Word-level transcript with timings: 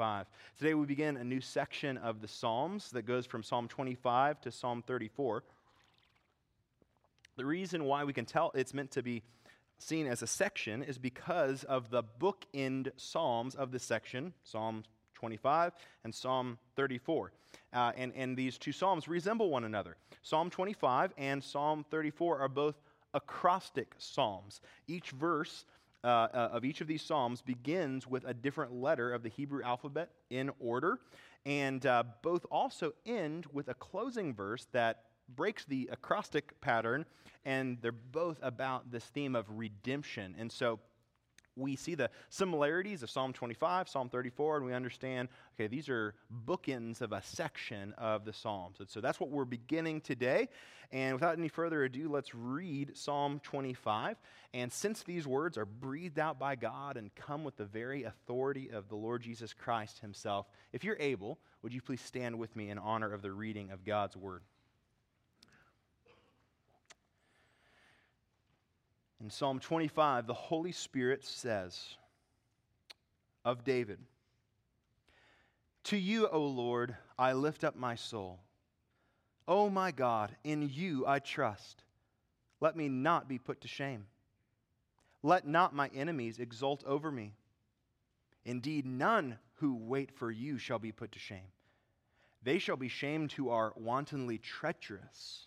25. 0.00 0.26
Today 0.56 0.72
we 0.72 0.86
begin 0.86 1.18
a 1.18 1.24
new 1.24 1.42
section 1.42 1.98
of 1.98 2.22
the 2.22 2.26
Psalms 2.26 2.90
that 2.92 3.02
goes 3.02 3.26
from 3.26 3.42
Psalm 3.42 3.68
25 3.68 4.40
to 4.40 4.50
Psalm 4.50 4.82
34. 4.86 5.44
The 7.36 7.44
reason 7.44 7.84
why 7.84 8.04
we 8.04 8.14
can 8.14 8.24
tell 8.24 8.50
it's 8.54 8.72
meant 8.72 8.90
to 8.92 9.02
be 9.02 9.22
seen 9.76 10.06
as 10.06 10.22
a 10.22 10.26
section 10.26 10.82
is 10.82 10.96
because 10.96 11.64
of 11.64 11.90
the 11.90 12.02
bookend 12.18 12.92
Psalms 12.96 13.54
of 13.54 13.72
this 13.72 13.82
section, 13.82 14.32
Psalm 14.42 14.84
25 15.16 15.74
and 16.04 16.14
Psalm 16.14 16.56
34. 16.76 17.32
Uh, 17.74 17.92
and, 17.94 18.14
and 18.16 18.34
these 18.38 18.56
two 18.56 18.72
Psalms 18.72 19.06
resemble 19.06 19.50
one 19.50 19.64
another. 19.64 19.98
Psalm 20.22 20.48
25 20.48 21.12
and 21.18 21.44
Psalm 21.44 21.84
34 21.90 22.38
are 22.38 22.48
both 22.48 22.80
acrostic 23.12 23.94
Psalms. 23.98 24.62
Each 24.88 25.10
verse 25.10 25.66
uh, 26.02 26.06
uh, 26.06 26.48
of 26.52 26.64
each 26.64 26.80
of 26.80 26.86
these 26.86 27.02
Psalms 27.02 27.42
begins 27.42 28.06
with 28.06 28.24
a 28.26 28.34
different 28.34 28.72
letter 28.72 29.12
of 29.12 29.22
the 29.22 29.28
Hebrew 29.28 29.62
alphabet 29.62 30.10
in 30.30 30.50
order. 30.58 30.98
And 31.46 31.84
uh, 31.86 32.04
both 32.22 32.44
also 32.50 32.92
end 33.06 33.46
with 33.52 33.68
a 33.68 33.74
closing 33.74 34.34
verse 34.34 34.66
that 34.72 35.04
breaks 35.36 35.64
the 35.64 35.88
acrostic 35.92 36.60
pattern, 36.60 37.06
and 37.44 37.78
they're 37.80 37.92
both 37.92 38.38
about 38.42 38.90
this 38.90 39.04
theme 39.04 39.36
of 39.36 39.46
redemption. 39.50 40.34
And 40.38 40.50
so 40.50 40.80
we 41.60 41.76
see 41.76 41.94
the 41.94 42.10
similarities 42.28 43.02
of 43.02 43.10
Psalm 43.10 43.32
25, 43.32 43.88
Psalm 43.88 44.08
34, 44.08 44.56
and 44.58 44.66
we 44.66 44.72
understand, 44.72 45.28
okay, 45.54 45.66
these 45.66 45.88
are 45.88 46.14
bookends 46.46 47.00
of 47.00 47.12
a 47.12 47.22
section 47.22 47.94
of 47.98 48.24
the 48.24 48.32
Psalms. 48.32 48.80
And 48.80 48.88
so 48.88 49.00
that's 49.00 49.20
what 49.20 49.30
we're 49.30 49.44
beginning 49.44 50.00
today. 50.00 50.48
And 50.92 51.14
without 51.14 51.38
any 51.38 51.48
further 51.48 51.84
ado, 51.84 52.08
let's 52.08 52.34
read 52.34 52.96
Psalm 52.96 53.40
25. 53.44 54.16
And 54.54 54.72
since 54.72 55.02
these 55.04 55.26
words 55.26 55.56
are 55.56 55.64
breathed 55.64 56.18
out 56.18 56.38
by 56.38 56.56
God 56.56 56.96
and 56.96 57.14
come 57.14 57.44
with 57.44 57.56
the 57.56 57.64
very 57.64 58.02
authority 58.02 58.70
of 58.70 58.88
the 58.88 58.96
Lord 58.96 59.22
Jesus 59.22 59.52
Christ 59.52 60.00
himself, 60.00 60.46
if 60.72 60.82
you're 60.82 60.96
able, 60.98 61.38
would 61.62 61.72
you 61.72 61.80
please 61.80 62.00
stand 62.00 62.38
with 62.38 62.56
me 62.56 62.70
in 62.70 62.78
honor 62.78 63.12
of 63.12 63.22
the 63.22 63.30
reading 63.30 63.70
of 63.70 63.84
God's 63.84 64.16
word? 64.16 64.42
In 69.20 69.28
Psalm 69.28 69.60
25, 69.60 70.26
the 70.26 70.32
Holy 70.32 70.72
Spirit 70.72 71.24
says 71.24 71.96
of 73.44 73.64
David, 73.64 73.98
To 75.84 75.96
you, 75.96 76.26
O 76.28 76.40
Lord, 76.40 76.96
I 77.18 77.34
lift 77.34 77.62
up 77.62 77.76
my 77.76 77.96
soul. 77.96 78.40
O 79.46 79.68
my 79.68 79.90
God, 79.90 80.34
in 80.42 80.70
you 80.72 81.06
I 81.06 81.18
trust. 81.18 81.84
Let 82.60 82.76
me 82.76 82.88
not 82.88 83.28
be 83.28 83.38
put 83.38 83.60
to 83.60 83.68
shame. 83.68 84.06
Let 85.22 85.46
not 85.46 85.74
my 85.74 85.90
enemies 85.94 86.38
exult 86.38 86.82
over 86.84 87.10
me. 87.10 87.34
Indeed, 88.46 88.86
none 88.86 89.38
who 89.56 89.74
wait 89.74 90.12
for 90.12 90.30
you 90.30 90.56
shall 90.56 90.78
be 90.78 90.92
put 90.92 91.12
to 91.12 91.18
shame. 91.18 91.52
They 92.42 92.58
shall 92.58 92.76
be 92.76 92.88
shamed 92.88 93.32
who 93.32 93.50
are 93.50 93.74
wantonly 93.76 94.38
treacherous. 94.38 95.46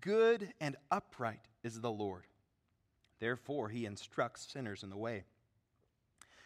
Good 0.00 0.52
and 0.60 0.76
upright 0.90 1.48
is 1.62 1.80
the 1.80 1.90
Lord. 1.90 2.24
Therefore, 3.20 3.68
he 3.68 3.86
instructs 3.86 4.50
sinners 4.50 4.82
in 4.82 4.90
the 4.90 4.96
way. 4.96 5.24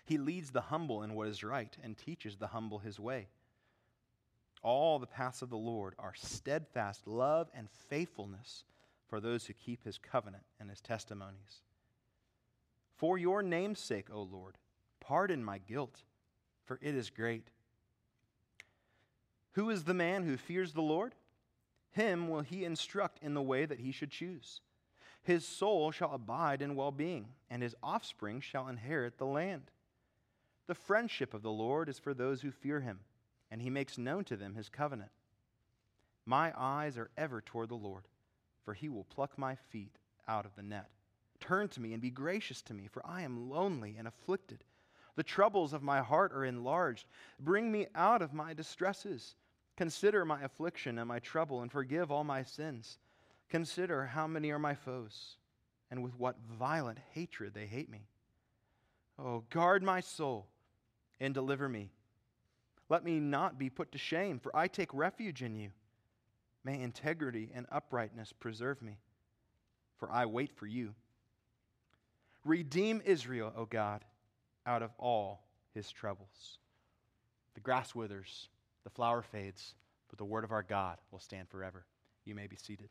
He 0.05 0.19
leads 0.19 0.51
the 0.51 0.63
humble 0.63 1.03
in 1.03 1.15
what 1.15 1.29
is 1.29 1.43
right 1.43 1.77
and 1.83 1.97
teaches 1.97 2.37
the 2.37 2.49
humble 2.49 2.79
his 2.79 3.01
way. 3.01 3.29
All 4.63 4.99
the 4.99 5.07
paths 5.07 5.43
of 5.43 5.51
the 5.51 5.57
Lord 5.57 5.95
are 5.99 6.15
steadfast 6.15 7.07
love 7.07 7.49
and 7.55 7.71
faithfulness 7.71 8.65
for 9.09 9.21
those 9.21 9.47
who 9.47 9.53
keep 9.53 9.85
his 9.85 9.99
covenant 9.99 10.45
and 10.59 10.69
his 10.69 10.81
testimonies. 10.81 11.63
For 12.97 13.19
your 13.19 13.43
name's 13.43 13.79
sake, 13.79 14.09
O 14.13 14.23
Lord, 14.23 14.57
pardon 15.01 15.45
my 15.45 15.59
guilt, 15.59 16.03
for 16.65 16.79
it 16.83 16.95
is 16.95 17.11
great. 17.11 17.49
Who 19.53 19.71
is 19.71 19.85
the 19.85 19.95
man 19.95 20.25
who 20.25 20.37
fears 20.37 20.73
the 20.73 20.83
Lord? 20.83 21.15
Him 21.97 22.29
will 22.29 22.43
he 22.43 22.67
instruct 22.67 23.23
in 23.23 23.33
the 23.33 23.41
way 23.41 23.65
that 23.65 23.81
he 23.81 23.91
should 23.91 24.11
choose. 24.11 24.61
His 25.23 25.49
soul 25.49 25.91
shall 25.91 26.13
abide 26.13 26.61
in 26.61 26.77
well 26.77 26.93
being, 26.93 27.29
and 27.49 27.63
his 27.63 27.75
offspring 27.83 28.43
shall 28.43 28.69
inherit 28.69 29.17
the 29.17 29.25
land. 29.25 29.71
The 30.67 30.75
friendship 30.75 31.33
of 31.33 31.41
the 31.41 31.51
Lord 31.51 31.89
is 31.89 31.99
for 31.99 32.13
those 32.13 32.43
who 32.43 32.51
fear 32.51 32.81
him, 32.81 33.01
and 33.51 33.63
he 33.63 33.71
makes 33.71 33.97
known 33.97 34.25
to 34.25 34.37
them 34.37 34.57
his 34.57 34.69
covenant. 34.69 35.11
My 36.27 36.53
eyes 36.55 36.99
are 36.99 37.11
ever 37.17 37.41
toward 37.41 37.71
the 37.71 37.77
Lord, 37.77 38.05
for 38.63 38.75
he 38.75 38.91
will 38.91 39.05
pluck 39.05 39.39
my 39.39 39.55
feet 39.55 39.97
out 40.29 40.45
of 40.45 40.55
the 40.55 40.63
net. 40.63 40.91
Turn 41.41 41.67
to 41.69 41.81
me 41.81 41.95
and 41.95 42.03
be 42.03 42.11
gracious 42.11 42.61
to 42.63 42.75
me, 42.75 42.89
for 42.89 43.01
I 43.07 43.23
am 43.23 43.49
lonely 43.49 43.97
and 43.99 44.07
afflicted. 44.07 44.65
The 45.15 45.23
troubles 45.23 45.73
of 45.73 45.83
my 45.83 46.03
heart 46.03 46.33
are 46.35 46.45
enlarged. 46.45 47.07
Bring 47.41 47.73
me 47.73 47.87
out 47.95 48.21
of 48.21 48.35
my 48.35 48.53
distresses. 48.53 49.35
Consider 49.77 50.25
my 50.25 50.43
affliction 50.43 50.99
and 50.99 51.09
my 51.09 51.19
trouble, 51.19 51.63
and 51.63 51.71
forgive 51.71 52.11
all 52.11 52.25
my 52.25 52.43
sins. 52.43 52.99
Consider 53.49 54.07
how 54.07 54.27
many 54.27 54.51
are 54.51 54.59
my 54.59 54.75
foes, 54.75 55.37
and 55.91 56.03
with 56.03 56.19
what 56.19 56.37
violent 56.59 56.99
hatred 57.13 57.55
they 57.55 57.67
hate 57.67 57.91
me. 57.91 58.09
Oh, 59.19 59.45
guard 59.51 59.83
my 59.83 60.01
soul 60.01 60.47
and 61.21 61.33
deliver 61.33 61.69
me. 61.69 61.91
Let 62.89 63.05
me 63.05 63.19
not 63.19 63.59
be 63.59 63.71
put 63.71 63.93
to 63.93 63.99
shame, 63.99 64.39
for 64.39 64.55
I 64.55 64.69
take 64.69 64.93
refuge 64.93 65.43
in 65.43 65.57
you. 65.57 65.71
May 66.65 66.81
integrity 66.81 67.51
and 67.55 67.67
uprightness 67.71 68.33
preserve 68.33 68.83
me, 68.83 68.99
for 69.99 70.11
I 70.11 70.27
wait 70.27 70.53
for 70.53 70.67
you. 70.67 70.95
Redeem 72.45 73.03
Israel, 73.05 73.53
O 73.57 73.65
God, 73.65 74.05
out 74.67 74.83
of 74.83 74.91
all 74.99 75.43
his 75.75 75.91
troubles. 75.91 76.59
The 77.55 77.61
grass 77.61 77.95
withers 77.95 78.49
the 78.87 78.91
flower 78.91 79.21
fades, 79.21 79.75
but 80.09 80.17
the 80.17 80.25
word 80.25 80.45
of 80.45 80.53
our 80.53 80.63
God 80.63 80.99
will 81.11 81.19
stand 81.19 81.49
forever. 81.49 81.85
You 82.25 82.37
may 82.37 82.47
be 82.47 82.55
seated. 82.55 82.89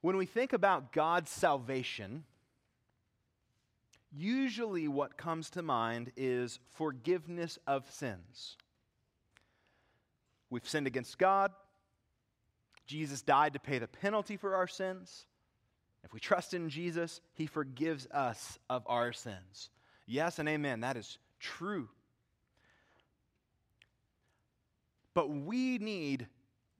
When 0.00 0.16
we 0.16 0.24
think 0.24 0.54
about 0.54 0.92
God's 0.92 1.30
salvation, 1.30 2.24
usually 4.10 4.88
what 4.88 5.18
comes 5.18 5.50
to 5.50 5.60
mind 5.62 6.10
is 6.16 6.58
forgiveness 6.72 7.58
of 7.66 7.84
sins. 7.90 8.56
We've 10.52 10.68
sinned 10.68 10.86
against 10.86 11.16
God. 11.16 11.50
Jesus 12.86 13.22
died 13.22 13.54
to 13.54 13.58
pay 13.58 13.78
the 13.78 13.88
penalty 13.88 14.36
for 14.36 14.54
our 14.54 14.66
sins. 14.66 15.24
If 16.04 16.12
we 16.12 16.20
trust 16.20 16.52
in 16.52 16.68
Jesus, 16.68 17.22
he 17.32 17.46
forgives 17.46 18.06
us 18.08 18.58
of 18.68 18.82
our 18.86 19.14
sins. 19.14 19.70
Yes 20.06 20.38
and 20.38 20.46
amen. 20.50 20.80
That 20.80 20.98
is 20.98 21.16
true. 21.40 21.88
But 25.14 25.30
we 25.30 25.78
need 25.78 26.26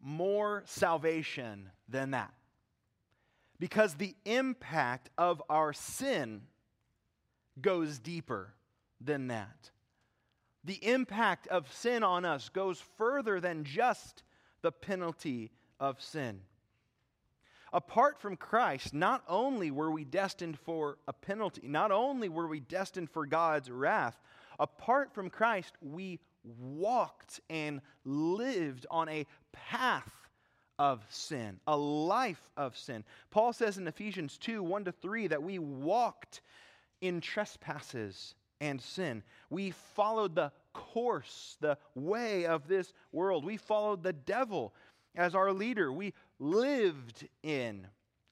more 0.02 0.64
salvation 0.66 1.70
than 1.88 2.10
that. 2.10 2.34
Because 3.58 3.94
the 3.94 4.14
impact 4.26 5.08
of 5.16 5.42
our 5.48 5.72
sin 5.72 6.42
goes 7.58 7.98
deeper 7.98 8.52
than 9.00 9.28
that 9.28 9.70
the 10.64 10.85
impact 10.87 11.49
of 11.49 11.73
sin 11.73 12.03
on 12.03 12.25
us 12.25 12.49
goes 12.49 12.82
further 12.97 13.41
than 13.41 13.64
just 13.64 14.23
the 14.62 14.73
penalty 14.73 15.50
of 15.81 16.00
sin. 16.00 16.41
Apart 17.73 18.20
from 18.20 18.37
Christ, 18.37 18.93
not 18.93 19.25
only 19.26 19.70
were 19.70 19.91
we 19.91 20.05
destined 20.05 20.59
for 20.59 20.99
a 21.09 21.12
penalty, 21.12 21.62
not 21.67 21.91
only 21.91 22.29
were 22.29 22.47
we 22.47 22.61
destined 22.61 23.11
for 23.11 23.26
God's 23.26 23.70
wrath, 23.70 24.20
apart 24.61 25.12
from 25.14 25.31
Christ, 25.31 25.75
we 25.81 26.20
walked 26.44 27.41
and 27.49 27.81
lived 28.05 28.87
on 28.91 29.09
a 29.09 29.26
path 29.53 30.11
of 30.79 31.05
sin, 31.09 31.61
a 31.67 31.76
life 31.76 32.50
of 32.56 32.76
sin. 32.76 33.05
Paul 33.31 33.53
says 33.53 33.79
in 33.79 33.88
Ephesians 33.88 34.37
2 34.38 34.62
1 34.62 34.85
to 34.85 34.93
3 34.93 35.29
that 35.29 35.43
we 35.43 35.59
walked 35.59 36.43
in 37.00 37.20
trespasses 37.20 38.35
and 38.62 38.81
sin. 38.81 39.25
We 39.50 39.73
followed 39.73 40.37
the 40.37 40.53
course, 40.73 41.59
the 41.61 41.76
way 41.97 42.47
of 42.47 42.69
this 42.69 42.94
world. 43.11 43.44
We 43.44 43.56
followed 43.56 44.05
the 44.05 44.12
devil 44.12 44.73
as 45.17 45.35
our 45.35 45.53
leader. 45.53 45.93
We 45.93 46.14
lived 46.38 47.29
in 47.43 47.87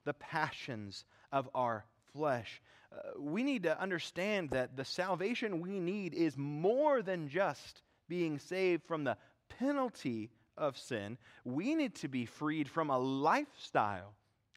the 0.04 0.14
passions 0.14 1.04
of 1.32 1.50
our 1.52 1.84
flesh. 2.12 2.62
Uh, 2.92 3.20
we 3.20 3.42
need 3.42 3.64
to 3.64 3.78
understand 3.80 4.50
that 4.50 4.76
the 4.76 4.84
salvation 4.84 5.60
we 5.60 5.80
need 5.80 6.14
is 6.14 6.38
more 6.38 7.02
than 7.02 7.28
just 7.28 7.82
being 8.08 8.38
saved 8.38 8.84
from 8.84 9.02
the 9.02 9.16
penalty 9.58 10.30
of 10.56 10.78
sin. 10.78 11.18
We 11.44 11.74
need 11.74 11.96
to 11.96 12.08
be 12.08 12.24
freed 12.24 12.68
from 12.68 12.90
a 12.90 12.98
lifestyle 12.98 14.14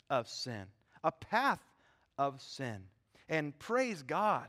of 0.09 0.27
sin, 0.27 0.65
a 1.03 1.11
path 1.11 1.61
of 2.19 2.41
sin. 2.41 2.83
And 3.27 3.57
praise 3.57 4.03
God, 4.03 4.47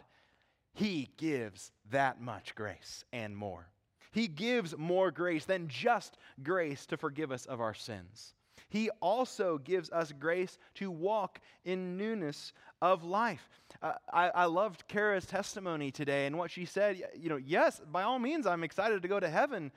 He 0.75 1.09
gives 1.17 1.71
that 1.91 2.21
much 2.21 2.55
grace 2.55 3.05
and 3.13 3.37
more. 3.37 3.69
He 4.13 4.29
gives 4.29 4.77
more 4.77 5.11
grace 5.11 5.45
than 5.45 5.69
just 5.69 6.19
grace 6.43 6.87
to 6.87 6.97
forgive 6.97 7.33
us 7.33 7.47
of 7.47 7.61
our 7.61 7.75
sins. 7.75 8.35
He 8.69 8.91
also 9.01 9.59
gives 9.59 9.91
us 9.91 10.13
grace 10.13 10.59
to 10.75 10.91
walk 10.91 11.41
in 11.65 11.97
newness 11.97 12.53
of 12.83 13.05
life. 13.05 13.49
Uh, 13.81 13.93
I, 14.13 14.31
I 14.31 14.45
loved 14.47 14.89
Kara's 14.89 15.27
testimony 15.27 15.93
today 15.93 16.27
and 16.27 16.37
what 16.37 16.51
she 16.51 16.65
said. 16.65 17.01
You 17.17 17.29
know, 17.29 17.37
yes, 17.37 17.81
by 17.93 18.03
all 18.03 18.19
means, 18.19 18.47
I'm 18.47 18.65
excited 18.65 19.03
to 19.03 19.09
go 19.09 19.21
to 19.21 19.29
heaven. 19.29 19.71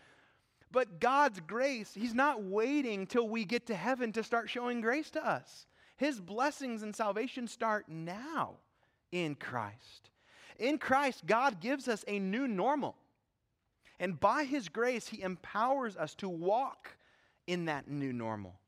But 0.72 1.00
God's 1.00 1.40
grace, 1.42 1.94
He's 1.94 2.14
not 2.14 2.44
waiting 2.44 3.08
till 3.08 3.28
we 3.28 3.46
get 3.46 3.68
to 3.68 3.76
heaven 3.76 4.12
to 4.14 4.24
start 4.24 4.50
showing 4.50 4.82
grace 4.82 5.12
to 5.12 5.26
us. 5.26 5.68
His 5.96 6.20
blessings 6.20 6.84
and 6.84 6.96
salvation 6.96 7.48
start 7.48 7.86
now 7.88 8.56
in 9.12 9.36
Christ. 9.36 10.10
In 10.60 10.78
Christ, 10.78 11.26
God 11.26 11.60
gives 11.60 11.88
us 11.88 12.04
a 12.08 12.20
new 12.20 12.48
normal. 12.48 12.96
And 14.00 14.20
by 14.20 14.44
His 14.44 14.70
grace, 14.70 15.08
He 15.08 15.22
empowers 15.22 15.96
us 15.96 16.16
to 16.16 16.30
walk 16.30 16.98
in 17.48 17.66
that 17.66 17.88
new 17.90 18.14
normal. 18.14 18.60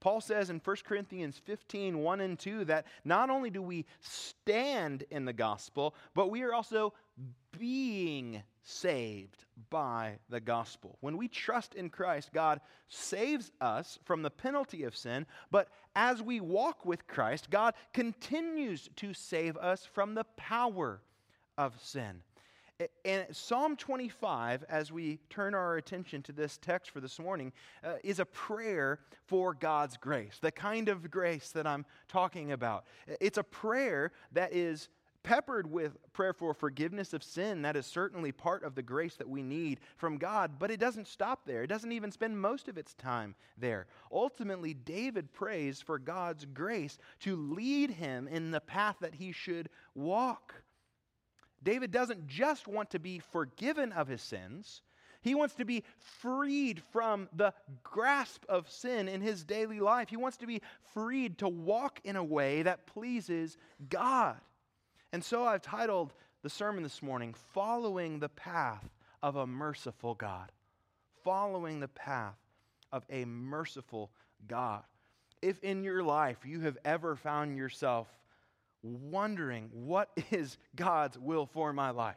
Paul 0.00 0.20
says 0.20 0.50
in 0.50 0.60
1 0.64 0.76
Corinthians 0.84 1.40
15, 1.44 1.96
1 1.96 2.20
and 2.20 2.36
2, 2.36 2.64
that 2.64 2.86
not 3.04 3.30
only 3.30 3.50
do 3.50 3.62
we 3.62 3.86
stand 4.00 5.04
in 5.10 5.24
the 5.24 5.32
gospel, 5.32 5.94
but 6.12 6.28
we 6.28 6.42
are 6.42 6.52
also 6.52 6.92
being 7.56 8.42
saved 8.64 9.44
by 9.70 10.18
the 10.28 10.40
gospel. 10.40 10.96
When 11.02 11.16
we 11.16 11.28
trust 11.28 11.76
in 11.76 11.88
Christ, 11.88 12.32
God 12.32 12.60
saves 12.88 13.52
us 13.60 14.00
from 14.04 14.22
the 14.22 14.30
penalty 14.30 14.82
of 14.82 14.96
sin, 14.96 15.24
but 15.52 15.68
as 15.94 16.20
we 16.20 16.40
walk 16.40 16.84
with 16.84 17.06
Christ, 17.06 17.48
God 17.50 17.74
continues 17.92 18.88
to 18.96 19.14
save 19.14 19.56
us 19.56 19.86
from 19.86 20.14
the 20.14 20.24
power 20.36 21.00
of 21.58 21.74
sin. 21.80 22.22
And 23.04 23.26
Psalm 23.30 23.76
25, 23.76 24.64
as 24.68 24.90
we 24.90 25.18
turn 25.30 25.54
our 25.54 25.76
attention 25.76 26.22
to 26.22 26.32
this 26.32 26.58
text 26.58 26.90
for 26.90 27.00
this 27.00 27.18
morning, 27.18 27.52
uh, 27.84 27.94
is 28.02 28.18
a 28.18 28.24
prayer 28.24 29.00
for 29.26 29.54
God's 29.54 29.96
grace, 29.96 30.38
the 30.40 30.50
kind 30.50 30.88
of 30.88 31.10
grace 31.10 31.50
that 31.50 31.66
I'm 31.66 31.84
talking 32.08 32.52
about. 32.52 32.84
It's 33.20 33.38
a 33.38 33.44
prayer 33.44 34.12
that 34.32 34.52
is 34.52 34.88
peppered 35.22 35.70
with 35.70 35.96
prayer 36.12 36.32
for 36.32 36.52
forgiveness 36.52 37.12
of 37.12 37.22
sin. 37.22 37.62
That 37.62 37.76
is 37.76 37.86
certainly 37.86 38.32
part 38.32 38.64
of 38.64 38.74
the 38.74 38.82
grace 38.82 39.14
that 39.16 39.28
we 39.28 39.42
need 39.42 39.80
from 39.96 40.18
God, 40.18 40.58
but 40.58 40.70
it 40.70 40.80
doesn't 40.80 41.06
stop 41.06 41.46
there. 41.46 41.62
It 41.62 41.68
doesn't 41.68 41.92
even 41.92 42.10
spend 42.10 42.40
most 42.40 42.68
of 42.68 42.76
its 42.76 42.94
time 42.94 43.34
there. 43.56 43.86
Ultimately, 44.10 44.74
David 44.74 45.32
prays 45.32 45.80
for 45.80 45.98
God's 45.98 46.44
grace 46.44 46.98
to 47.20 47.36
lead 47.36 47.90
him 47.90 48.26
in 48.28 48.50
the 48.50 48.60
path 48.60 48.96
that 49.00 49.14
he 49.14 49.30
should 49.32 49.68
walk. 49.94 50.54
David 51.62 51.90
doesn't 51.90 52.26
just 52.26 52.66
want 52.66 52.90
to 52.90 52.98
be 52.98 53.18
forgiven 53.18 53.92
of 53.92 54.08
his 54.08 54.22
sins, 54.22 54.82
he 55.22 55.36
wants 55.36 55.54
to 55.54 55.64
be 55.64 55.84
freed 55.98 56.82
from 56.92 57.28
the 57.32 57.54
grasp 57.84 58.44
of 58.48 58.68
sin 58.68 59.08
in 59.08 59.20
his 59.20 59.44
daily 59.44 59.78
life. 59.78 60.08
He 60.08 60.16
wants 60.16 60.36
to 60.38 60.46
be 60.46 60.60
freed 60.92 61.38
to 61.38 61.48
walk 61.48 62.00
in 62.02 62.16
a 62.16 62.24
way 62.24 62.62
that 62.62 62.86
pleases 62.86 63.56
God. 63.88 64.36
And 65.12 65.22
so 65.22 65.46
I've 65.46 65.62
titled 65.62 66.12
the 66.42 66.50
sermon 66.50 66.82
this 66.82 67.02
morning, 67.02 67.34
Following 67.54 68.18
the 68.18 68.28
Path 68.28 68.90
of 69.22 69.36
a 69.36 69.46
Merciful 69.46 70.14
God. 70.14 70.50
Following 71.22 71.78
the 71.78 71.86
path 71.86 72.34
of 72.90 73.04
a 73.08 73.24
merciful 73.24 74.10
God. 74.48 74.82
If 75.40 75.62
in 75.62 75.84
your 75.84 76.02
life 76.02 76.38
you 76.44 76.60
have 76.60 76.78
ever 76.84 77.14
found 77.14 77.56
yourself 77.56 78.08
wondering, 78.82 79.70
what 79.72 80.10
is 80.30 80.58
God's 80.76 81.18
will 81.18 81.46
for 81.46 81.72
my 81.72 81.90
life? 81.90 82.16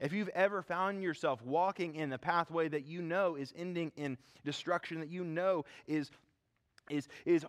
If 0.00 0.12
you've 0.12 0.30
ever 0.30 0.62
found 0.62 1.02
yourself 1.02 1.40
walking 1.42 1.94
in 1.94 2.10
the 2.10 2.18
pathway 2.18 2.68
that 2.68 2.86
you 2.86 3.00
know 3.00 3.36
is 3.36 3.52
ending 3.56 3.92
in 3.96 4.18
destruction, 4.44 5.00
that 5.00 5.08
you 5.08 5.24
know 5.24 5.64
is, 5.86 6.10
is, 6.90 7.08
is 7.24 7.46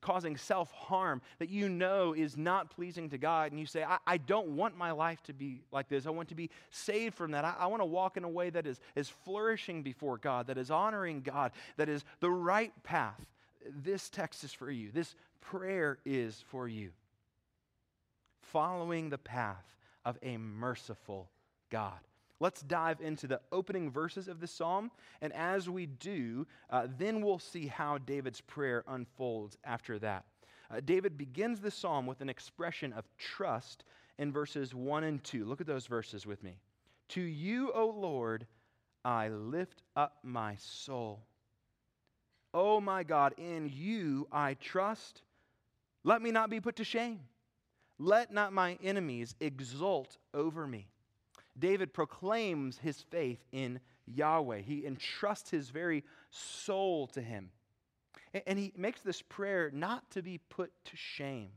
causing 0.00 0.36
self 0.36 0.72
harm, 0.72 1.22
that 1.38 1.48
you 1.48 1.68
know 1.68 2.12
is 2.12 2.36
not 2.36 2.70
pleasing 2.70 3.08
to 3.10 3.18
God, 3.18 3.52
and 3.52 3.60
you 3.60 3.66
say, 3.66 3.84
I, 3.84 3.98
I, 4.06 4.16
don't 4.16 4.48
want 4.48 4.76
my 4.76 4.90
life 4.90 5.22
to 5.24 5.32
be 5.32 5.62
like 5.70 5.88
this. 5.88 6.06
I 6.06 6.10
want 6.10 6.28
to 6.30 6.34
be 6.34 6.50
saved 6.70 7.14
from 7.14 7.30
that. 7.30 7.44
I, 7.44 7.54
I 7.60 7.66
want 7.66 7.80
to 7.80 7.86
walk 7.86 8.16
in 8.16 8.24
a 8.24 8.28
way 8.28 8.50
that 8.50 8.66
is, 8.66 8.80
is 8.96 9.08
flourishing 9.08 9.82
before 9.82 10.18
God, 10.18 10.48
that 10.48 10.58
is 10.58 10.70
honoring 10.70 11.22
God, 11.22 11.52
that 11.76 11.88
is 11.88 12.04
the 12.20 12.30
right 12.30 12.72
path. 12.82 13.24
This 13.68 14.10
text 14.10 14.44
is 14.44 14.52
for 14.52 14.70
you. 14.70 14.90
This 14.92 15.14
prayer 15.40 15.98
is 16.04 16.44
for 16.48 16.68
you 16.68 16.90
following 18.56 19.10
the 19.10 19.18
path 19.18 19.76
of 20.06 20.16
a 20.22 20.38
merciful 20.38 21.28
God. 21.68 21.98
Let's 22.40 22.62
dive 22.62 23.02
into 23.02 23.26
the 23.26 23.42
opening 23.52 23.90
verses 23.90 24.28
of 24.28 24.40
the 24.40 24.46
psalm. 24.46 24.90
And 25.20 25.30
as 25.34 25.68
we 25.68 25.84
do, 25.84 26.46
uh, 26.70 26.86
then 26.96 27.20
we'll 27.20 27.38
see 27.38 27.66
how 27.66 27.98
David's 27.98 28.40
prayer 28.40 28.82
unfolds 28.88 29.58
after 29.62 29.98
that. 29.98 30.24
Uh, 30.70 30.80
David 30.82 31.18
begins 31.18 31.60
the 31.60 31.70
psalm 31.70 32.06
with 32.06 32.22
an 32.22 32.30
expression 32.30 32.94
of 32.94 33.04
trust 33.18 33.84
in 34.16 34.32
verses 34.32 34.74
1 34.74 35.04
and 35.04 35.22
2. 35.22 35.44
Look 35.44 35.60
at 35.60 35.66
those 35.66 35.86
verses 35.86 36.24
with 36.24 36.42
me. 36.42 36.58
To 37.10 37.20
you, 37.20 37.70
O 37.74 37.88
Lord, 37.88 38.46
I 39.04 39.28
lift 39.28 39.82
up 39.96 40.16
my 40.22 40.56
soul. 40.58 41.26
O 42.54 42.80
my 42.80 43.02
God, 43.02 43.34
in 43.36 43.70
you 43.70 44.26
I 44.32 44.54
trust. 44.54 45.20
Let 46.04 46.22
me 46.22 46.30
not 46.30 46.48
be 46.48 46.58
put 46.58 46.76
to 46.76 46.84
shame. 46.84 47.20
Let 47.98 48.32
not 48.32 48.52
my 48.52 48.78
enemies 48.82 49.34
exult 49.40 50.18
over 50.34 50.66
me. 50.66 50.88
David 51.58 51.94
proclaims 51.94 52.78
his 52.78 53.00
faith 53.00 53.42
in 53.52 53.80
Yahweh. 54.06 54.60
He 54.60 54.84
entrusts 54.84 55.50
his 55.50 55.70
very 55.70 56.04
soul 56.30 57.06
to 57.08 57.22
him. 57.22 57.50
And 58.46 58.58
he 58.58 58.72
makes 58.76 59.00
this 59.00 59.22
prayer 59.22 59.70
not 59.72 60.10
to 60.10 60.22
be 60.22 60.38
put 60.50 60.72
to 60.86 60.96
shame. 60.96 61.48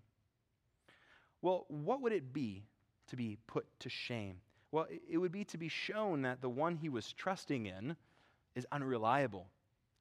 Well, 1.42 1.66
what 1.68 2.02
would 2.02 2.14
it 2.14 2.32
be 2.34 2.64
to 3.08 3.16
be 3.16 3.38
put 3.48 3.66
to 3.80 3.90
shame? 3.90 4.38
Well, 4.72 4.88
it 5.10 5.18
would 5.18 5.32
be 5.32 5.44
to 5.46 5.58
be 5.58 5.68
shown 5.68 6.22
that 6.22 6.42
the 6.42 6.50
one 6.50 6.76
he 6.76 6.90
was 6.90 7.12
trusting 7.12 7.66
in 7.66 7.96
is 8.56 8.68
unreliable. 8.72 9.48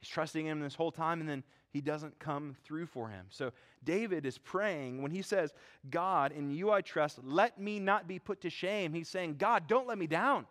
He's 0.01 0.09
trusting 0.09 0.47
in 0.47 0.53
him 0.53 0.61
this 0.61 0.75
whole 0.75 0.93
time, 0.93 1.21
and 1.21 1.29
then 1.29 1.43
he 1.73 1.81
doesn't 1.81 2.19
come 2.19 2.57
through 2.65 2.87
for 2.87 3.09
him. 3.09 3.27
So 3.31 3.53
David 3.85 4.25
is 4.25 4.39
praying 4.39 5.03
when 5.03 5.11
he 5.11 5.23
says, 5.23 5.53
God, 5.91 6.33
in 6.33 6.51
you 6.51 6.71
I 6.71 6.81
trust, 6.81 7.21
let 7.23 7.61
me 7.61 7.79
not 7.79 8.09
be 8.09 8.19
put 8.19 8.41
to 8.43 8.51
shame. 8.51 8.93
He's 8.93 9.09
saying, 9.09 9.37
God, 9.39 9.67
don't 9.69 9.87
let 9.87 9.99
me 9.99 10.07
down. 10.07 10.47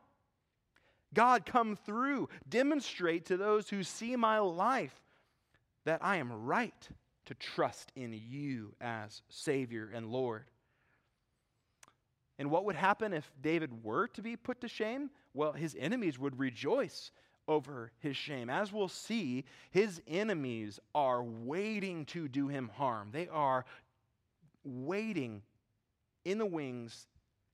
God, 1.14 1.46
come 1.46 1.76
through. 1.76 2.30
Demonstrate 2.48 3.26
to 3.28 3.38
those 3.38 3.70
who 3.70 3.84
see 3.84 4.16
my 4.16 4.40
life 4.40 5.02
that 5.86 6.04
I 6.04 6.18
am 6.18 6.46
right 6.46 6.88
to 7.26 7.34
trust 7.34 7.92
in 7.96 8.14
you 8.14 8.74
as 8.80 9.22
Savior 9.30 9.90
and 9.94 10.12
Lord. 10.12 10.46
And 12.40 12.52
what 12.52 12.66
would 12.66 12.76
happen 12.76 13.14
if 13.14 13.30
David 13.42 13.84
were 13.84 14.08
to 14.10 14.22
be 14.22 14.36
put 14.36 14.62
to 14.62 14.68
shame? 14.68 15.10
Well, 15.34 15.54
his 15.54 15.76
enemies 15.80 16.20
would 16.20 16.38
rejoice 16.38 17.12
over 17.48 17.92
his 18.00 18.18
shame. 18.18 18.50
As 18.50 18.72
we'll 18.72 18.88
see, 18.88 19.46
his 19.72 20.02
enemies 20.08 20.80
are 20.94 21.24
waiting 21.24 22.06
to 22.08 22.28
do 22.28 22.48
him 22.48 22.70
harm. 22.76 23.10
They 23.12 23.28
are 23.28 23.66
waiting 24.64 25.42
in 26.26 26.38
the 26.38 26.46
wings 26.46 27.08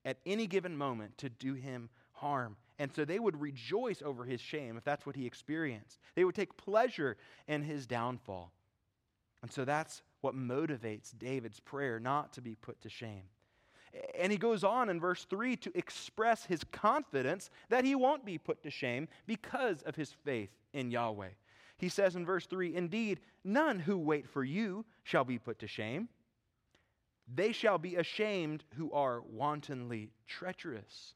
at 0.05 0.17
any 0.25 0.47
given 0.47 0.75
moment 0.75 1.17
to 1.19 1.29
do 1.29 1.53
him 1.53 1.89
harm. 2.11 2.57
And 2.79 2.91
so 2.93 3.05
they 3.05 3.19
would 3.19 3.39
rejoice 3.39 4.01
over 4.01 4.25
his 4.25 4.41
shame 4.41 4.77
if 4.77 4.83
that's 4.83 5.05
what 5.05 5.15
he 5.15 5.25
experienced. 5.25 5.99
They 6.15 6.23
would 6.23 6.35
take 6.35 6.57
pleasure 6.57 7.17
in 7.47 7.61
his 7.61 7.85
downfall. 7.85 8.51
And 9.41 9.51
so 9.51 9.63
that's 9.63 10.01
what 10.21 10.35
motivates 10.35 11.17
David's 11.17 11.59
prayer 11.59 11.99
not 11.99 12.33
to 12.33 12.41
be 12.41 12.55
put 12.55 12.81
to 12.81 12.89
shame. 12.89 13.23
And 14.19 14.31
he 14.31 14.37
goes 14.37 14.63
on 14.63 14.89
in 14.89 14.99
verse 14.99 15.25
3 15.25 15.55
to 15.57 15.77
express 15.77 16.45
his 16.45 16.63
confidence 16.63 17.49
that 17.69 17.85
he 17.85 17.95
won't 17.95 18.25
be 18.25 18.37
put 18.37 18.63
to 18.63 18.71
shame 18.71 19.07
because 19.27 19.81
of 19.83 19.95
his 19.95 20.11
faith 20.23 20.49
in 20.73 20.89
Yahweh. 20.89 21.29
He 21.77 21.89
says 21.89 22.15
in 22.15 22.25
verse 22.25 22.45
3 22.45 22.75
Indeed, 22.75 23.19
none 23.43 23.79
who 23.79 23.97
wait 23.97 24.27
for 24.27 24.43
you 24.43 24.85
shall 25.03 25.23
be 25.23 25.37
put 25.37 25.59
to 25.59 25.67
shame. 25.67 26.09
They 27.33 27.51
shall 27.51 27.77
be 27.77 27.95
ashamed 27.95 28.63
who 28.75 28.91
are 28.91 29.21
wantonly 29.21 30.11
treacherous. 30.27 31.13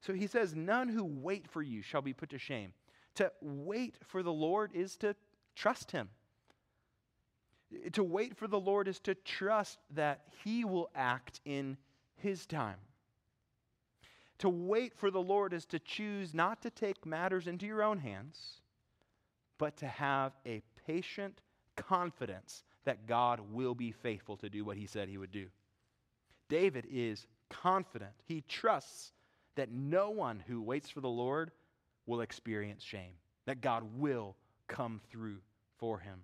So 0.00 0.12
he 0.12 0.26
says, 0.26 0.54
None 0.54 0.88
who 0.88 1.04
wait 1.04 1.48
for 1.48 1.62
you 1.62 1.82
shall 1.82 2.02
be 2.02 2.12
put 2.12 2.30
to 2.30 2.38
shame. 2.38 2.72
To 3.16 3.32
wait 3.40 3.96
for 4.06 4.22
the 4.22 4.32
Lord 4.32 4.72
is 4.74 4.96
to 4.98 5.16
trust 5.56 5.90
him. 5.90 6.08
To 7.92 8.02
wait 8.02 8.36
for 8.36 8.48
the 8.48 8.60
Lord 8.60 8.88
is 8.88 8.98
to 9.00 9.14
trust 9.14 9.78
that 9.94 10.20
he 10.44 10.64
will 10.64 10.90
act 10.94 11.40
in 11.44 11.76
his 12.16 12.46
time. 12.46 12.78
To 14.38 14.48
wait 14.48 14.94
for 14.96 15.10
the 15.10 15.20
Lord 15.20 15.52
is 15.52 15.66
to 15.66 15.78
choose 15.78 16.32
not 16.32 16.62
to 16.62 16.70
take 16.70 17.04
matters 17.04 17.46
into 17.46 17.66
your 17.66 17.82
own 17.82 17.98
hands, 17.98 18.60
but 19.58 19.76
to 19.78 19.86
have 19.86 20.32
a 20.46 20.62
patient 20.86 21.40
confidence 21.76 22.62
that 22.84 23.06
God 23.06 23.40
will 23.52 23.74
be 23.74 23.92
faithful 23.92 24.36
to 24.38 24.48
do 24.48 24.64
what 24.64 24.76
he 24.76 24.86
said 24.86 25.08
he 25.08 25.18
would 25.18 25.32
do. 25.32 25.46
David 26.48 26.86
is 26.90 27.26
confident. 27.50 28.12
He 28.24 28.42
trusts 28.48 29.12
that 29.56 29.70
no 29.72 30.10
one 30.10 30.42
who 30.46 30.62
waits 30.62 30.88
for 30.88 31.00
the 31.00 31.08
Lord 31.08 31.50
will 32.06 32.20
experience 32.20 32.82
shame, 32.82 33.14
that 33.46 33.60
God 33.60 33.82
will 33.96 34.36
come 34.68 35.00
through 35.10 35.38
for 35.78 35.98
him. 35.98 36.20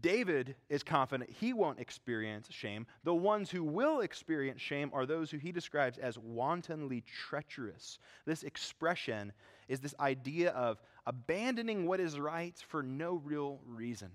David 0.00 0.56
is 0.68 0.82
confident 0.82 1.30
he 1.30 1.52
won't 1.52 1.80
experience 1.80 2.48
shame. 2.50 2.86
The 3.04 3.14
ones 3.14 3.50
who 3.50 3.62
will 3.64 4.00
experience 4.00 4.60
shame 4.60 4.90
are 4.92 5.06
those 5.06 5.30
who 5.30 5.38
he 5.38 5.52
describes 5.52 5.98
as 5.98 6.18
wantonly 6.18 7.02
treacherous. 7.02 7.98
This 8.24 8.42
expression 8.42 9.32
is 9.68 9.80
this 9.80 9.94
idea 10.00 10.50
of 10.50 10.80
abandoning 11.06 11.86
what 11.86 12.00
is 12.00 12.18
right 12.18 12.56
for 12.68 12.82
no 12.82 13.20
real 13.24 13.60
reason. 13.66 14.10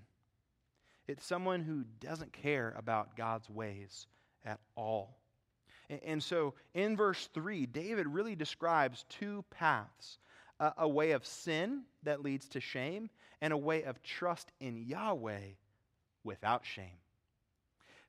It's 1.08 1.24
someone 1.24 1.62
who 1.62 1.84
doesn't 2.00 2.32
care 2.32 2.74
about 2.76 3.16
God's 3.16 3.48
ways 3.48 4.06
at 4.44 4.60
all. 4.76 5.18
And 6.04 6.22
so 6.22 6.54
in 6.74 6.96
verse 6.96 7.28
3, 7.32 7.66
David 7.66 8.08
really 8.08 8.34
describes 8.34 9.04
two 9.08 9.44
paths 9.50 10.18
a, 10.58 10.88
way 10.88 11.12
of 11.12 11.26
sin 11.26 11.82
that 12.02 12.22
leads 12.22 12.48
to 12.48 12.60
shame, 12.60 13.10
and 13.42 13.52
a 13.52 13.56
way 13.58 13.82
of 13.82 14.02
trust 14.02 14.52
in 14.58 14.78
Yahweh 14.78 15.50
without 16.26 16.66
shame. 16.66 16.98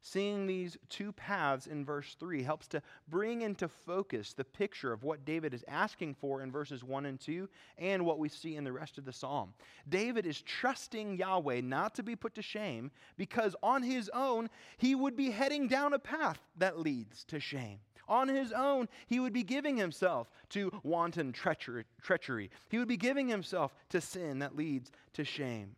Seeing 0.02 0.46
these 0.46 0.78
two 0.90 1.12
paths 1.12 1.68
in 1.68 1.84
verse 1.84 2.16
3 2.20 2.42
helps 2.42 2.68
to 2.68 2.82
bring 3.10 3.42
into 3.42 3.68
focus 3.68 4.34
the 4.34 4.44
picture 4.46 4.94
of 4.94 5.04
what 5.04 5.26
David 5.26 5.54
is 5.54 5.66
asking 5.68 6.14
for 6.14 6.42
in 6.42 6.52
verses 6.52 6.84
1 6.84 7.06
and 7.06 7.20
2 7.20 7.50
and 7.78 8.06
what 8.06 8.20
we 8.20 8.30
see 8.30 8.56
in 8.56 8.64
the 8.64 8.72
rest 8.72 8.98
of 8.98 9.06
the 9.06 9.12
psalm. 9.12 9.54
David 9.90 10.26
is 10.26 10.42
trusting 10.42 11.18
Yahweh 11.18 11.62
not 11.62 11.96
to 11.96 12.04
be 12.04 12.16
put 12.16 12.36
to 12.36 12.42
shame 12.42 12.90
because 13.18 13.56
on 13.62 13.84
his 13.84 14.10
own 14.14 14.50
he 14.78 14.96
would 14.96 15.18
be 15.18 15.30
heading 15.30 15.68
down 15.68 15.94
a 15.94 16.00
path 16.00 16.40
that 16.58 16.80
leads 16.80 17.26
to 17.26 17.40
shame. 17.40 17.80
On 18.08 18.30
his 18.30 18.54
own, 18.54 18.88
he 19.08 19.20
would 19.20 19.34
be 19.34 19.44
giving 19.44 19.76
himself 19.76 20.30
to 20.52 20.72
wanton 20.84 21.34
treachery. 21.34 22.50
He 22.70 22.78
would 22.78 22.88
be 22.88 22.96
giving 22.96 23.28
himself 23.28 23.76
to 23.90 24.00
sin 24.00 24.40
that 24.40 24.56
leads 24.56 24.92
to 25.14 25.26
shame. 25.26 25.76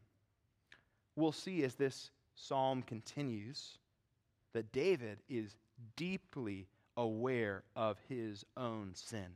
We'll 1.16 1.32
see 1.32 1.64
as 1.64 1.74
this 1.74 2.12
psalm 2.40 2.82
continues 2.82 3.78
that 4.54 4.72
David 4.72 5.20
is 5.30 5.56
deeply 5.96 6.68
aware 6.98 7.64
of 7.76 7.98
his 8.08 8.46
own 8.58 8.92
sin. 8.94 9.28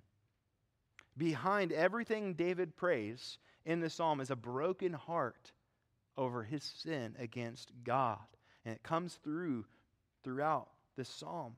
Behind 1.17 1.71
everything 1.71 2.33
David 2.33 2.75
prays 2.75 3.37
in 3.65 3.79
the 3.79 3.89
psalm 3.89 4.19
is 4.19 4.31
a 4.31 4.35
broken 4.35 4.93
heart 4.93 5.51
over 6.17 6.43
his 6.43 6.63
sin 6.63 7.15
against 7.19 7.71
God. 7.83 8.17
And 8.65 8.75
it 8.75 8.83
comes 8.83 9.19
through 9.23 9.65
throughout 10.23 10.69
this 10.95 11.09
psalm. 11.09 11.55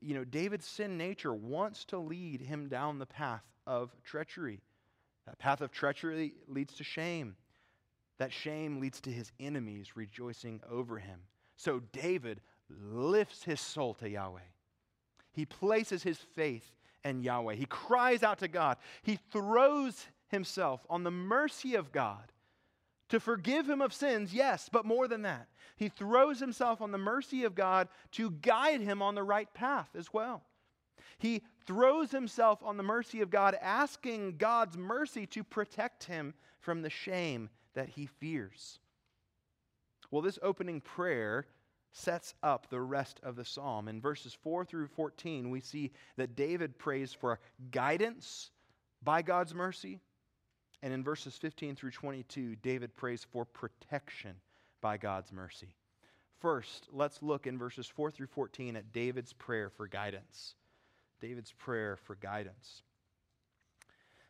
You 0.00 0.14
know, 0.14 0.24
David's 0.24 0.66
sin 0.66 0.96
nature 0.96 1.34
wants 1.34 1.84
to 1.86 1.98
lead 1.98 2.40
him 2.40 2.68
down 2.68 2.98
the 2.98 3.06
path 3.06 3.44
of 3.66 3.90
treachery. 4.02 4.60
That 5.26 5.38
path 5.38 5.60
of 5.60 5.72
treachery 5.72 6.34
leads 6.48 6.74
to 6.74 6.84
shame. 6.84 7.36
That 8.18 8.32
shame 8.32 8.80
leads 8.80 9.00
to 9.02 9.10
his 9.10 9.32
enemies 9.40 9.96
rejoicing 9.96 10.60
over 10.70 10.98
him. 10.98 11.20
So 11.56 11.80
David 11.92 12.40
lifts 12.68 13.44
his 13.44 13.60
soul 13.60 13.94
to 13.94 14.08
Yahweh. 14.08 14.40
He 15.32 15.44
places 15.44 16.02
his 16.02 16.18
faith 16.18 16.76
in 17.04 17.22
Yahweh. 17.22 17.54
He 17.54 17.66
cries 17.66 18.22
out 18.22 18.38
to 18.38 18.48
God. 18.48 18.76
He 19.02 19.18
throws 19.30 20.06
himself 20.28 20.86
on 20.88 21.02
the 21.02 21.10
mercy 21.10 21.74
of 21.74 21.92
God 21.92 22.32
to 23.08 23.20
forgive 23.20 23.68
him 23.68 23.82
of 23.82 23.92
sins, 23.92 24.32
yes, 24.32 24.68
but 24.70 24.86
more 24.86 25.06
than 25.06 25.22
that. 25.22 25.48
He 25.76 25.88
throws 25.88 26.40
himself 26.40 26.80
on 26.80 26.92
the 26.92 26.98
mercy 26.98 27.44
of 27.44 27.54
God 27.54 27.88
to 28.12 28.30
guide 28.30 28.80
him 28.80 29.02
on 29.02 29.14
the 29.14 29.22
right 29.22 29.52
path 29.54 29.90
as 29.96 30.12
well. 30.12 30.42
He 31.18 31.42
throws 31.66 32.10
himself 32.10 32.62
on 32.62 32.76
the 32.76 32.82
mercy 32.82 33.20
of 33.20 33.30
God, 33.30 33.56
asking 33.60 34.36
God's 34.36 34.76
mercy 34.76 35.26
to 35.26 35.44
protect 35.44 36.04
him 36.04 36.34
from 36.60 36.82
the 36.82 36.90
shame 36.90 37.50
that 37.74 37.90
he 37.90 38.06
fears. 38.06 38.78
Well, 40.10 40.22
this 40.22 40.38
opening 40.42 40.80
prayer 40.80 41.46
sets 41.92 42.34
up 42.42 42.68
the 42.68 42.80
rest 42.80 43.20
of 43.22 43.36
the 43.36 43.44
psalm. 43.44 43.88
In 43.88 44.00
verses 44.00 44.36
4 44.42 44.64
through 44.64 44.88
14, 44.88 45.50
we 45.50 45.60
see 45.60 45.92
that 46.16 46.36
David 46.36 46.78
prays 46.78 47.12
for 47.12 47.38
guidance 47.70 48.50
by 49.02 49.22
God's 49.22 49.54
mercy. 49.54 50.00
And 50.82 50.92
in 50.92 51.04
verses 51.04 51.36
15 51.36 51.76
through 51.76 51.92
22, 51.92 52.56
David 52.56 52.94
prays 52.96 53.24
for 53.30 53.44
protection 53.44 54.34
by 54.80 54.98
God's 54.98 55.32
mercy. 55.32 55.74
First, 56.40 56.88
let's 56.92 57.22
look 57.22 57.46
in 57.46 57.56
verses 57.56 57.86
4 57.86 58.10
through 58.10 58.26
14 58.26 58.76
at 58.76 58.92
David's 58.92 59.32
prayer 59.32 59.70
for 59.70 59.86
guidance. 59.86 60.56
David's 61.20 61.52
prayer 61.52 61.96
for 61.96 62.16
guidance. 62.16 62.82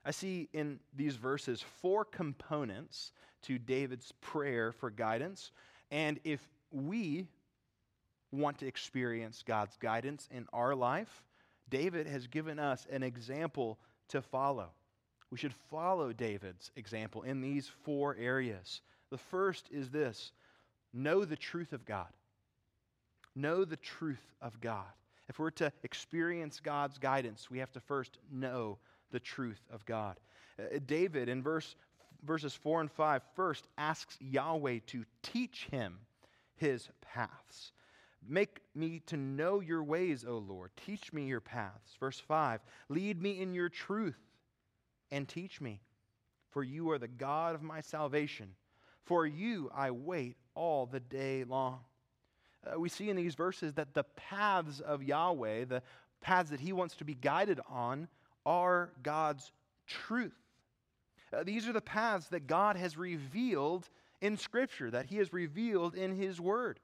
I 0.04 0.10
see 0.10 0.48
in 0.52 0.80
these 0.94 1.16
verses 1.16 1.64
four 1.80 2.04
components 2.04 3.12
to 3.42 3.58
David's 3.58 4.12
prayer 4.20 4.72
for 4.72 4.90
guidance. 4.90 5.50
And 5.90 6.20
if 6.24 6.40
we 6.70 7.26
want 8.32 8.58
to 8.58 8.66
experience 8.66 9.42
God's 9.46 9.76
guidance 9.76 10.28
in 10.30 10.46
our 10.52 10.74
life, 10.74 11.22
David 11.70 12.06
has 12.06 12.26
given 12.26 12.58
us 12.58 12.86
an 12.90 13.02
example 13.02 13.78
to 14.08 14.20
follow. 14.20 14.70
We 15.30 15.38
should 15.38 15.54
follow 15.70 16.12
David's 16.12 16.70
example 16.76 17.22
in 17.22 17.40
these 17.40 17.70
four 17.84 18.16
areas. 18.18 18.82
The 19.10 19.18
first 19.18 19.68
is 19.70 19.90
this 19.90 20.32
know 20.92 21.24
the 21.24 21.36
truth 21.36 21.72
of 21.72 21.84
God. 21.84 22.08
Know 23.34 23.64
the 23.64 23.76
truth 23.76 24.32
of 24.40 24.60
God. 24.60 24.84
If 25.28 25.38
we're 25.38 25.50
to 25.52 25.72
experience 25.82 26.60
God's 26.60 26.98
guidance, 26.98 27.50
we 27.50 27.58
have 27.58 27.72
to 27.72 27.80
first 27.80 28.18
know 28.30 28.78
the 29.14 29.20
truth 29.20 29.62
of 29.72 29.86
God. 29.86 30.18
Uh, 30.58 30.80
David, 30.84 31.28
in 31.28 31.40
verse, 31.40 31.76
verses 32.24 32.52
4 32.52 32.82
and 32.82 32.90
5, 32.90 33.22
first 33.36 33.68
asks 33.78 34.18
Yahweh 34.20 34.80
to 34.88 35.04
teach 35.22 35.68
him 35.70 36.00
his 36.56 36.88
paths. 37.00 37.72
Make 38.26 38.60
me 38.74 39.02
to 39.06 39.16
know 39.16 39.60
your 39.60 39.84
ways, 39.84 40.24
O 40.26 40.38
Lord. 40.38 40.72
Teach 40.84 41.12
me 41.12 41.26
your 41.26 41.40
paths. 41.40 41.94
Verse 42.00 42.18
5 42.18 42.60
Lead 42.88 43.22
me 43.22 43.40
in 43.40 43.54
your 43.54 43.68
truth 43.68 44.18
and 45.12 45.28
teach 45.28 45.60
me, 45.60 45.80
for 46.50 46.64
you 46.64 46.90
are 46.90 46.98
the 46.98 47.06
God 47.06 47.54
of 47.54 47.62
my 47.62 47.80
salvation. 47.80 48.48
For 49.04 49.26
you 49.26 49.70
I 49.72 49.92
wait 49.92 50.36
all 50.56 50.86
the 50.86 51.00
day 51.00 51.44
long. 51.44 51.80
Uh, 52.66 52.80
we 52.80 52.88
see 52.88 53.10
in 53.10 53.16
these 53.16 53.36
verses 53.36 53.74
that 53.74 53.94
the 53.94 54.04
paths 54.16 54.80
of 54.80 55.04
Yahweh, 55.04 55.66
the 55.66 55.82
paths 56.20 56.50
that 56.50 56.60
he 56.60 56.72
wants 56.72 56.96
to 56.96 57.04
be 57.04 57.14
guided 57.14 57.60
on, 57.68 58.08
are 58.46 58.90
God's 59.02 59.52
truth. 59.86 60.34
Uh, 61.32 61.42
these 61.42 61.66
are 61.68 61.72
the 61.72 61.80
paths 61.80 62.28
that 62.28 62.46
God 62.46 62.76
has 62.76 62.96
revealed 62.96 63.88
in 64.20 64.36
Scripture, 64.36 64.90
that 64.90 65.06
he 65.06 65.16
has 65.16 65.32
revealed 65.32 65.94
in 65.94 66.14
his 66.14 66.40
word. 66.40 66.80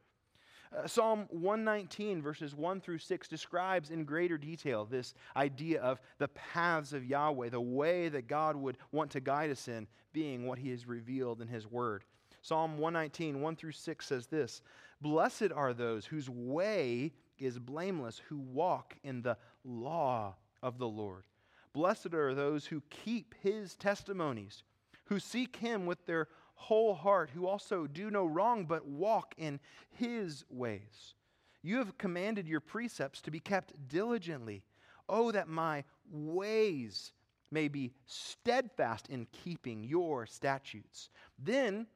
Uh, 0.77 0.87
Psalm 0.87 1.27
119, 1.31 2.23
verses 2.23 2.55
1 2.55 2.81
through 2.81 2.99
6, 2.99 3.29
describes 3.29 3.91
in 3.91 4.05
greater 4.05 4.39
detail 4.39 4.85
this 4.85 5.15
idea 5.37 5.81
of 5.81 6.01
the 6.19 6.29
paths 6.29 6.93
of 6.93 7.05
Yahweh, 7.05 7.49
the 7.49 7.61
way 7.61 8.09
that 8.09 8.29
God 8.29 8.57
would 8.57 8.79
want 8.93 9.11
to 9.13 9.21
guide 9.21 9.51
us 9.51 9.69
in, 9.69 9.89
being 10.13 10.47
what 10.47 10.59
He 10.59 10.71
has 10.71 10.87
revealed 10.87 11.41
in 11.41 11.49
His 11.49 11.67
Word. 11.67 12.05
Psalm 12.43 12.79
119, 12.79 13.41
1 13.41 13.57
through 13.57 13.73
6 13.73 14.07
says 14.07 14.27
this 14.27 14.63
Blessed 15.01 15.51
are 15.55 15.73
those 15.73 16.07
whose 16.07 16.31
way 16.31 17.13
is 17.39 17.59
blameless, 17.59 18.21
who 18.29 18.39
walk 18.39 18.95
in 19.03 19.23
the 19.23 19.37
law 19.65 20.37
of 20.63 20.79
the 20.79 20.89
Lord. 20.89 21.25
Blessed 21.73 22.15
are 22.15 22.35
those 22.35 22.67
who 22.67 22.83
keep 22.91 23.35
His 23.43 23.77
testimonies, 23.77 24.65
who 25.05 25.21
seek 25.21 25.57
Him 25.57 25.87
with 25.87 26.05
their 26.07 26.29
whole 26.61 26.95
heart, 26.95 27.31
who 27.31 27.47
also 27.47 27.87
do 27.87 28.11
no 28.11 28.27
wrong, 28.27 28.67
but 28.67 28.87
walk 28.87 29.35
in 29.39 29.59
his 29.89 30.45
ways. 30.51 31.15
You 31.63 31.79
have 31.79 31.97
commanded 31.97 32.47
your 32.47 32.61
precepts 32.61 33.23
to 33.23 33.31
be 33.31 33.41
kept 33.41 33.89
diligently. 33.89 34.63
Oh, 35.09 35.33
that 35.33 35.49
my 35.49 35.85
ways 36.11 37.13
may 37.51 37.69
be 37.69 37.93
steadfast 38.07 39.09
in 39.09 39.27
keeping 39.33 39.83
your 39.85 40.27
statutes. 40.27 41.09
Then 41.39 41.87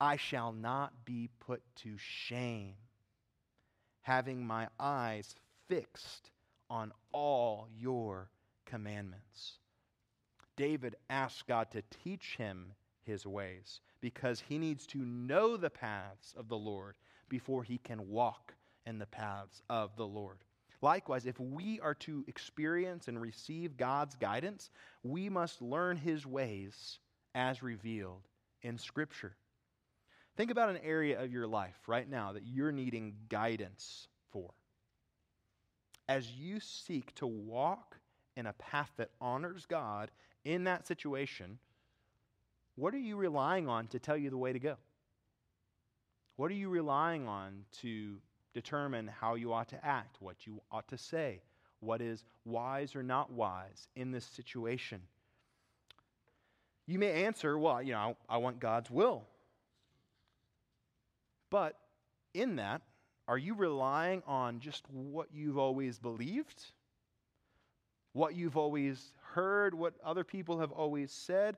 I 0.00 0.16
shall 0.16 0.52
not 0.52 1.04
be 1.04 1.28
put 1.40 1.62
to 1.82 1.98
shame, 1.98 2.74
having 4.02 4.46
my 4.46 4.68
eyes 4.78 5.34
fixed 5.68 6.30
on 6.70 6.92
all 7.12 7.68
your 7.76 8.30
commandments. 8.68 9.58
David 10.56 10.96
asks 11.08 11.42
God 11.42 11.70
to 11.70 11.82
teach 12.04 12.36
him 12.36 12.74
his 13.04 13.26
ways 13.26 13.80
because 14.00 14.42
he 14.46 14.58
needs 14.58 14.86
to 14.88 14.98
know 14.98 15.56
the 15.56 15.70
paths 15.70 16.34
of 16.36 16.48
the 16.48 16.56
Lord 16.56 16.94
before 17.28 17.62
he 17.62 17.78
can 17.78 18.08
walk 18.08 18.54
in 18.86 18.98
the 18.98 19.06
paths 19.06 19.62
of 19.70 19.96
the 19.96 20.06
Lord. 20.06 20.38
Likewise, 20.80 21.26
if 21.26 21.40
we 21.40 21.80
are 21.80 21.94
to 21.94 22.24
experience 22.28 23.08
and 23.08 23.20
receive 23.20 23.76
God's 23.76 24.14
guidance, 24.14 24.70
we 25.02 25.28
must 25.28 25.60
learn 25.60 25.96
his 25.96 26.24
ways 26.26 26.98
as 27.34 27.62
revealed 27.62 28.28
in 28.62 28.78
Scripture. 28.78 29.34
Think 30.36 30.50
about 30.50 30.70
an 30.70 30.78
area 30.84 31.20
of 31.20 31.32
your 31.32 31.48
life 31.48 31.78
right 31.88 32.08
now 32.08 32.32
that 32.32 32.46
you're 32.46 32.70
needing 32.70 33.14
guidance 33.28 34.06
for. 34.30 34.50
As 36.08 36.30
you 36.30 36.60
seek 36.60 37.14
to 37.16 37.26
walk 37.26 37.96
in 38.38 38.46
a 38.46 38.52
path 38.52 38.90
that 38.96 39.10
honors 39.20 39.66
God 39.66 40.12
in 40.44 40.64
that 40.64 40.86
situation, 40.86 41.58
what 42.76 42.94
are 42.94 42.98
you 42.98 43.16
relying 43.16 43.68
on 43.68 43.88
to 43.88 43.98
tell 43.98 44.16
you 44.16 44.30
the 44.30 44.38
way 44.38 44.52
to 44.52 44.60
go? 44.60 44.76
What 46.36 46.52
are 46.52 46.54
you 46.54 46.68
relying 46.68 47.26
on 47.26 47.64
to 47.80 48.18
determine 48.54 49.08
how 49.08 49.34
you 49.34 49.52
ought 49.52 49.68
to 49.70 49.84
act, 49.84 50.18
what 50.20 50.46
you 50.46 50.62
ought 50.70 50.86
to 50.88 50.96
say, 50.96 51.40
what 51.80 52.00
is 52.00 52.24
wise 52.44 52.94
or 52.94 53.02
not 53.02 53.32
wise 53.32 53.88
in 53.96 54.12
this 54.12 54.24
situation? 54.24 55.00
You 56.86 57.00
may 57.00 57.24
answer, 57.24 57.58
well, 57.58 57.82
you 57.82 57.92
know, 57.92 58.16
I 58.28 58.36
want 58.36 58.60
God's 58.60 58.88
will. 58.88 59.24
But 61.50 61.76
in 62.34 62.56
that, 62.56 62.82
are 63.26 63.36
you 63.36 63.54
relying 63.54 64.22
on 64.28 64.60
just 64.60 64.84
what 64.90 65.28
you've 65.34 65.58
always 65.58 65.98
believed? 65.98 66.64
What 68.12 68.34
you've 68.34 68.56
always 68.56 69.12
heard, 69.34 69.74
what 69.74 69.94
other 70.04 70.24
people 70.24 70.60
have 70.60 70.72
always 70.72 71.12
said? 71.12 71.56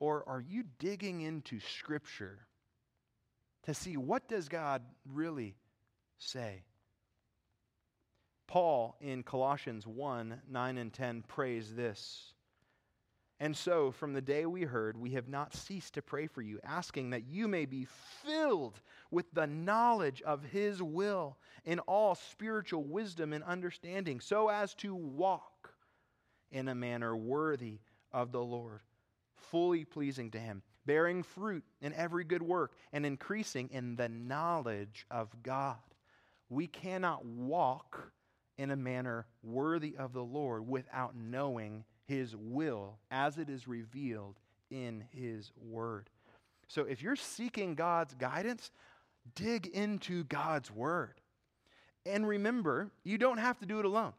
Or 0.00 0.24
are 0.28 0.40
you 0.40 0.64
digging 0.78 1.22
into 1.22 1.58
Scripture 1.60 2.38
to 3.64 3.74
see 3.74 3.96
what 3.96 4.28
does 4.28 4.48
God 4.48 4.82
really 5.04 5.56
say? 6.18 6.62
Paul 8.46 8.96
in 9.00 9.22
Colossians 9.22 9.86
1 9.86 10.40
9 10.48 10.78
and 10.78 10.92
10 10.92 11.22
prays 11.22 11.74
this. 11.74 12.32
And 13.40 13.56
so, 13.56 13.92
from 13.92 14.14
the 14.14 14.20
day 14.20 14.46
we 14.46 14.62
heard, 14.62 14.96
we 14.96 15.10
have 15.10 15.28
not 15.28 15.54
ceased 15.54 15.94
to 15.94 16.02
pray 16.02 16.26
for 16.26 16.42
you, 16.42 16.58
asking 16.64 17.10
that 17.10 17.28
you 17.28 17.46
may 17.46 17.66
be 17.66 17.86
filled 18.24 18.80
with 19.12 19.26
the 19.32 19.46
knowledge 19.46 20.22
of 20.22 20.42
His 20.42 20.82
will 20.82 21.38
in 21.64 21.78
all 21.80 22.16
spiritual 22.16 22.82
wisdom 22.82 23.32
and 23.32 23.44
understanding, 23.44 24.18
so 24.18 24.48
as 24.48 24.74
to 24.76 24.92
walk 24.92 25.47
in 26.50 26.68
a 26.68 26.74
manner 26.74 27.16
worthy 27.16 27.80
of 28.12 28.32
the 28.32 28.42
Lord, 28.42 28.80
fully 29.36 29.84
pleasing 29.84 30.30
to 30.32 30.38
Him, 30.38 30.62
bearing 30.86 31.22
fruit 31.22 31.64
in 31.80 31.92
every 31.94 32.24
good 32.24 32.42
work, 32.42 32.72
and 32.92 33.04
increasing 33.04 33.68
in 33.72 33.96
the 33.96 34.08
knowledge 34.08 35.06
of 35.10 35.42
God. 35.42 35.76
We 36.48 36.66
cannot 36.66 37.24
walk 37.24 38.12
in 38.56 38.70
a 38.70 38.76
manner 38.76 39.26
worthy 39.42 39.96
of 39.96 40.12
the 40.12 40.24
Lord 40.24 40.68
without 40.68 41.14
knowing 41.16 41.84
his 42.08 42.34
will 42.34 42.98
as 43.10 43.38
it 43.38 43.48
is 43.48 43.68
revealed 43.68 44.40
in 44.70 45.04
his 45.12 45.52
word. 45.62 46.10
So 46.66 46.84
if 46.84 47.02
you're 47.02 47.16
seeking 47.16 47.74
God's 47.74 48.14
guidance, 48.14 48.70
dig 49.34 49.66
into 49.66 50.24
God's 50.24 50.70
word. 50.70 51.20
And 52.04 52.26
remember, 52.26 52.90
you 53.04 53.18
don't 53.18 53.38
have 53.38 53.58
to 53.58 53.66
do 53.66 53.78
it 53.78 53.84
alone. 53.84 54.14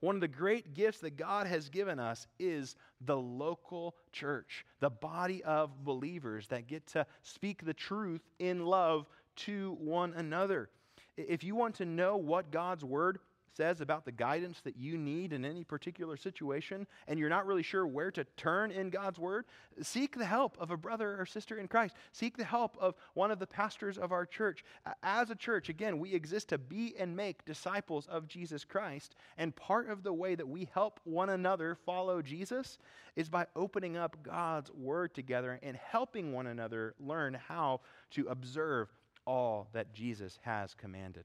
One 0.00 0.14
of 0.14 0.20
the 0.20 0.28
great 0.28 0.74
gifts 0.74 1.00
that 1.00 1.16
God 1.16 1.46
has 1.46 1.68
given 1.68 1.98
us 1.98 2.26
is 2.38 2.76
the 3.00 3.16
local 3.16 3.96
church, 4.12 4.66
the 4.80 4.90
body 4.90 5.42
of 5.42 5.84
believers 5.84 6.48
that 6.48 6.66
get 6.66 6.86
to 6.88 7.06
speak 7.22 7.64
the 7.64 7.74
truth 7.74 8.22
in 8.38 8.66
love 8.66 9.06
to 9.36 9.76
one 9.80 10.12
another. 10.14 10.68
If 11.16 11.44
you 11.44 11.54
want 11.54 11.76
to 11.76 11.86
know 11.86 12.16
what 12.16 12.50
God's 12.50 12.84
word 12.84 13.18
says 13.56 13.80
about 13.80 14.04
the 14.04 14.12
guidance 14.12 14.60
that 14.62 14.76
you 14.76 14.98
need 14.98 15.32
in 15.32 15.44
any 15.44 15.64
particular 15.64 16.16
situation 16.16 16.86
and 17.08 17.18
you're 17.18 17.28
not 17.28 17.46
really 17.46 17.62
sure 17.62 17.86
where 17.86 18.10
to 18.10 18.24
turn 18.36 18.70
in 18.70 18.90
God's 18.90 19.18
Word, 19.18 19.46
seek 19.82 20.16
the 20.16 20.26
help 20.26 20.56
of 20.60 20.70
a 20.70 20.76
brother 20.76 21.16
or 21.18 21.26
sister 21.26 21.58
in 21.58 21.68
Christ. 21.68 21.94
Seek 22.12 22.36
the 22.36 22.44
help 22.44 22.76
of 22.78 22.94
one 23.14 23.30
of 23.30 23.38
the 23.38 23.46
pastors 23.46 23.98
of 23.98 24.12
our 24.12 24.26
church. 24.26 24.64
As 25.02 25.30
a 25.30 25.34
church, 25.34 25.68
again, 25.68 25.98
we 25.98 26.12
exist 26.12 26.48
to 26.48 26.58
be 26.58 26.94
and 26.98 27.16
make 27.16 27.44
disciples 27.44 28.06
of 28.06 28.28
Jesus 28.28 28.64
Christ. 28.64 29.14
And 29.38 29.56
part 29.56 29.88
of 29.88 30.02
the 30.02 30.12
way 30.12 30.34
that 30.34 30.48
we 30.48 30.68
help 30.72 31.00
one 31.04 31.30
another 31.30 31.76
follow 31.86 32.22
Jesus 32.22 32.78
is 33.14 33.28
by 33.28 33.46
opening 33.56 33.96
up 33.96 34.16
God's 34.22 34.70
Word 34.72 35.14
together 35.14 35.58
and 35.62 35.76
helping 35.76 36.32
one 36.32 36.46
another 36.46 36.94
learn 37.00 37.34
how 37.48 37.80
to 38.12 38.26
observe 38.28 38.88
all 39.26 39.68
that 39.72 39.92
Jesus 39.92 40.38
has 40.42 40.74
commanded. 40.74 41.24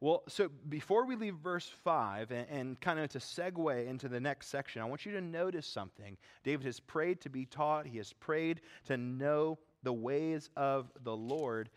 Well, 0.00 0.24
so 0.28 0.50
before 0.68 1.06
we 1.06 1.16
leave 1.16 1.36
verse 1.36 1.70
5 1.84 2.30
and, 2.30 2.46
and, 2.50 2.80
kind 2.80 2.98
of 2.98 3.08
to 3.10 3.18
segue 3.18 3.86
into 3.86 4.08
the 4.08 4.20
next 4.20 4.48
section, 4.48 4.82
I 4.82 4.84
want 4.84 5.06
you 5.06 5.12
to 5.12 5.22
notice 5.22 5.66
something. 5.66 6.18
David 6.44 6.66
has 6.66 6.80
prayed 6.80 7.20
to 7.22 7.30
be 7.30 7.46
taught, 7.46 7.86
he 7.86 7.96
has 7.96 8.12
prayed 8.12 8.60
to 8.86 8.98
know 8.98 9.58
the 9.82 9.92
ways 9.92 10.50
of 10.54 10.92
the 11.02 11.16
Lord. 11.16 11.70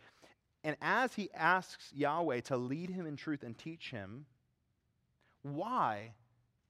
And 0.65 0.75
as 0.81 1.13
he 1.13 1.29
asks 1.33 1.93
Yahweh 1.95 2.41
to 2.41 2.57
lead 2.57 2.89
him 2.89 3.05
in 3.05 3.15
truth 3.15 3.43
and 3.43 3.57
teach 3.57 3.89
him, 3.89 4.25
why 5.43 6.11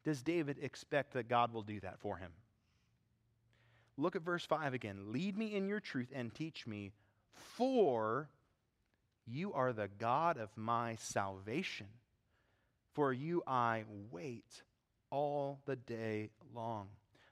does 0.03 0.21
David 0.21 0.57
expect 0.61 1.13
that 1.13 1.27
God 1.27 1.51
will 1.51 1.63
do 1.63 1.79
that 1.79 1.99
for 1.99 2.17
him? 2.17 2.31
Look 3.97 4.15
at 4.15 4.21
verse 4.21 4.45
5 4.45 4.75
again. 4.75 5.11
Lead 5.11 5.35
me 5.35 5.55
in 5.55 5.67
your 5.67 5.79
truth 5.79 6.11
and 6.13 6.33
teach 6.33 6.67
me, 6.67 6.91
for 7.33 8.29
you 9.29 9.53
are 9.53 9.73
the 9.73 9.89
God 9.99 10.37
of 10.37 10.49
my 10.55 10.95
salvation. 10.95 11.87
For 12.93 13.13
you 13.13 13.43
I 13.47 13.83
wait 14.11 14.63
all 15.11 15.61
the 15.65 15.75
day 15.75 16.31
long. 16.53 16.87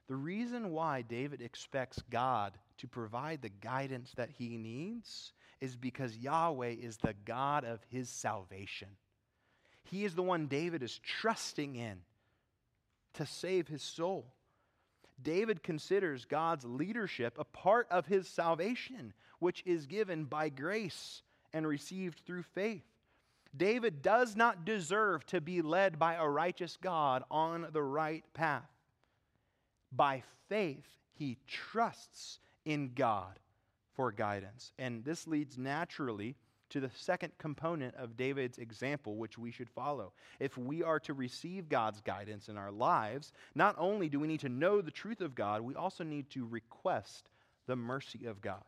The 0.06 0.16
reason 0.16 0.70
why 0.70 1.02
David 1.02 1.42
expects 1.42 2.02
God 2.10 2.54
to 2.78 2.86
provide 2.86 3.42
the 3.42 3.50
guidance 3.50 4.12
that 4.16 4.30
he 4.30 4.56
needs 4.56 5.32
is 5.60 5.76
because 5.76 6.16
Yahweh 6.16 6.76
is 6.80 6.96
the 6.98 7.14
God 7.24 7.64
of 7.64 7.80
his 7.90 8.08
salvation. 8.08 8.88
He 9.84 10.04
is 10.04 10.14
the 10.14 10.22
one 10.22 10.46
David 10.46 10.82
is 10.82 10.98
trusting 10.98 11.76
in 11.76 11.98
to 13.14 13.26
save 13.26 13.68
his 13.68 13.82
soul. 13.82 14.32
David 15.20 15.62
considers 15.62 16.24
God's 16.24 16.64
leadership 16.64 17.36
a 17.38 17.44
part 17.44 17.88
of 17.90 18.06
his 18.06 18.28
salvation, 18.28 19.12
which 19.40 19.62
is 19.66 19.86
given 19.86 20.24
by 20.24 20.48
grace 20.48 21.22
and 21.52 21.66
received 21.66 22.20
through 22.26 22.42
faith. 22.42 22.84
David 23.56 24.02
does 24.02 24.36
not 24.36 24.64
deserve 24.64 25.24
to 25.26 25.40
be 25.40 25.62
led 25.62 25.98
by 25.98 26.14
a 26.14 26.28
righteous 26.28 26.76
God 26.80 27.24
on 27.30 27.68
the 27.72 27.82
right 27.82 28.24
path. 28.34 28.68
By 29.90 30.22
faith, 30.48 30.86
he 31.14 31.38
trusts 31.46 32.38
in 32.64 32.92
God 32.94 33.38
for 33.94 34.12
guidance. 34.12 34.72
And 34.78 35.04
this 35.04 35.26
leads 35.26 35.56
naturally 35.56 36.36
to 36.70 36.80
the 36.80 36.90
second 36.94 37.32
component 37.38 37.94
of 37.94 38.16
David's 38.16 38.58
example, 38.58 39.16
which 39.16 39.38
we 39.38 39.50
should 39.50 39.70
follow. 39.70 40.12
If 40.38 40.58
we 40.58 40.82
are 40.82 41.00
to 41.00 41.14
receive 41.14 41.68
God's 41.68 42.02
guidance 42.02 42.48
in 42.48 42.58
our 42.58 42.70
lives, 42.70 43.32
not 43.54 43.74
only 43.78 44.08
do 44.08 44.20
we 44.20 44.28
need 44.28 44.40
to 44.40 44.50
know 44.50 44.80
the 44.82 44.90
truth 44.90 45.22
of 45.22 45.34
God, 45.34 45.62
we 45.62 45.74
also 45.74 46.04
need 46.04 46.28
to 46.30 46.46
request 46.46 47.30
the 47.66 47.76
mercy 47.76 48.26
of 48.26 48.42
God. 48.42 48.62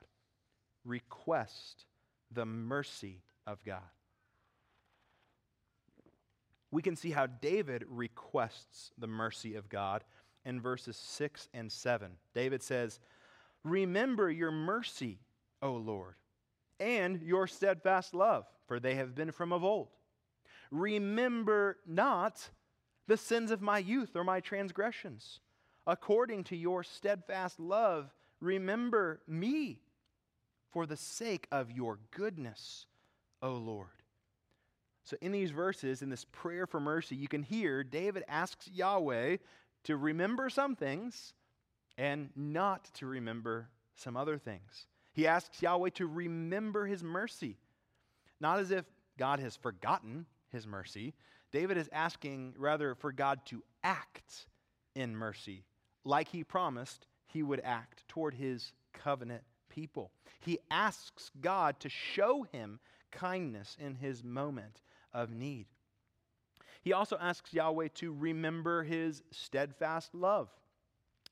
Request 0.85 1.85
the 2.31 2.47
mercy 2.47 3.23
of 3.47 3.65
God. 3.65 3.83
We 6.71 6.83
can 6.83 6.97
see 6.97 7.11
how 7.11 7.27
David 7.27 7.85
requests 7.89 8.93
the 8.97 9.09
mercy 9.09 9.57
of 9.57 9.69
God 9.69 10.05
in 10.45 10.61
verses 10.61 10.97
6 10.97 11.49
and 11.53 11.71
7. 11.71 12.13
David 12.35 12.63
says, 12.63 13.01
Remember 13.65 14.31
your 14.31 14.53
mercy, 14.53 15.19
O 15.61 15.73
Lord, 15.73 16.15
and 16.79 17.21
your 17.23 17.47
steadfast 17.47 18.15
love, 18.15 18.47
for 18.67 18.81
they 18.81 18.95
have 18.95 19.15
been 19.15 19.33
from 19.33 19.53
of 19.53 19.65
old. 19.65 19.89
Remember 20.71 21.79
not 21.87 22.49
the 23.07 23.17
sins 23.17 23.51
of 23.51 23.61
my 23.61 23.79
youth 23.79 24.15
or 24.15 24.23
my 24.23 24.41
transgressions. 24.41 25.41
According 25.87 26.45
to 26.45 26.57
your 26.57 26.85
steadfast 26.85 27.59
love, 27.59 28.15
remember 28.41 29.21
me 29.27 29.81
for 30.71 30.87
the 30.87 30.97
sake 30.97 31.47
of 31.51 31.71
your 31.71 31.99
goodness, 32.11 32.87
O 33.43 33.53
Lord. 33.53 33.89
So, 35.05 35.17
in 35.21 35.33
these 35.33 35.51
verses, 35.51 36.03
in 36.03 36.11
this 36.11 36.27
prayer 36.27 36.67
for 36.67 36.79
mercy, 36.79 37.17
you 37.17 37.29
can 37.29 37.43
hear 37.43 37.83
David 37.83 38.23
asks 38.29 38.69
Yahweh 38.69 39.39
to 39.85 39.97
remember 39.97 40.49
some 40.51 40.77
things 40.77 41.35
and 41.99 42.31
not 42.37 42.85
to 42.95 43.07
remember 43.07 43.69
some 43.97 44.17
other 44.17 44.39
things. 44.39 44.87
He 45.13 45.27
asks 45.27 45.61
Yahweh 45.61 45.91
to 45.91 46.07
remember 46.07 46.87
his 46.87 47.03
mercy, 47.03 47.59
not 48.41 48.59
as 48.59 48.71
if 48.71 48.85
God 49.19 49.41
has 49.41 49.57
forgotten 49.57 50.27
his 50.51 50.67
mercy, 50.67 51.15
David 51.53 51.77
is 51.77 51.89
asking 51.93 52.55
rather 52.57 52.95
for 52.95 53.13
God 53.13 53.41
to 53.47 53.63
act 53.83 54.47
in 54.95 55.17
mercy, 55.17 55.65
like 56.05 56.29
he 56.29 56.45
promised 56.45 57.07
he 57.27 57.43
would 57.43 57.61
act 57.65 58.07
toward 58.09 58.35
his 58.35 58.73
covenant 58.93 59.43
people. 59.71 60.11
He 60.41 60.59
asks 60.71 61.31
God 61.41 61.81
to 61.81 61.89
show 61.89 62.43
him 62.53 62.79
kindness 63.11 63.77
in 63.81 63.95
his 63.95 64.23
moment 64.23 64.83
of 65.15 65.31
need. 65.31 65.67
He 66.83 66.93
also 66.93 67.17
asks 67.19 67.53
Yahweh 67.53 67.89
to 67.97 68.13
remember 68.13 68.83
his 68.83 69.23
steadfast 69.31 70.15
love. 70.15 70.49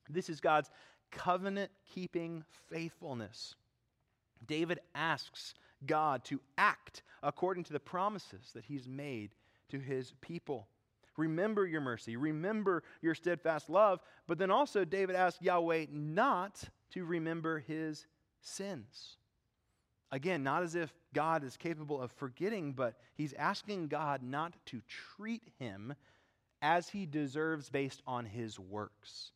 This 0.09 0.29
is 0.29 0.39
God's 0.39 0.69
covenant 1.11 1.71
keeping 1.93 2.43
faithfulness. 2.69 3.55
David 4.45 4.79
asks 4.95 5.53
God 5.85 6.23
to 6.25 6.39
act 6.57 7.03
according 7.23 7.63
to 7.65 7.73
the 7.73 7.79
promises 7.79 8.51
that 8.53 8.65
he's 8.65 8.87
made 8.87 9.31
to 9.69 9.79
his 9.79 10.13
people. 10.21 10.67
Remember 11.17 11.65
your 11.67 11.81
mercy, 11.81 12.15
remember 12.15 12.83
your 13.01 13.13
steadfast 13.13 13.69
love. 13.69 13.99
But 14.27 14.37
then 14.37 14.51
also, 14.51 14.85
David 14.85 15.15
asks 15.15 15.41
Yahweh 15.41 15.87
not 15.91 16.63
to 16.91 17.05
remember 17.05 17.59
his 17.59 18.05
sins. 18.41 19.17
Again, 20.11 20.43
not 20.43 20.63
as 20.63 20.75
if 20.75 20.91
God 21.13 21.43
is 21.43 21.55
capable 21.55 22.01
of 22.01 22.11
forgetting, 22.11 22.73
but 22.73 22.95
he's 23.15 23.33
asking 23.33 23.87
God 23.87 24.23
not 24.23 24.53
to 24.67 24.81
treat 25.15 25.43
him 25.59 25.93
as 26.61 26.89
he 26.89 27.05
deserves 27.05 27.69
based 27.69 28.01
on 28.07 28.25
his 28.25 28.59
works. 28.59 29.31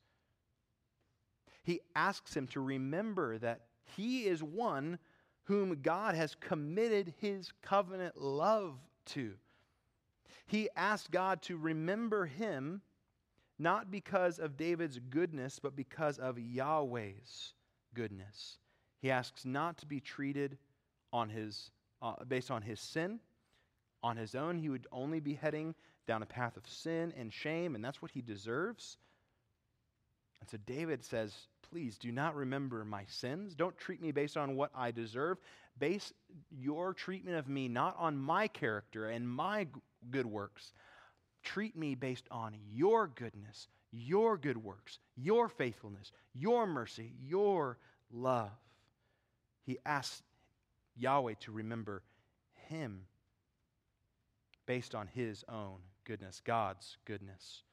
He 1.63 1.79
asks 1.95 2.35
him 2.35 2.47
to 2.47 2.59
remember 2.59 3.37
that 3.37 3.61
he 3.95 4.25
is 4.25 4.43
one 4.43 4.97
whom 5.43 5.81
God 5.81 6.15
has 6.15 6.35
committed 6.35 7.13
his 7.19 7.51
covenant 7.61 8.19
love 8.19 8.75
to. 9.07 9.33
He 10.47 10.69
asked 10.75 11.11
God 11.11 11.41
to 11.43 11.57
remember 11.57 12.25
him 12.25 12.81
not 13.59 13.91
because 13.91 14.39
of 14.39 14.57
David's 14.57 14.99
goodness, 15.09 15.59
but 15.59 15.75
because 15.75 16.17
of 16.17 16.37
Yahweh's 16.39 17.53
goodness. 17.93 18.57
He 19.03 19.11
asks 19.11 19.43
not 19.43 19.77
to 19.79 19.85
be 19.85 19.99
treated 19.99 20.57
on 21.11 21.27
his, 21.27 21.71
uh, 22.01 22.23
based 22.25 22.49
on 22.49 22.61
his 22.61 22.79
sin. 22.79 23.19
On 24.01 24.15
his 24.15 24.33
own, 24.33 24.57
he 24.57 24.69
would 24.69 24.87
only 24.93 25.19
be 25.19 25.33
heading 25.33 25.75
down 26.07 26.23
a 26.23 26.25
path 26.25 26.55
of 26.55 26.65
sin 26.65 27.13
and 27.17 27.31
shame, 27.31 27.75
and 27.75 27.83
that's 27.83 28.01
what 28.01 28.11
he 28.11 28.21
deserves. 28.21 28.95
And 30.39 30.49
so 30.49 30.57
David 30.65 31.03
says, 31.03 31.35
Please 31.69 31.97
do 31.97 32.13
not 32.13 32.33
remember 32.33 32.85
my 32.85 33.03
sins. 33.09 33.55
Don't 33.55 33.77
treat 33.77 34.01
me 34.01 34.13
based 34.13 34.37
on 34.37 34.55
what 34.55 34.71
I 34.73 34.91
deserve. 34.91 35.37
Base 35.77 36.13
your 36.49 36.93
treatment 36.93 37.35
of 37.35 37.49
me 37.49 37.67
not 37.67 37.97
on 37.99 38.17
my 38.17 38.47
character 38.47 39.09
and 39.09 39.27
my 39.27 39.67
good 40.11 40.27
works. 40.27 40.71
Treat 41.43 41.75
me 41.75 41.95
based 41.95 42.27
on 42.31 42.55
your 42.71 43.07
goodness, 43.07 43.67
your 43.91 44.37
good 44.37 44.63
works, 44.63 44.99
your 45.17 45.49
faithfulness, 45.49 46.13
your 46.33 46.65
mercy, 46.65 47.11
your 47.19 47.77
love. 48.09 48.62
He 49.65 49.77
asks 49.85 50.21
Yahweh 50.95 51.35
to 51.41 51.51
remember 51.51 52.03
him 52.53 53.05
based 54.65 54.95
on 54.95 55.07
his 55.07 55.43
own 55.49 55.79
goodness, 56.05 56.41
God's 56.43 56.97
goodness. 57.05 57.63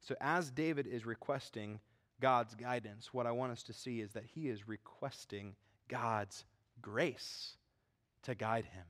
So, 0.00 0.16
as 0.20 0.50
David 0.50 0.86
is 0.86 1.06
requesting 1.06 1.80
God's 2.20 2.54
guidance, 2.54 3.14
what 3.14 3.26
I 3.26 3.32
want 3.32 3.52
us 3.52 3.62
to 3.64 3.72
see 3.72 4.00
is 4.00 4.12
that 4.12 4.24
he 4.34 4.48
is 4.48 4.68
requesting 4.68 5.54
God's 5.88 6.44
grace 6.80 7.56
to 8.22 8.34
guide 8.34 8.64
him. 8.64 8.84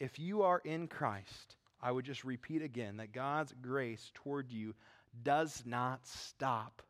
If 0.00 0.18
you 0.18 0.42
are 0.42 0.60
in 0.64 0.88
Christ, 0.88 1.56
I 1.82 1.92
would 1.92 2.04
just 2.04 2.24
repeat 2.24 2.62
again 2.62 2.96
that 2.96 3.12
God's 3.12 3.54
grace 3.60 4.10
toward 4.14 4.50
you 4.50 4.74
does 5.22 5.62
not 5.66 6.06
stop 6.06 6.82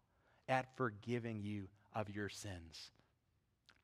at 0.48 0.76
forgiving 0.76 1.42
you 1.42 1.68
of 1.94 2.10
your 2.10 2.28
sins. 2.28 2.90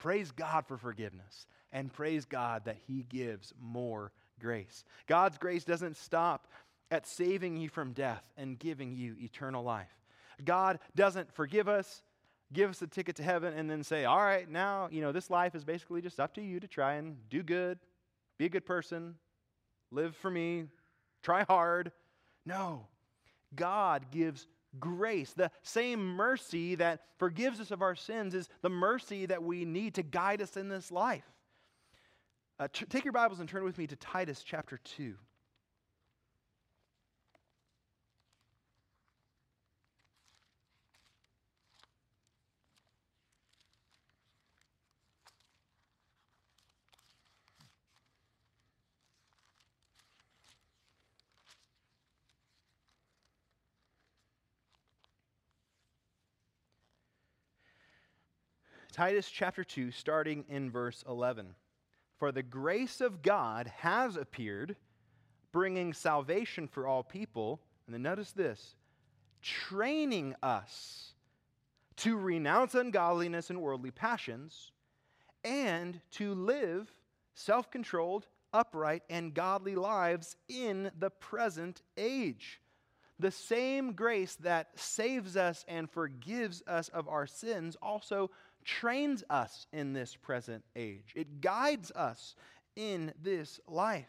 Praise 0.01 0.33
God 0.33 0.67
for 0.67 0.77
forgiveness 0.77 1.47
and 1.73 1.93
praise 1.93 2.25
God 2.25 2.65
that 2.65 2.79
He 2.87 3.05
gives 3.09 3.53
more 3.61 4.11
grace. 4.41 4.85
God's 5.07 5.39
grace 5.39 5.63
doesn't 5.63 5.97
stop 5.97 6.49
at 6.91 7.07
saving 7.07 7.57
you 7.57 7.69
from 7.69 7.93
death 7.93 8.29
and 8.37 8.59
giving 8.59 8.97
you 8.97 9.15
eternal 9.21 9.63
life. 9.63 9.95
God 10.45 10.79
doesn't 10.97 11.33
forgive 11.33 11.69
us, 11.69 12.03
give 12.53 12.71
us 12.71 12.83
a 12.83 12.87
ticket 12.87 13.17
to 13.17 13.23
heaven, 13.23 13.55
and 13.55 13.71
then 13.71 13.85
say, 13.85 14.07
all 14.07 14.19
right, 14.19 14.51
now, 14.51 14.89
you 14.91 15.03
know, 15.03 15.13
this 15.13 15.31
life 15.31 15.55
is 15.55 15.65
basically 15.65 16.01
just 16.01 16.19
up 16.19 16.35
to 16.35 16.43
you 16.43 16.59
to 16.59 16.67
try 16.67 16.95
and 16.95 17.17
do 17.29 17.43
good, 17.43 17.79
be 18.39 18.47
a 18.47 18.49
good 18.49 18.65
person, 18.65 19.15
live 19.91 20.17
for 20.17 20.31
me, 20.31 20.65
try 21.23 21.45
hard. 21.45 21.93
No. 22.47 22.87
God 23.55 24.07
gives 24.11 24.47
grace. 24.79 25.33
The 25.33 25.51
same 25.63 26.05
mercy 26.05 26.77
that 26.77 27.01
forgives 27.19 27.61
us 27.61 27.71
of 27.71 27.83
our 27.83 27.95
sins 27.95 28.35
is 28.35 28.49
the 28.63 28.69
mercy 28.69 29.27
that 29.27 29.43
we 29.43 29.65
need 29.65 29.95
to 29.95 30.03
guide 30.03 30.41
us 30.41 30.57
in 30.57 30.69
this 30.69 30.93
life. 30.93 31.25
Uh, 32.59 32.69
t- 32.73 32.85
take 32.87 33.05
your 33.05 33.13
Bibles 33.13 33.41
and 33.41 33.49
turn 33.49 33.65
with 33.65 33.79
me 33.79 33.87
to 33.87 33.97
Titus 33.97 34.43
chapter 34.45 34.79
2. 34.85 35.15
Titus 59.01 59.31
chapter 59.31 59.65
2, 59.65 59.93
starting 59.93 60.45
in 60.51 60.71
verse 60.71 61.03
11. 61.09 61.55
For 62.19 62.33
the 62.33 62.43
grace 62.43 63.01
of 63.01 63.23
God 63.23 63.67
has 63.79 64.15
appeared, 64.17 64.77
bringing 65.53 65.95
salvation 65.95 66.69
for 66.69 66.87
all 66.87 67.03
people. 67.03 67.63
And 67.87 67.95
then 67.95 68.03
notice 68.03 68.33
this 68.33 68.75
training 69.41 70.35
us 70.43 71.15
to 71.97 72.19
renounce 72.19 72.75
ungodliness 72.75 73.49
and 73.49 73.63
worldly 73.63 73.91
passions, 73.91 74.71
and 75.45 75.99
to 76.11 76.35
live 76.35 76.93
self 77.33 77.71
controlled, 77.71 78.27
upright, 78.53 79.03
and 79.09 79.33
godly 79.33 79.77
lives 79.77 80.37
in 80.47 80.91
the 80.99 81.09
present 81.09 81.81
age. 81.97 82.61
The 83.19 83.31
same 83.31 83.93
grace 83.93 84.35
that 84.37 84.79
saves 84.79 85.39
us 85.39 85.65
and 85.69 85.91
forgives 85.91 86.63
us 86.67 86.91
of 86.91 87.09
our 87.09 87.27
sins 87.27 87.79
also 87.81 88.31
trains 88.71 89.25
us 89.29 89.67
in 89.73 89.93
this 89.93 90.15
present 90.15 90.63
age, 90.77 91.13
it 91.17 91.41
guides 91.41 91.91
us 91.91 92.37
in 92.77 93.13
this 93.21 93.59
life. 93.67 94.07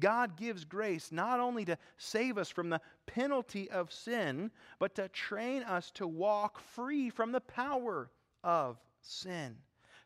God 0.00 0.38
gives 0.38 0.64
grace 0.64 1.12
not 1.12 1.38
only 1.38 1.66
to 1.66 1.76
save 1.98 2.38
us 2.38 2.48
from 2.48 2.70
the 2.70 2.80
penalty 3.06 3.70
of 3.70 3.92
sin, 3.92 4.50
but 4.78 4.94
to 4.94 5.08
train 5.10 5.62
us 5.64 5.90
to 5.92 6.06
walk 6.06 6.58
free 6.58 7.10
from 7.10 7.32
the 7.32 7.42
power 7.42 8.10
of 8.42 8.80
sin. 9.02 9.56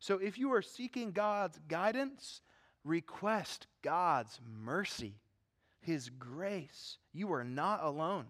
So 0.00 0.18
if 0.18 0.36
you 0.36 0.52
are 0.52 0.62
seeking 0.62 1.12
God's 1.12 1.60
guidance, 1.68 2.40
request 2.82 3.68
God's 3.82 4.40
mercy, 4.60 5.14
His 5.80 6.08
grace. 6.08 6.98
You 7.12 7.32
are 7.32 7.44
not 7.44 7.84
alone. 7.84 8.26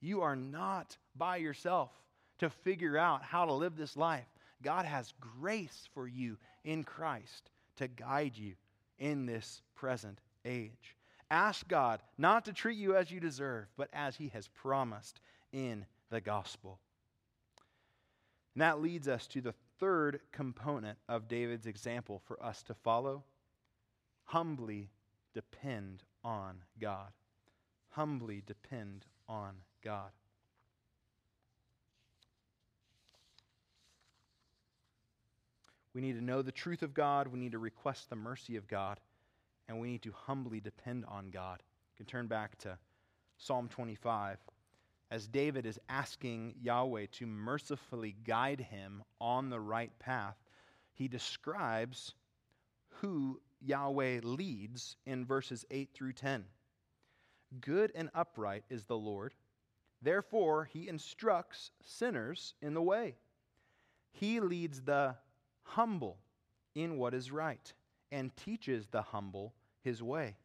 You 0.00 0.22
are 0.22 0.36
not 0.36 0.96
by 1.16 1.38
yourself 1.38 1.90
to 2.38 2.48
figure 2.48 2.96
out 2.96 3.24
how 3.24 3.44
to 3.44 3.52
live 3.52 3.76
this 3.76 3.96
life. 3.96 4.28
God 4.62 4.84
has 4.84 5.12
grace 5.20 5.88
for 5.94 6.06
you 6.06 6.36
in 6.64 6.84
Christ 6.84 7.50
to 7.76 7.88
guide 7.88 8.36
you 8.36 8.54
in 8.98 9.26
this 9.26 9.62
present 9.74 10.20
age. 10.44 10.96
Ask 11.30 11.68
God 11.68 12.00
not 12.16 12.44
to 12.46 12.52
treat 12.52 12.78
you 12.78 12.96
as 12.96 13.10
you 13.10 13.20
deserve, 13.20 13.66
but 13.76 13.88
as 13.92 14.16
He 14.16 14.28
has 14.28 14.48
promised 14.48 15.20
in 15.52 15.84
the 16.10 16.20
gospel. 16.20 16.78
And 18.54 18.62
that 18.62 18.80
leads 18.80 19.06
us 19.06 19.26
to 19.28 19.40
the 19.40 19.54
third 19.78 20.20
component 20.32 20.98
of 21.08 21.28
David's 21.28 21.66
example 21.66 22.20
for 22.26 22.42
us 22.42 22.62
to 22.64 22.74
follow 22.74 23.24
humbly 24.28 24.90
depend 25.34 26.02
on 26.22 26.56
God. 26.78 27.12
Humbly 27.90 28.42
depend 28.46 29.06
on 29.28 29.54
God. 29.82 30.10
We 35.98 36.02
need 36.02 36.14
to 36.16 36.24
know 36.24 36.42
the 36.42 36.52
truth 36.52 36.84
of 36.84 36.94
God. 36.94 37.26
We 37.26 37.40
need 37.40 37.50
to 37.50 37.58
request 37.58 38.08
the 38.08 38.14
mercy 38.14 38.54
of 38.54 38.68
God. 38.68 39.00
And 39.66 39.80
we 39.80 39.90
need 39.90 40.02
to 40.02 40.12
humbly 40.12 40.60
depend 40.60 41.04
on 41.08 41.30
God. 41.30 41.60
You 41.90 41.96
can 41.96 42.06
turn 42.06 42.28
back 42.28 42.56
to 42.58 42.78
Psalm 43.36 43.68
25. 43.68 44.38
As 45.10 45.26
David 45.26 45.66
is 45.66 45.80
asking 45.88 46.54
Yahweh 46.62 47.06
to 47.14 47.26
mercifully 47.26 48.14
guide 48.24 48.60
him 48.60 49.02
on 49.20 49.50
the 49.50 49.58
right 49.58 49.90
path, 49.98 50.36
he 50.94 51.08
describes 51.08 52.14
who 53.00 53.40
Yahweh 53.60 54.20
leads 54.22 54.94
in 55.04 55.26
verses 55.26 55.64
8 55.68 55.88
through 55.92 56.12
10. 56.12 56.44
Good 57.60 57.90
and 57.96 58.08
upright 58.14 58.62
is 58.70 58.84
the 58.84 58.96
Lord. 58.96 59.34
Therefore, 60.00 60.66
he 60.72 60.86
instructs 60.86 61.72
sinners 61.82 62.54
in 62.62 62.74
the 62.74 62.82
way. 62.82 63.16
He 64.12 64.38
leads 64.38 64.82
the 64.82 65.16
humble 65.68 66.18
in 66.74 66.98
what 66.98 67.14
is 67.14 67.30
right 67.30 67.72
and 68.10 68.34
teaches 68.36 68.86
the 68.86 69.02
humble 69.02 69.54
his 69.82 70.02
way. 70.02 70.36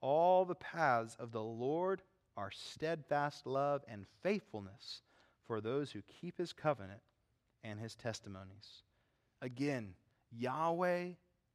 All 0.00 0.44
the 0.44 0.54
paths 0.54 1.16
of 1.18 1.32
the 1.32 1.42
Lord 1.42 2.02
are 2.36 2.50
steadfast 2.50 3.46
love 3.46 3.82
and 3.86 4.06
faithfulness 4.22 5.02
for 5.46 5.60
those 5.60 5.90
who 5.90 6.02
keep 6.20 6.38
his 6.38 6.52
covenant 6.52 7.00
and 7.62 7.78
his 7.78 7.94
testimonies. 7.94 8.82
Again, 9.40 9.94
Yahweh 10.30 11.10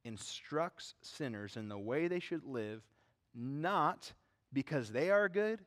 instructs 0.06 0.94
sinners 1.02 1.58
in 1.58 1.68
the 1.68 1.78
way 1.78 2.08
they 2.08 2.20
should 2.20 2.46
live, 2.46 2.82
not 3.36 4.12
because 4.54 4.92
they 4.92 5.10
are 5.10 5.28
good, 5.28 5.60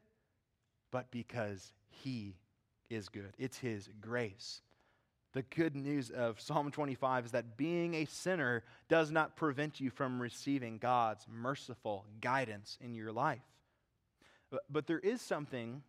but 0.91 1.11
because 1.11 1.73
he 1.91 2.37
is 2.89 3.09
good. 3.09 3.35
It's 3.39 3.59
his 3.59 3.89
grace. 4.01 4.63
The 5.33 5.43
good 5.43 5.77
news 5.77 6.11
of 6.11 6.41
Psalm 6.41 6.71
25 6.73 7.27
is 7.27 7.31
that 7.33 7.57
being 7.57 7.95
a 7.95 8.05
sinner 8.05 8.65
does 8.89 9.13
not 9.13 9.37
prevent 9.37 9.81
you 9.81 9.91
from 9.91 10.21
receiving 10.21 10.79
God's 10.79 11.25
merciful 11.31 12.05
guidance 12.21 12.77
in 12.81 12.95
your 12.95 13.13
life. 13.13 13.43
But, 14.51 14.63
but 14.69 14.87
there 14.89 14.99
is 14.99 15.21
something 15.21 15.83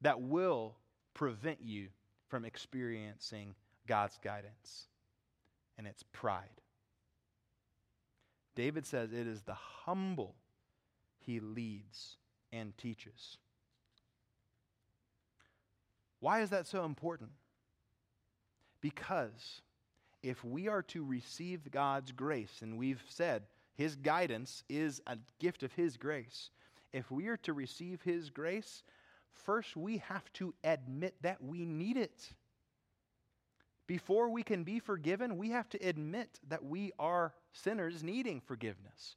that 0.00 0.20
will 0.20 0.74
prevent 1.14 1.58
you 1.62 1.88
from 2.26 2.44
experiencing 2.44 3.54
God's 3.86 4.18
guidance, 4.22 4.88
and 5.76 5.86
it's 5.86 6.02
pride. 6.12 6.60
David 8.56 8.86
says 8.86 9.12
it 9.12 9.28
is 9.28 9.42
the 9.42 9.54
humble 9.54 10.34
he 11.20 11.38
leads 11.38 12.16
and 12.52 12.76
teaches. 12.76 13.38
Why 16.18 16.40
is 16.40 16.50
that 16.50 16.66
so 16.66 16.84
important? 16.84 17.30
Because 18.80 19.62
if 20.22 20.44
we 20.44 20.68
are 20.68 20.82
to 20.82 21.04
receive 21.04 21.70
God's 21.70 22.12
grace, 22.12 22.60
and 22.62 22.78
we've 22.78 23.02
said 23.08 23.42
his 23.74 23.96
guidance 23.96 24.64
is 24.68 25.00
a 25.06 25.18
gift 25.38 25.62
of 25.62 25.72
his 25.72 25.96
grace, 25.96 26.50
if 26.92 27.10
we 27.10 27.28
are 27.28 27.36
to 27.38 27.52
receive 27.52 28.02
his 28.02 28.30
grace, 28.30 28.82
first 29.32 29.76
we 29.76 29.98
have 29.98 30.32
to 30.34 30.54
admit 30.64 31.14
that 31.22 31.42
we 31.42 31.64
need 31.64 31.96
it. 31.96 32.32
Before 33.86 34.28
we 34.28 34.42
can 34.42 34.64
be 34.64 34.80
forgiven, 34.80 35.38
we 35.38 35.50
have 35.50 35.68
to 35.70 35.78
admit 35.78 36.38
that 36.48 36.64
we 36.64 36.92
are 36.98 37.32
sinners 37.52 38.02
needing 38.02 38.40
forgiveness. 38.40 39.16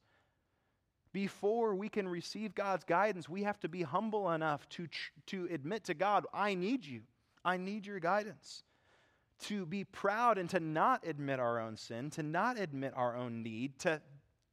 Before 1.12 1.76
we 1.76 1.90
can 1.90 2.08
receive 2.08 2.56
God's 2.56 2.86
guidance, 2.86 3.28
we 3.28 3.44
have 3.44 3.60
to 3.60 3.68
be 3.68 3.84
humble 3.84 4.32
enough 4.32 4.68
to, 4.70 4.88
to 5.28 5.50
admit 5.52 5.84
to 5.86 5.94
God, 5.94 6.26
I 6.34 6.54
need 6.54 6.86
you. 6.86 7.02
I 7.44 7.58
need 7.58 7.86
your 7.86 8.00
guidance. 8.00 8.64
To 9.42 9.66
be 9.66 9.84
proud 9.84 10.38
and 10.38 10.50
to 10.52 10.60
not 10.60 11.06
admit 11.06 11.40
our 11.40 11.60
own 11.60 11.76
sin, 11.76 12.10
to 12.12 12.24
not 12.24 12.60
admit 12.60 12.94
our 12.96 13.16
own 13.16 13.42
need, 13.42 13.80
to 13.80 14.02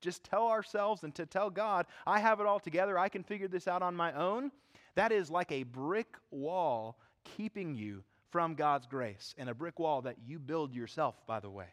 just 0.00 0.24
tell 0.24 0.48
ourselves 0.48 1.02
and 1.02 1.14
to 1.16 1.26
tell 1.26 1.50
God, 1.50 1.86
I 2.06 2.20
have 2.20 2.40
it 2.40 2.46
all 2.46 2.60
together, 2.60 2.98
I 2.98 3.08
can 3.08 3.22
figure 3.22 3.48
this 3.48 3.68
out 3.68 3.82
on 3.82 3.94
my 3.94 4.12
own. 4.12 4.50
That 4.94 5.12
is 5.12 5.30
like 5.30 5.52
a 5.52 5.64
brick 5.64 6.16
wall 6.30 6.98
keeping 7.36 7.74
you 7.74 8.02
from 8.30 8.54
God's 8.54 8.86
grace, 8.86 9.34
and 9.38 9.48
a 9.48 9.54
brick 9.54 9.78
wall 9.78 10.02
that 10.02 10.16
you 10.26 10.38
build 10.38 10.74
yourself, 10.74 11.14
by 11.26 11.40
the 11.40 11.50
way. 11.50 11.68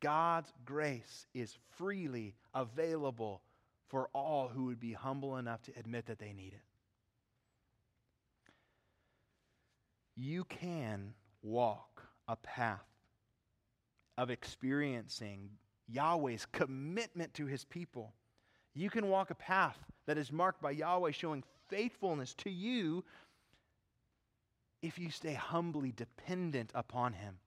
God's 0.00 0.52
grace 0.64 1.26
is 1.34 1.56
freely 1.76 2.34
available 2.54 3.42
for 3.88 4.08
all 4.12 4.48
who 4.48 4.66
would 4.66 4.80
be 4.80 4.92
humble 4.92 5.38
enough 5.38 5.62
to 5.62 5.72
admit 5.78 6.06
that 6.06 6.18
they 6.18 6.32
need 6.32 6.52
it. 6.52 6.62
You 10.16 10.44
can 10.44 11.14
walk 11.42 12.02
a 12.26 12.36
path 12.36 12.84
of 14.16 14.30
experiencing 14.30 15.50
Yahweh's 15.88 16.46
commitment 16.52 17.34
to 17.34 17.46
his 17.46 17.64
people. 17.64 18.12
You 18.74 18.90
can 18.90 19.08
walk 19.08 19.30
a 19.30 19.34
path 19.34 19.78
that 20.06 20.18
is 20.18 20.32
marked 20.32 20.60
by 20.60 20.72
Yahweh 20.72 21.12
showing 21.12 21.44
faithfulness 21.68 22.34
to 22.34 22.50
you 22.50 23.04
if 24.82 24.98
you 24.98 25.10
stay 25.10 25.34
humbly 25.34 25.92
dependent 25.92 26.70
upon 26.74 27.12
him 27.12 27.38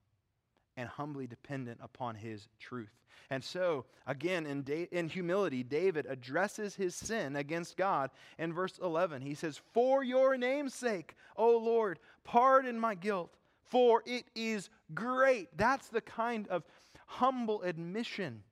and 0.76 0.88
humbly 0.88 1.26
dependent 1.26 1.78
upon 1.82 2.14
his 2.14 2.48
truth. 2.58 2.92
And 3.30 3.42
so, 3.42 3.84
again, 4.06 4.46
in, 4.46 4.62
da- 4.62 4.88
in 4.90 5.08
humility, 5.08 5.62
David 5.62 6.06
addresses 6.08 6.74
his 6.74 6.94
sin 6.94 7.36
against 7.36 7.76
God. 7.76 8.10
In 8.38 8.52
verse 8.52 8.78
11, 8.82 9.22
he 9.22 9.34
says, 9.34 9.60
For 9.72 10.02
your 10.02 10.36
name's 10.36 10.74
sake, 10.74 11.14
O 11.36 11.56
Lord, 11.58 11.98
pardon 12.24 12.78
my 12.78 12.94
guilt, 12.94 13.34
for 13.72 14.02
it 14.04 14.26
is 14.34 14.68
great. 14.92 15.48
That's 15.56 15.88
the 15.88 16.02
kind 16.02 16.46
of 16.48 16.62
humble 17.06 17.62
admission 17.62 18.42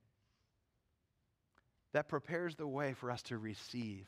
that 1.93 2.09
prepares 2.09 2.57
the 2.57 2.67
way 2.67 2.95
for 2.95 3.11
us 3.11 3.21
to 3.25 3.37
receive 3.37 4.07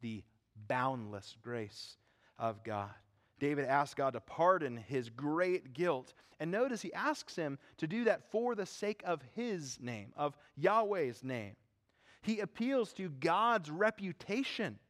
the 0.00 0.24
boundless 0.66 1.36
grace 1.40 1.96
of 2.36 2.64
God. 2.64 2.90
David 3.38 3.64
asks 3.66 3.94
God 3.94 4.14
to 4.14 4.20
pardon 4.20 4.76
his 4.76 5.08
great 5.08 5.72
guilt. 5.72 6.14
And 6.40 6.50
notice 6.50 6.82
he 6.82 6.92
asks 6.94 7.36
him 7.36 7.56
to 7.76 7.86
do 7.86 8.02
that 8.04 8.32
for 8.32 8.56
the 8.56 8.66
sake 8.66 9.02
of 9.06 9.22
his 9.36 9.78
name, 9.80 10.12
of 10.16 10.36
Yahweh's 10.56 11.22
name. 11.22 11.54
He 12.22 12.40
appeals 12.40 12.92
to 12.94 13.08
God's 13.08 13.70
reputation. 13.70 14.80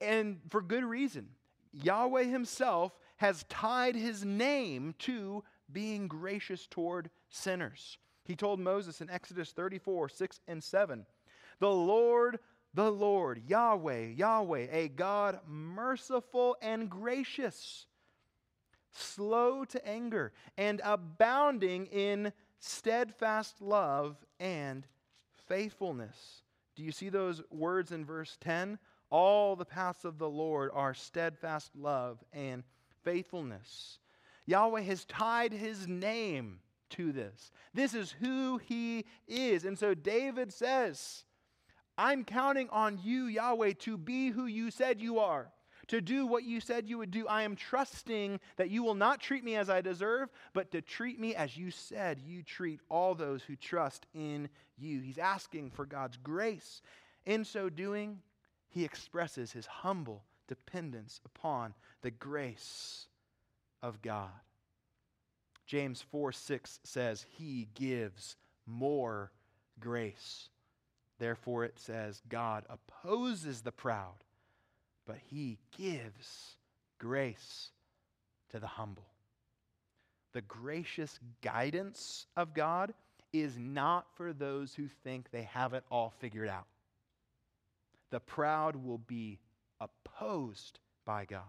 And 0.00 0.40
for 0.48 0.62
good 0.62 0.84
reason. 0.84 1.28
Yahweh 1.72 2.24
himself 2.24 2.96
has 3.16 3.44
tied 3.48 3.96
his 3.96 4.24
name 4.24 4.94
to 5.00 5.42
being 5.72 6.08
gracious 6.08 6.66
toward 6.66 7.10
sinners. 7.28 7.98
He 8.24 8.36
told 8.36 8.60
Moses 8.60 9.00
in 9.00 9.10
Exodus 9.10 9.52
34 9.52 10.08
6 10.08 10.40
and 10.48 10.62
7 10.62 11.06
The 11.58 11.70
Lord 11.70 12.38
the 12.76 12.92
Lord, 12.92 13.42
Yahweh, 13.48 14.08
Yahweh, 14.08 14.66
a 14.70 14.88
God 14.88 15.40
merciful 15.48 16.58
and 16.60 16.90
gracious, 16.90 17.86
slow 18.92 19.64
to 19.64 19.88
anger, 19.88 20.34
and 20.58 20.82
abounding 20.84 21.86
in 21.86 22.34
steadfast 22.58 23.62
love 23.62 24.18
and 24.38 24.86
faithfulness. 25.48 26.42
Do 26.74 26.82
you 26.82 26.92
see 26.92 27.08
those 27.08 27.42
words 27.50 27.92
in 27.92 28.04
verse 28.04 28.36
10? 28.42 28.78
All 29.08 29.56
the 29.56 29.64
paths 29.64 30.04
of 30.04 30.18
the 30.18 30.28
Lord 30.28 30.70
are 30.74 30.92
steadfast 30.92 31.74
love 31.74 32.22
and 32.30 32.62
faithfulness. 33.06 34.00
Yahweh 34.46 34.80
has 34.82 35.04
tied 35.04 35.52
his 35.52 35.86
name 35.86 36.58
to 36.90 37.12
this. 37.12 37.52
This 37.72 37.94
is 37.94 38.10
who 38.20 38.58
he 38.58 39.04
is. 39.28 39.64
And 39.64 39.78
so 39.78 39.94
David 39.94 40.52
says, 40.52 41.24
I'm 41.96 42.24
counting 42.24 42.68
on 42.70 42.98
you, 43.02 43.26
Yahweh, 43.26 43.74
to 43.80 43.96
be 43.96 44.30
who 44.30 44.46
you 44.46 44.72
said 44.72 45.00
you 45.00 45.20
are, 45.20 45.52
to 45.86 46.00
do 46.00 46.26
what 46.26 46.42
you 46.42 46.60
said 46.60 46.88
you 46.88 46.98
would 46.98 47.12
do. 47.12 47.28
I 47.28 47.42
am 47.42 47.54
trusting 47.54 48.40
that 48.56 48.70
you 48.70 48.82
will 48.82 48.94
not 48.94 49.20
treat 49.20 49.44
me 49.44 49.54
as 49.54 49.70
I 49.70 49.80
deserve, 49.80 50.28
but 50.52 50.72
to 50.72 50.82
treat 50.82 51.20
me 51.20 51.36
as 51.36 51.56
you 51.56 51.70
said 51.70 52.20
you 52.20 52.42
treat 52.42 52.80
all 52.88 53.14
those 53.14 53.44
who 53.44 53.54
trust 53.54 54.06
in 54.14 54.48
you. 54.76 55.00
He's 55.00 55.18
asking 55.18 55.70
for 55.70 55.86
God's 55.86 56.16
grace. 56.16 56.82
In 57.24 57.44
so 57.44 57.68
doing, 57.68 58.18
he 58.68 58.84
expresses 58.84 59.52
his 59.52 59.66
humble 59.66 60.24
dependence 60.48 61.20
upon 61.24 61.74
the 62.02 62.10
grace 62.10 63.06
of 63.82 64.02
God. 64.02 64.30
James 65.66 66.02
4 66.10 66.32
6 66.32 66.80
says, 66.84 67.26
He 67.36 67.68
gives 67.74 68.36
more 68.66 69.32
grace. 69.80 70.48
Therefore, 71.18 71.64
it 71.64 71.78
says, 71.78 72.22
God 72.28 72.64
opposes 72.68 73.62
the 73.62 73.72
proud, 73.72 74.24
but 75.06 75.16
he 75.30 75.58
gives 75.76 76.56
grace 76.98 77.70
to 78.50 78.60
the 78.60 78.66
humble. 78.66 79.06
The 80.32 80.42
gracious 80.42 81.18
guidance 81.40 82.26
of 82.36 82.52
God 82.52 82.92
is 83.32 83.58
not 83.58 84.06
for 84.14 84.32
those 84.32 84.74
who 84.74 84.88
think 85.02 85.30
they 85.30 85.44
have 85.44 85.72
it 85.72 85.84
all 85.90 86.12
figured 86.18 86.48
out. 86.48 86.66
The 88.10 88.20
proud 88.20 88.76
will 88.76 88.98
be 88.98 89.38
opposed 89.80 90.78
by 91.04 91.24
God. 91.24 91.42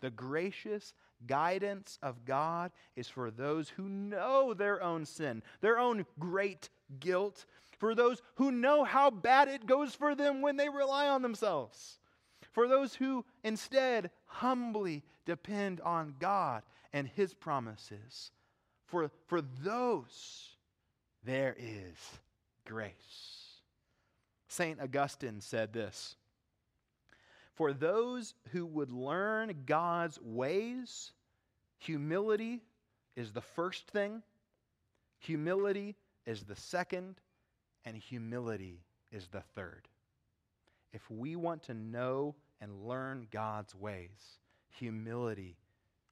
The 0.00 0.10
gracious 0.10 0.92
guidance 1.26 1.98
of 2.02 2.24
God 2.24 2.72
is 2.96 3.08
for 3.08 3.30
those 3.30 3.70
who 3.70 3.88
know 3.88 4.52
their 4.52 4.82
own 4.82 5.06
sin, 5.06 5.42
their 5.60 5.78
own 5.78 6.04
great 6.18 6.68
guilt, 7.00 7.46
for 7.78 7.94
those 7.94 8.22
who 8.34 8.50
know 8.50 8.84
how 8.84 9.10
bad 9.10 9.48
it 9.48 9.66
goes 9.66 9.94
for 9.94 10.14
them 10.14 10.42
when 10.42 10.56
they 10.56 10.68
rely 10.68 11.08
on 11.08 11.22
themselves, 11.22 11.98
for 12.52 12.68
those 12.68 12.94
who 12.94 13.24
instead 13.42 14.10
humbly 14.26 15.02
depend 15.24 15.80
on 15.80 16.14
God 16.18 16.62
and 16.92 17.08
His 17.08 17.34
promises. 17.34 18.30
For, 18.86 19.10
for 19.26 19.40
those, 19.40 20.50
there 21.24 21.56
is 21.58 21.96
grace. 22.66 23.60
St. 24.48 24.80
Augustine 24.80 25.40
said 25.40 25.72
this 25.72 26.16
For 27.54 27.72
those 27.72 28.34
who 28.50 28.66
would 28.66 28.90
learn 28.90 29.62
God's 29.64 30.18
ways, 30.20 31.12
humility 31.78 32.62
is 33.16 33.32
the 33.32 33.40
first 33.40 33.86
thing, 33.88 34.22
humility 35.18 35.94
is 36.26 36.42
the 36.42 36.56
second, 36.56 37.14
and 37.84 37.96
humility 37.96 38.80
is 39.12 39.28
the 39.28 39.42
third. 39.54 39.86
If 40.92 41.08
we 41.10 41.36
want 41.36 41.62
to 41.64 41.74
know 41.74 42.34
and 42.60 42.88
learn 42.88 43.28
God's 43.30 43.74
ways, 43.74 44.38
humility, 44.70 45.56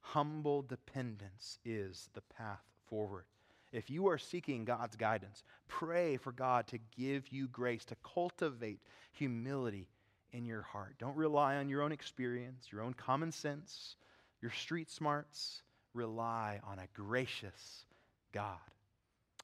humble 0.00 0.62
dependence 0.62 1.59
is 1.64 2.09
the 2.14 2.20
path 2.37 2.62
forward. 2.87 3.24
If 3.72 3.90
you 3.90 4.07
are 4.09 4.18
seeking 4.18 4.64
God's 4.64 4.96
guidance, 4.96 5.44
pray 5.66 6.18
for 6.18 6.31
God 6.31 6.66
to 6.68 6.78
give 6.96 7.33
you 7.33 7.48
grace 7.48 7.85
to 7.87 7.96
cultivate 8.02 8.81
humility 9.12 9.88
in 10.33 10.45
your 10.45 10.62
heart. 10.62 10.95
Don't 10.99 11.16
rely 11.16 11.57
on 11.57 11.68
your 11.68 11.83
own 11.83 11.92
experience, 11.92 12.68
your 12.71 12.83
own 12.83 12.95
common 12.95 13.33
sense, 13.33 13.97
your 14.40 14.51
street 14.51 14.90
smarts. 14.90 15.62
Rely 15.95 16.59
on 16.66 16.79
a 16.79 16.87
gracious 16.95 17.85
God. 18.33 18.57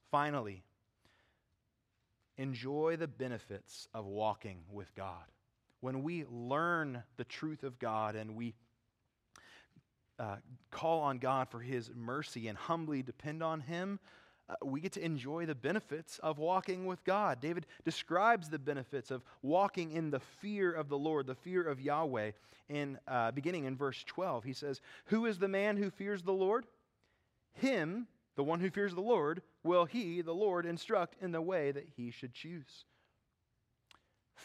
Finally, 0.09 0.63
enjoy 2.37 2.95
the 2.95 3.07
benefits 3.07 3.87
of 3.93 4.05
walking 4.05 4.63
with 4.71 4.93
God. 4.95 5.25
When 5.81 6.01
we 6.01 6.25
learn 6.29 7.03
the 7.17 7.23
truth 7.23 7.63
of 7.63 7.77
God 7.77 8.15
and 8.15 8.35
we 8.35 8.55
uh, 10.17 10.37
call 10.71 11.01
on 11.01 11.19
God 11.19 11.49
for 11.49 11.59
His 11.59 11.91
mercy 11.95 12.47
and 12.47 12.57
humbly 12.57 13.03
depend 13.03 13.43
on 13.43 13.61
Him, 13.61 13.99
uh, 14.49 14.55
we 14.63 14.81
get 14.81 14.93
to 14.93 15.03
enjoy 15.03 15.45
the 15.45 15.55
benefits 15.55 16.19
of 16.19 16.39
walking 16.39 16.85
with 16.85 17.03
God. 17.03 17.39
David 17.39 17.67
describes 17.85 18.49
the 18.49 18.59
benefits 18.59 19.11
of 19.11 19.23
walking 19.41 19.91
in 19.91 20.09
the 20.09 20.19
fear 20.19 20.71
of 20.71 20.89
the 20.89 20.97
Lord, 20.97 21.27
the 21.27 21.35
fear 21.35 21.63
of 21.63 21.79
Yahweh, 21.79 22.31
in 22.69 22.97
uh, 23.07 23.31
beginning 23.31 23.65
in 23.65 23.75
verse 23.75 24.03
12. 24.05 24.43
He 24.43 24.53
says, 24.53 24.81
Who 25.05 25.25
is 25.25 25.37
the 25.37 25.47
man 25.47 25.77
who 25.77 25.89
fears 25.89 26.23
the 26.23 26.33
Lord? 26.33 26.65
Him, 27.53 28.07
the 28.35 28.43
one 28.43 28.59
who 28.59 28.69
fears 28.69 28.93
the 28.93 29.01
Lord, 29.01 29.41
will 29.63 29.85
he, 29.85 30.21
the 30.21 30.33
Lord, 30.33 30.65
instruct 30.65 31.15
in 31.21 31.31
the 31.31 31.41
way 31.41 31.71
that 31.71 31.87
he 31.95 32.09
should 32.09 32.33
choose. 32.33 32.85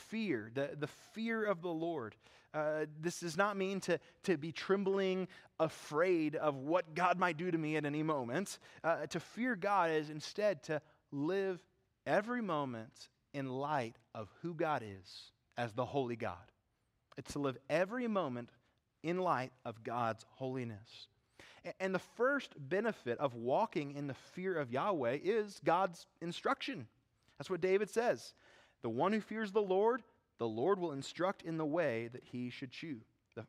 Fear, 0.08 0.50
the, 0.54 0.70
the 0.78 0.88
fear 1.12 1.44
of 1.44 1.62
the 1.62 1.68
Lord. 1.68 2.14
Uh, 2.52 2.86
this 3.00 3.20
does 3.20 3.36
not 3.36 3.56
mean 3.56 3.80
to, 3.80 3.98
to 4.22 4.36
be 4.36 4.52
trembling, 4.52 5.26
afraid 5.58 6.36
of 6.36 6.56
what 6.56 6.94
God 6.94 7.18
might 7.18 7.36
do 7.36 7.50
to 7.50 7.58
me 7.58 7.76
at 7.76 7.84
any 7.84 8.02
moment. 8.02 8.58
Uh, 8.82 9.06
to 9.06 9.18
fear 9.18 9.56
God 9.56 9.90
is 9.90 10.10
instead 10.10 10.62
to 10.64 10.80
live 11.10 11.60
every 12.06 12.42
moment 12.42 13.08
in 13.32 13.48
light 13.48 13.96
of 14.14 14.28
who 14.42 14.54
God 14.54 14.82
is 14.84 15.32
as 15.56 15.72
the 15.72 15.84
holy 15.84 16.16
God. 16.16 16.36
It's 17.16 17.32
to 17.32 17.38
live 17.38 17.58
every 17.68 18.06
moment 18.06 18.50
in 19.02 19.18
light 19.18 19.52
of 19.64 19.82
God's 19.82 20.24
holiness. 20.30 21.08
And 21.80 21.94
the 21.94 22.00
first 22.00 22.54
benefit 22.56 23.18
of 23.18 23.34
walking 23.34 23.92
in 23.92 24.06
the 24.06 24.14
fear 24.14 24.56
of 24.56 24.70
Yahweh 24.70 25.18
is 25.22 25.60
God's 25.64 26.06
instruction. 26.20 26.86
That's 27.38 27.50
what 27.50 27.60
David 27.60 27.90
says. 27.90 28.34
The 28.84 28.90
one 28.90 29.12
who 29.12 29.20
fears 29.20 29.50
the 29.50 29.60
Lord 29.60 30.04
the 30.38 30.48
Lord 30.48 30.78
will 30.78 30.92
instruct 30.92 31.42
in 31.42 31.56
the 31.56 31.64
way 31.64 32.08
that 32.12 32.24
he 32.24 32.50
should 32.50 32.70
choose. 32.70 33.04
The, 33.34 33.44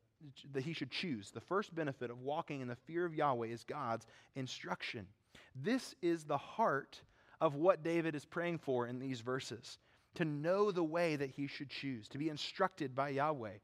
that 0.53 0.63
he 0.63 0.73
should 0.73 0.91
choose. 0.91 1.31
The 1.31 1.41
first 1.41 1.73
benefit 1.73 2.11
of 2.11 2.21
walking 2.21 2.61
in 2.61 2.67
the 2.67 2.75
fear 2.75 3.05
of 3.05 3.15
Yahweh 3.15 3.47
is 3.47 3.63
God's 3.63 4.05
instruction. 4.35 5.07
This 5.55 5.95
is 6.01 6.23
the 6.23 6.37
heart 6.37 7.01
of 7.41 7.55
what 7.55 7.83
David 7.83 8.15
is 8.15 8.25
praying 8.25 8.59
for 8.59 8.87
in 8.87 8.99
these 8.99 9.21
verses 9.21 9.77
to 10.15 10.25
know 10.25 10.71
the 10.71 10.83
way 10.83 11.15
that 11.15 11.31
he 11.31 11.47
should 11.47 11.69
choose, 11.69 12.07
to 12.07 12.17
be 12.17 12.29
instructed 12.29 12.95
by 12.95 13.09
Yahweh. 13.09 13.57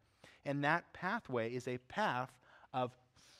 And 0.45 0.63
that 0.63 0.91
pathway 0.93 1.53
is 1.53 1.67
a 1.67 1.77
path 1.77 2.31
of 2.73 2.91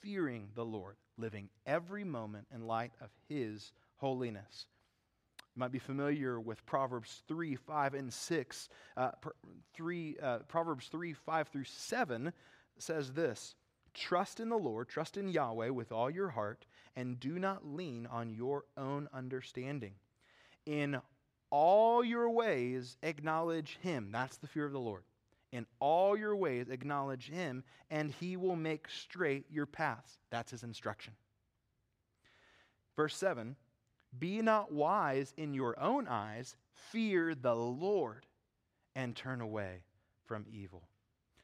fearing 0.02 0.48
the 0.56 0.64
Lord, 0.64 0.96
living 1.18 1.50
every 1.66 2.04
moment 2.04 2.48
in 2.54 2.68
light 2.68 2.94
of 3.02 3.10
his 3.28 3.74
holiness. 3.98 4.68
You 5.56 5.60
might 5.60 5.72
be 5.72 5.80
familiar 5.80 6.40
with 6.40 6.66
Proverbs 6.66 7.24
3, 7.28 7.56
5, 7.56 7.94
and 7.94 8.14
6. 8.14 8.70
Uh, 8.96 9.12
three, 9.74 10.16
uh, 10.22 10.40
Proverbs 10.48 10.88
3, 10.88 11.14
5 11.14 11.48
through 11.50 11.66
7 11.66 12.32
says 12.78 13.12
this 13.12 13.56
Trust 13.94 14.40
in 14.40 14.48
the 14.48 14.58
Lord, 14.58 14.88
trust 14.88 15.18
in 15.18 15.28
Yahweh 15.28 15.70
with 15.70 15.92
all 15.92 16.10
your 16.10 16.30
heart, 16.30 16.66
and 16.96 17.20
do 17.20 17.38
not 17.38 17.68
lean 17.68 18.08
on 18.08 18.34
your 18.34 18.64
own 18.78 19.10
understanding. 19.14 19.96
In 20.66 21.02
all 21.50 22.02
your 22.02 22.30
ways, 22.30 22.96
acknowledge 23.04 23.78
him. 23.82 24.10
That's 24.14 24.38
the 24.38 24.48
fear 24.48 24.66
of 24.66 24.72
the 24.72 24.80
Lord. 24.80 25.04
In 25.52 25.66
all 25.82 26.16
your 26.16 26.36
ways, 26.38 26.70
acknowledge 26.70 27.30
him, 27.30 27.66
and 27.90 28.10
he 28.10 28.38
will 28.38 28.56
make 28.56 28.88
straight 28.90 29.46
your 29.52 29.66
paths. 29.66 30.18
That's 30.30 30.52
his 30.52 30.64
instruction. 30.64 31.14
Verse 32.96 33.18
7 33.18 33.58
be 34.18 34.42
not 34.42 34.72
wise 34.72 35.34
in 35.38 35.54
your 35.54 35.80
own 35.80 36.08
eyes, 36.08 36.56
fear 36.74 37.36
the 37.36 37.56
Lord 37.56 38.26
and 38.96 39.16
turn 39.16 39.42
away 39.42 39.84
from 40.26 40.46
evil. 40.52 40.84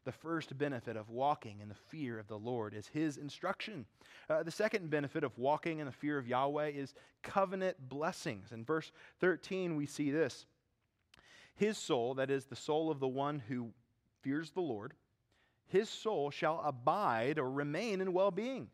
The 0.05 0.11
first 0.11 0.57
benefit 0.57 0.95
of 0.95 1.09
walking 1.09 1.59
in 1.59 1.67
the 1.67 1.75
fear 1.75 2.17
of 2.17 2.27
the 2.27 2.39
Lord 2.39 2.73
is 2.73 2.87
his 2.87 3.17
instruction. 3.17 3.85
Uh, 4.29 4.43
the 4.43 4.51
second 4.51 4.89
benefit 4.89 5.23
of 5.23 5.37
walking 5.37 5.79
in 5.79 5.85
the 5.85 5.91
fear 5.91 6.17
of 6.17 6.27
Yahweh 6.27 6.69
is 6.69 6.93
covenant 7.23 7.89
blessings. 7.89 8.51
In 8.51 8.63
verse 8.63 8.91
13, 9.19 9.75
we 9.75 9.85
see 9.85 10.11
this 10.11 10.45
His 11.55 11.77
soul, 11.77 12.13
that 12.15 12.29
is 12.29 12.45
the 12.45 12.55
soul 12.55 12.89
of 12.89 12.99
the 12.99 13.07
one 13.07 13.39
who 13.49 13.71
fears 14.21 14.51
the 14.51 14.61
Lord, 14.61 14.93
his 15.67 15.89
soul 15.89 16.31
shall 16.31 16.61
abide 16.63 17.37
or 17.37 17.51
remain 17.51 17.99
in 18.01 18.13
well 18.13 18.31
being, 18.31 18.69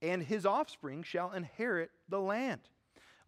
and 0.00 0.22
his 0.22 0.46
offspring 0.46 1.02
shall 1.02 1.32
inherit 1.32 1.90
the 2.08 2.20
land. 2.20 2.60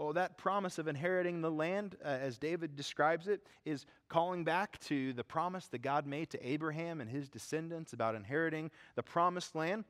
Well, 0.00 0.14
that 0.14 0.38
promise 0.38 0.78
of 0.78 0.88
inheriting 0.88 1.42
the 1.42 1.50
land, 1.50 1.94
uh, 2.02 2.08
as 2.08 2.38
David 2.38 2.74
describes 2.74 3.28
it, 3.28 3.46
is 3.66 3.84
calling 4.08 4.44
back 4.44 4.80
to 4.86 5.12
the 5.12 5.22
promise 5.22 5.66
that 5.66 5.82
God 5.82 6.06
made 6.06 6.30
to 6.30 6.48
Abraham 6.48 7.02
and 7.02 7.10
his 7.10 7.28
descendants 7.28 7.92
about 7.92 8.14
inheriting 8.14 8.70
the 8.94 9.02
promised 9.02 9.54
land. 9.54 9.84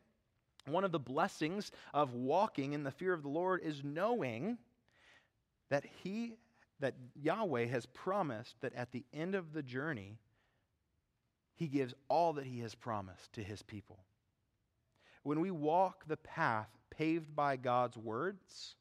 One 0.66 0.82
of 0.82 0.90
the 0.90 0.98
blessings 0.98 1.70
of 1.94 2.12
walking 2.12 2.72
in 2.72 2.82
the 2.82 2.90
fear 2.90 3.12
of 3.12 3.22
the 3.22 3.28
Lord 3.28 3.60
is 3.62 3.84
knowing 3.84 4.58
that 5.70 5.84
he 6.02 6.34
that 6.80 6.94
Yahweh 7.14 7.66
has 7.66 7.86
promised 7.86 8.60
that 8.62 8.74
at 8.74 8.90
the 8.90 9.04
end 9.14 9.36
of 9.36 9.52
the 9.52 9.62
journey 9.62 10.18
he 11.54 11.68
gives 11.68 11.94
all 12.08 12.32
that 12.32 12.46
he 12.46 12.58
has 12.60 12.74
promised 12.74 13.32
to 13.34 13.44
his 13.44 13.62
people. 13.62 14.00
When 15.22 15.40
we 15.40 15.52
walk 15.52 16.08
the 16.08 16.16
path 16.16 16.68
paved 16.90 17.36
by 17.36 17.56
God's 17.56 17.96
words, 17.96 18.74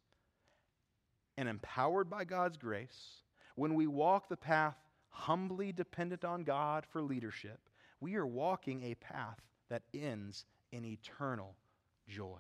and 1.39 1.47
empowered 1.47 2.10
by 2.10 2.25
God's 2.25 2.58
grace, 2.58 3.21
when 3.56 3.73
we 3.73 3.88
walk 3.88 4.28
the 4.28 4.36
path 4.36 4.75
humbly 5.08 5.71
dependent 5.71 6.25
on 6.25 6.43
God 6.43 6.86
for 6.91 7.02
leadership, 7.02 7.62
we 8.02 8.15
are 8.15 8.28
walking 8.28 8.84
a 8.84 8.95
path 8.95 9.39
that 9.69 9.84
ends 9.93 10.43
in 10.73 10.84
eternal 10.84 11.56
joy. 12.10 12.39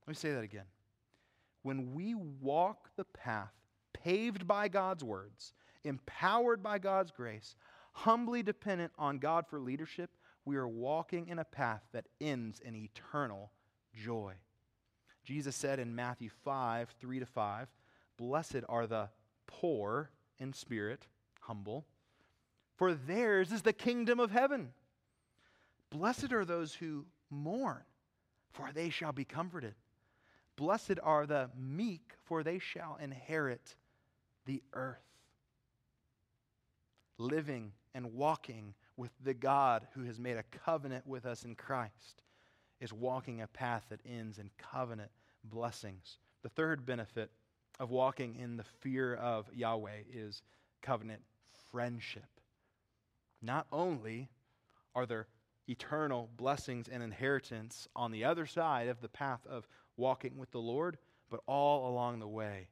Let 0.00 0.08
me 0.08 0.14
say 0.14 0.32
that 0.32 0.42
again. 0.42 0.64
When 1.62 1.92
we 1.92 2.14
walk 2.14 2.88
the 2.96 3.04
path 3.04 3.52
paved 3.92 4.48
by 4.48 4.68
God's 4.68 5.04
words, 5.04 5.52
empowered 5.84 6.62
by 6.62 6.78
God's 6.78 7.10
grace, 7.10 7.54
humbly 7.92 8.42
dependent 8.42 8.92
on 8.98 9.18
God 9.18 9.44
for 9.46 9.60
leadership, 9.60 10.08
we 10.46 10.56
are 10.56 10.68
walking 10.68 11.28
in 11.28 11.38
a 11.38 11.44
path 11.44 11.82
that 11.92 12.06
ends 12.18 12.60
in 12.60 12.74
eternal 12.74 13.50
joy. 13.94 14.32
Jesus 15.24 15.56
said 15.56 15.78
in 15.78 15.94
Matthew 15.94 16.28
5 16.44 16.94
3 17.00 17.18
to 17.20 17.26
5, 17.26 17.68
Blessed 18.16 18.62
are 18.68 18.86
the 18.86 19.08
poor 19.46 20.10
in 20.38 20.52
spirit, 20.52 21.06
humble, 21.40 21.86
for 22.76 22.94
theirs 22.94 23.52
is 23.52 23.62
the 23.62 23.72
kingdom 23.72 24.20
of 24.20 24.30
heaven. 24.30 24.70
Blessed 25.90 26.32
are 26.32 26.44
those 26.44 26.74
who 26.74 27.06
mourn, 27.30 27.82
for 28.52 28.70
they 28.72 28.90
shall 28.90 29.12
be 29.12 29.24
comforted. 29.24 29.74
Blessed 30.56 30.98
are 31.02 31.26
the 31.26 31.50
meek, 31.56 32.12
for 32.24 32.42
they 32.42 32.58
shall 32.58 32.98
inherit 33.00 33.76
the 34.46 34.62
earth. 34.72 34.98
Living 37.18 37.72
and 37.94 38.12
walking 38.14 38.74
with 38.96 39.10
the 39.22 39.34
God 39.34 39.86
who 39.94 40.04
has 40.04 40.18
made 40.18 40.36
a 40.36 40.58
covenant 40.64 41.06
with 41.06 41.26
us 41.26 41.44
in 41.44 41.54
Christ 41.54 42.22
is 42.80 42.92
walking 42.92 43.40
a 43.40 43.46
path 43.46 43.84
that 43.88 44.00
ends 44.06 44.38
in 44.38 44.50
covenant 44.58 45.10
blessings. 45.44 46.18
The 46.42 46.48
third 46.48 46.84
benefit 46.84 47.30
of 47.78 47.90
walking 47.90 48.36
in 48.36 48.56
the 48.56 48.64
fear 48.64 49.14
of 49.14 49.46
Yahweh 49.54 50.02
is 50.12 50.42
covenant 50.82 51.22
friendship. 51.70 52.28
Not 53.42 53.66
only 53.72 54.28
are 54.94 55.06
there 55.06 55.26
eternal 55.68 56.30
blessings 56.36 56.88
and 56.88 57.02
inheritance 57.02 57.88
on 57.96 58.10
the 58.10 58.24
other 58.24 58.46
side 58.46 58.88
of 58.88 59.00
the 59.00 59.08
path 59.08 59.40
of 59.46 59.66
walking 59.96 60.36
with 60.38 60.50
the 60.50 60.60
Lord, 60.60 60.98
but 61.30 61.40
all 61.46 61.88
along 61.88 62.20
the 62.20 62.28
way, 62.28 62.68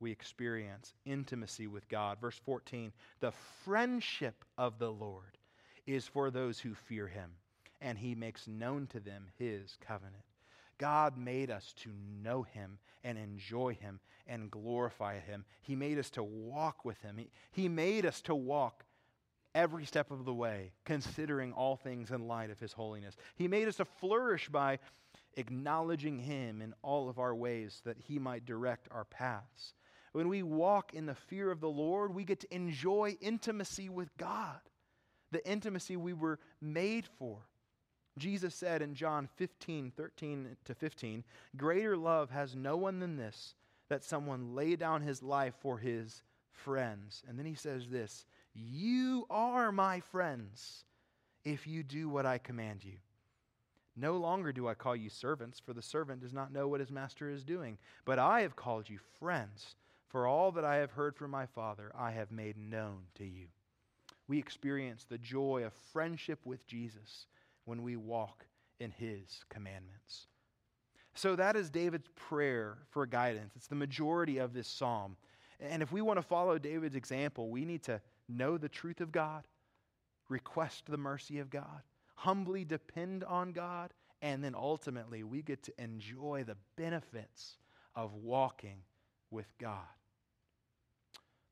we 0.00 0.10
experience 0.10 0.94
intimacy 1.04 1.66
with 1.66 1.88
God. 1.88 2.18
Verse 2.20 2.40
14 2.44 2.92
the 3.20 3.32
friendship 3.64 4.44
of 4.56 4.78
the 4.78 4.90
Lord 4.90 5.38
is 5.86 6.06
for 6.06 6.30
those 6.30 6.58
who 6.58 6.74
fear 6.74 7.06
him, 7.06 7.30
and 7.80 7.98
he 7.98 8.14
makes 8.14 8.48
known 8.48 8.86
to 8.88 9.00
them 9.00 9.28
his 9.38 9.76
covenant. 9.86 10.24
God 10.80 11.18
made 11.18 11.50
us 11.50 11.74
to 11.82 11.90
know 12.22 12.42
him 12.42 12.78
and 13.04 13.18
enjoy 13.18 13.74
him 13.74 14.00
and 14.26 14.50
glorify 14.50 15.18
him. 15.20 15.44
He 15.60 15.76
made 15.76 15.98
us 15.98 16.08
to 16.10 16.22
walk 16.22 16.86
with 16.86 16.98
him. 17.02 17.18
He, 17.18 17.30
he 17.52 17.68
made 17.68 18.06
us 18.06 18.22
to 18.22 18.34
walk 18.34 18.84
every 19.54 19.84
step 19.84 20.10
of 20.10 20.24
the 20.24 20.32
way, 20.32 20.72
considering 20.86 21.52
all 21.52 21.76
things 21.76 22.10
in 22.10 22.26
light 22.26 22.50
of 22.50 22.58
his 22.58 22.72
holiness. 22.72 23.14
He 23.36 23.46
made 23.46 23.68
us 23.68 23.76
to 23.76 23.84
flourish 23.84 24.48
by 24.48 24.78
acknowledging 25.36 26.18
him 26.18 26.62
in 26.62 26.72
all 26.80 27.10
of 27.10 27.18
our 27.18 27.34
ways 27.34 27.82
that 27.84 27.98
he 27.98 28.18
might 28.18 28.46
direct 28.46 28.88
our 28.90 29.04
paths. 29.04 29.74
When 30.12 30.28
we 30.28 30.42
walk 30.42 30.94
in 30.94 31.04
the 31.04 31.14
fear 31.14 31.50
of 31.50 31.60
the 31.60 31.68
Lord, 31.68 32.14
we 32.14 32.24
get 32.24 32.40
to 32.40 32.54
enjoy 32.54 33.18
intimacy 33.20 33.90
with 33.90 34.16
God, 34.16 34.60
the 35.30 35.46
intimacy 35.46 35.98
we 35.98 36.14
were 36.14 36.38
made 36.58 37.06
for. 37.18 37.49
Jesus 38.18 38.54
said 38.54 38.82
in 38.82 38.94
John 38.94 39.28
15, 39.36 39.92
13 39.96 40.56
to 40.64 40.74
15, 40.74 41.24
Greater 41.56 41.96
love 41.96 42.30
has 42.30 42.54
no 42.54 42.76
one 42.76 42.98
than 42.98 43.16
this, 43.16 43.54
that 43.88 44.04
someone 44.04 44.54
lay 44.54 44.76
down 44.76 45.02
his 45.02 45.22
life 45.22 45.54
for 45.60 45.78
his 45.78 46.22
friends. 46.52 47.22
And 47.28 47.38
then 47.38 47.46
he 47.46 47.54
says 47.54 47.88
this 47.88 48.24
You 48.54 49.26
are 49.30 49.72
my 49.72 50.00
friends 50.00 50.84
if 51.44 51.66
you 51.66 51.82
do 51.82 52.08
what 52.08 52.26
I 52.26 52.38
command 52.38 52.84
you. 52.84 52.98
No 53.96 54.16
longer 54.16 54.52
do 54.52 54.68
I 54.68 54.74
call 54.74 54.96
you 54.96 55.10
servants, 55.10 55.60
for 55.60 55.72
the 55.72 55.82
servant 55.82 56.20
does 56.20 56.32
not 56.32 56.52
know 56.52 56.68
what 56.68 56.80
his 56.80 56.90
master 56.90 57.30
is 57.30 57.44
doing. 57.44 57.78
But 58.04 58.18
I 58.18 58.42
have 58.42 58.56
called 58.56 58.88
you 58.88 58.98
friends, 59.18 59.76
for 60.08 60.26
all 60.26 60.52
that 60.52 60.64
I 60.64 60.76
have 60.76 60.92
heard 60.92 61.16
from 61.16 61.30
my 61.30 61.46
Father 61.46 61.92
I 61.96 62.12
have 62.12 62.30
made 62.30 62.56
known 62.56 63.02
to 63.16 63.24
you. 63.24 63.46
We 64.28 64.38
experience 64.38 65.04
the 65.04 65.18
joy 65.18 65.64
of 65.64 65.72
friendship 65.92 66.38
with 66.44 66.66
Jesus 66.66 67.26
when 67.64 67.82
we 67.82 67.96
walk 67.96 68.46
in 68.78 68.90
his 68.90 69.44
commandments. 69.48 70.26
So 71.14 71.36
that 71.36 71.56
is 71.56 71.70
David's 71.70 72.08
prayer 72.14 72.78
for 72.88 73.04
guidance. 73.06 73.52
It's 73.56 73.66
the 73.66 73.74
majority 73.74 74.38
of 74.38 74.54
this 74.54 74.68
psalm. 74.68 75.16
And 75.60 75.82
if 75.82 75.92
we 75.92 76.00
want 76.00 76.18
to 76.18 76.22
follow 76.22 76.58
David's 76.58 76.96
example, 76.96 77.50
we 77.50 77.64
need 77.64 77.82
to 77.84 78.00
know 78.28 78.56
the 78.56 78.68
truth 78.68 79.00
of 79.00 79.12
God, 79.12 79.46
request 80.28 80.84
the 80.86 80.96
mercy 80.96 81.38
of 81.38 81.50
God, 81.50 81.82
humbly 82.14 82.64
depend 82.64 83.24
on 83.24 83.52
God, 83.52 83.92
and 84.22 84.42
then 84.42 84.54
ultimately 84.54 85.22
we 85.22 85.42
get 85.42 85.62
to 85.64 85.72
enjoy 85.82 86.44
the 86.46 86.56
benefits 86.76 87.58
of 87.94 88.14
walking 88.14 88.78
with 89.30 89.46
God. 89.58 89.78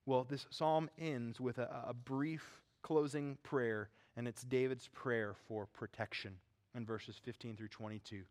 Well, 0.07 0.25
this 0.25 0.47
psalm 0.51 0.89
ends 0.99 1.41
with 1.41 1.59
a, 1.59 1.69
a 1.89 1.93
brief 1.93 2.63
closing 2.83 3.37
prayer 3.43 3.91
and 4.19 4.27
it's 4.27 4.43
David's 4.43 4.89
prayer 4.89 5.37
for 5.47 5.66
protection 5.66 6.35
in 6.75 6.85
verses 6.85 7.14
15 7.25 7.55
through 7.55 7.69
22. 7.69 8.23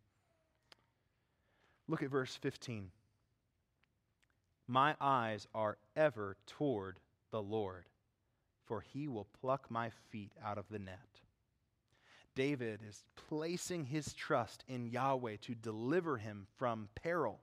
Look 1.88 2.04
at 2.04 2.10
verse 2.10 2.36
15. 2.36 2.92
My 4.68 4.96
eyes 5.00 5.48
are 5.56 5.78
ever 5.96 6.36
toward 6.46 7.00
the 7.32 7.42
Lord, 7.42 7.86
for 8.66 8.82
he 8.82 9.08
will 9.08 9.30
pluck 9.40 9.72
my 9.72 9.90
feet 10.10 10.34
out 10.44 10.58
of 10.58 10.66
the 10.70 10.78
net. 10.78 11.22
David 12.36 12.82
is 12.88 13.06
placing 13.30 13.86
his 13.86 14.14
trust 14.14 14.66
in 14.68 14.88
Yahweh 14.88 15.38
to 15.44 15.56
deliver 15.56 16.18
him 16.18 16.48
from 16.58 16.90
peril. 16.96 17.40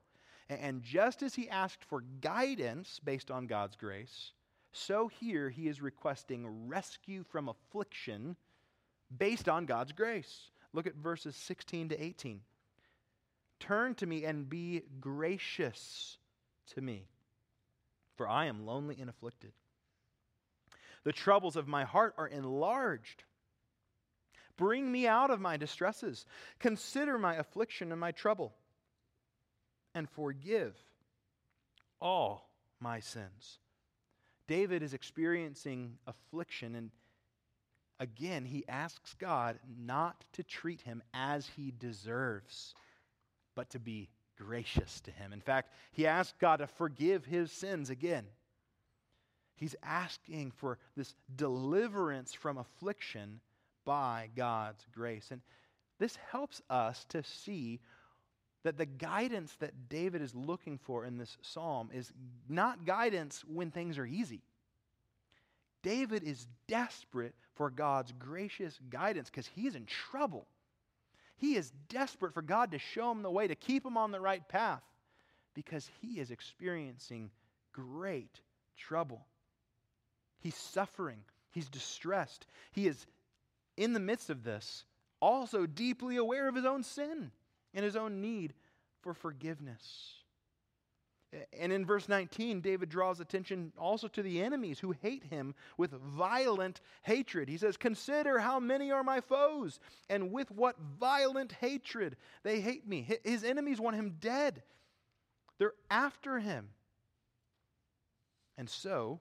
And 0.51 0.83
just 0.83 1.23
as 1.23 1.35
he 1.35 1.49
asked 1.49 1.83
for 1.83 2.05
guidance 2.21 3.01
based 3.03 3.31
on 3.31 3.47
God's 3.47 3.77
grace, 3.77 4.33
so 4.77 5.07
here 5.07 5.51
he 5.51 5.69
is 5.69 5.81
requesting 5.81 6.67
rescue 6.67 7.23
from 7.23 7.49
affliction 7.49 8.35
based 9.17 9.49
on 9.49 9.67
God's 9.67 9.93
grace. 9.93 10.51
Look 10.73 10.89
at 10.89 10.97
verses 10.97 11.37
16 11.37 11.91
to 11.91 12.03
18. 12.03 12.41
Turn 13.61 13.95
to 13.95 14.07
me 14.07 14.25
and 14.25 14.49
be 14.49 14.83
gracious 15.01 16.19
to 16.75 16.81
me, 16.81 17.07
for 18.17 18.29
I 18.29 18.47
am 18.47 18.67
lonely 18.67 18.99
and 19.01 19.09
afflicted. 19.09 19.53
The 21.05 21.13
troubles 21.13 21.55
of 21.55 21.69
my 21.69 21.85
heart 21.85 22.15
are 22.19 22.27
enlarged. 22.27 23.23
Bring 24.57 24.91
me 24.91 25.07
out 25.07 25.31
of 25.31 25.41
my 25.41 25.57
distresses. 25.57 26.27
Consider 26.59 27.17
my 27.17 27.37
affliction 27.37 27.93
and 27.93 28.01
my 28.01 28.11
trouble, 28.11 28.55
and 29.95 30.11
forgive 30.11 30.75
all 32.01 32.51
my 32.81 32.99
sins. 32.99 33.61
David 34.47 34.83
is 34.83 34.95
experiencing 34.95 35.99
affliction, 36.07 36.75
and 36.75 36.91
again, 37.99 38.45
he 38.45 38.65
asks 38.69 39.15
God 39.15 39.59
not 39.79 40.25
to 40.33 40.43
treat 40.43 40.83
him 40.83 41.03
as 41.13 41.49
he 41.57 41.73
deserves, 41.79 42.75
but 43.55 43.71
to 43.71 43.79
be 43.79 44.11
gracious 44.37 45.01
to 45.03 45.11
him. 45.11 45.33
In 45.33 45.41
fact, 45.41 45.73
he 45.93 46.07
asks 46.07 46.35
God 46.41 46.57
to 46.57 46.67
forgive 46.67 47.25
his 47.25 47.53
sins 47.53 47.91
again. 47.91 48.27
He's 49.57 49.77
asking 49.83 50.53
for 50.57 50.79
this 50.97 51.15
deliverance 51.37 52.35
from 52.35 52.59
affliction 52.59 53.41
by 53.85 54.31
God's 54.37 54.85
grace. 54.93 55.29
And 55.31 55.41
this 55.99 56.17
helps 56.31 56.61
us 56.69 57.05
to 57.11 57.23
see 57.23 57.81
that 58.65 58.79
the 58.79 58.87
guidance 58.87 59.55
that 59.61 59.89
David 59.89 60.23
is 60.23 60.35
looking 60.35 60.79
for 60.79 61.05
in 61.05 61.19
this 61.19 61.37
psalm 61.43 61.91
is 61.93 62.13
not 62.49 62.85
guidance 62.85 63.45
when 63.47 63.71
things 63.71 63.99
are 63.99 64.07
easy. 64.07 64.43
David 65.83 66.25
is 66.25 66.47
desperate 66.67 67.35
for 67.55 67.71
God's 67.71 68.13
gracious 68.19 68.81
guidance 68.89 69.29
because 69.29 69.47
he's 69.47 69.75
in 69.75 69.85
trouble. 69.85 70.47
He 71.37 71.57
is 71.57 71.73
desperate 71.91 72.33
for 72.33 72.41
God 72.41 72.73
to 72.73 72.79
show 72.79 73.11
him 73.11 73.23
the 73.23 73.31
way, 73.31 73.47
to 73.47 73.55
keep 73.55 73.85
him 73.85 73.99
on 73.99 74.13
the 74.13 74.21
right 74.21 74.47
path, 74.49 74.83
because 75.53 75.91
he 76.01 76.19
is 76.19 76.31
experiencing 76.31 77.31
great 77.73 78.41
trouble. 78.79 79.27
He's 80.39 80.57
suffering, 80.57 81.19
he's 81.51 81.69
distressed. 81.69 82.47
He 82.73 82.87
is, 82.87 83.07
in 83.77 83.93
the 83.93 84.01
midst 84.01 84.31
of 84.31 84.43
this, 84.43 84.85
also 85.21 85.67
deeply 85.67 86.17
aware 86.17 86.49
of 86.49 86.55
his 86.55 86.65
own 86.65 86.83
sin 86.83 87.31
and 87.75 87.85
his 87.85 87.97
own 87.97 88.21
need 88.21 88.55
for 89.03 89.15
forgiveness. 89.15 90.15
And 91.59 91.73
in 91.73 91.85
verse 91.85 92.09
19, 92.09 92.61
David 92.61 92.89
draws 92.89 93.21
attention 93.21 93.73
also 93.77 94.09
to 94.09 94.23
the 94.23 94.41
enemies 94.41 94.79
who 94.79 94.93
hate 95.03 95.25
him 95.25 95.55
with 95.77 95.91
violent 95.91 96.81
hatred. 97.03 97.49
He 97.49 97.57
says, 97.57 97.77
Consider 97.77 98.39
how 98.39 98.61
many 98.61 98.93
are 98.93 99.03
my 99.03 99.21
foes, 99.21 99.81
and 100.09 100.33
with 100.33 100.51
what 100.51 100.77
violent 101.01 101.53
hatred 101.53 102.17
they 102.43 102.61
hate 102.61 102.87
me. 102.87 103.09
His 103.25 103.43
enemies 103.45 103.81
want 103.81 103.97
him 103.97 104.17
dead, 104.21 104.63
they're 105.59 105.75
after 105.91 106.39
him. 106.39 106.69
And 108.57 108.71
so, 108.71 109.21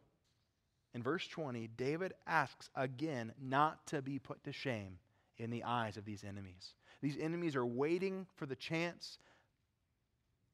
in 0.93 1.01
verse 1.01 1.27
20, 1.27 1.69
David 1.75 2.13
asks 2.27 2.69
again 2.75 3.33
not 3.41 3.85
to 3.87 4.01
be 4.01 4.19
put 4.19 4.43
to 4.43 4.51
shame 4.51 4.99
in 5.37 5.49
the 5.49 5.63
eyes 5.63 5.97
of 5.97 6.05
these 6.05 6.23
enemies. 6.23 6.75
These 7.03 7.17
enemies 7.19 7.57
are 7.57 7.65
waiting 7.65 8.25
for 8.37 8.45
the 8.45 8.55
chance 8.55 9.19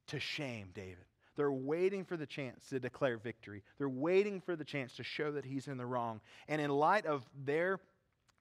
to 0.08 0.20
shame 0.20 0.70
David. 0.74 1.06
They're 1.36 1.52
waiting 1.52 2.04
for 2.04 2.18
the 2.18 2.26
chance 2.26 2.68
to 2.70 2.80
declare 2.80 3.18
victory. 3.18 3.62
They're 3.78 3.88
waiting 3.88 4.42
for 4.42 4.56
the 4.56 4.64
chance 4.64 4.96
to 4.96 5.04
show 5.04 5.32
that 5.34 5.46
he's 5.46 5.68
in 5.68 5.78
the 5.78 5.86
wrong. 5.86 6.22
And 6.48 6.60
in 6.60 6.72
light 6.72 7.06
of 7.06 7.24
their 7.46 7.80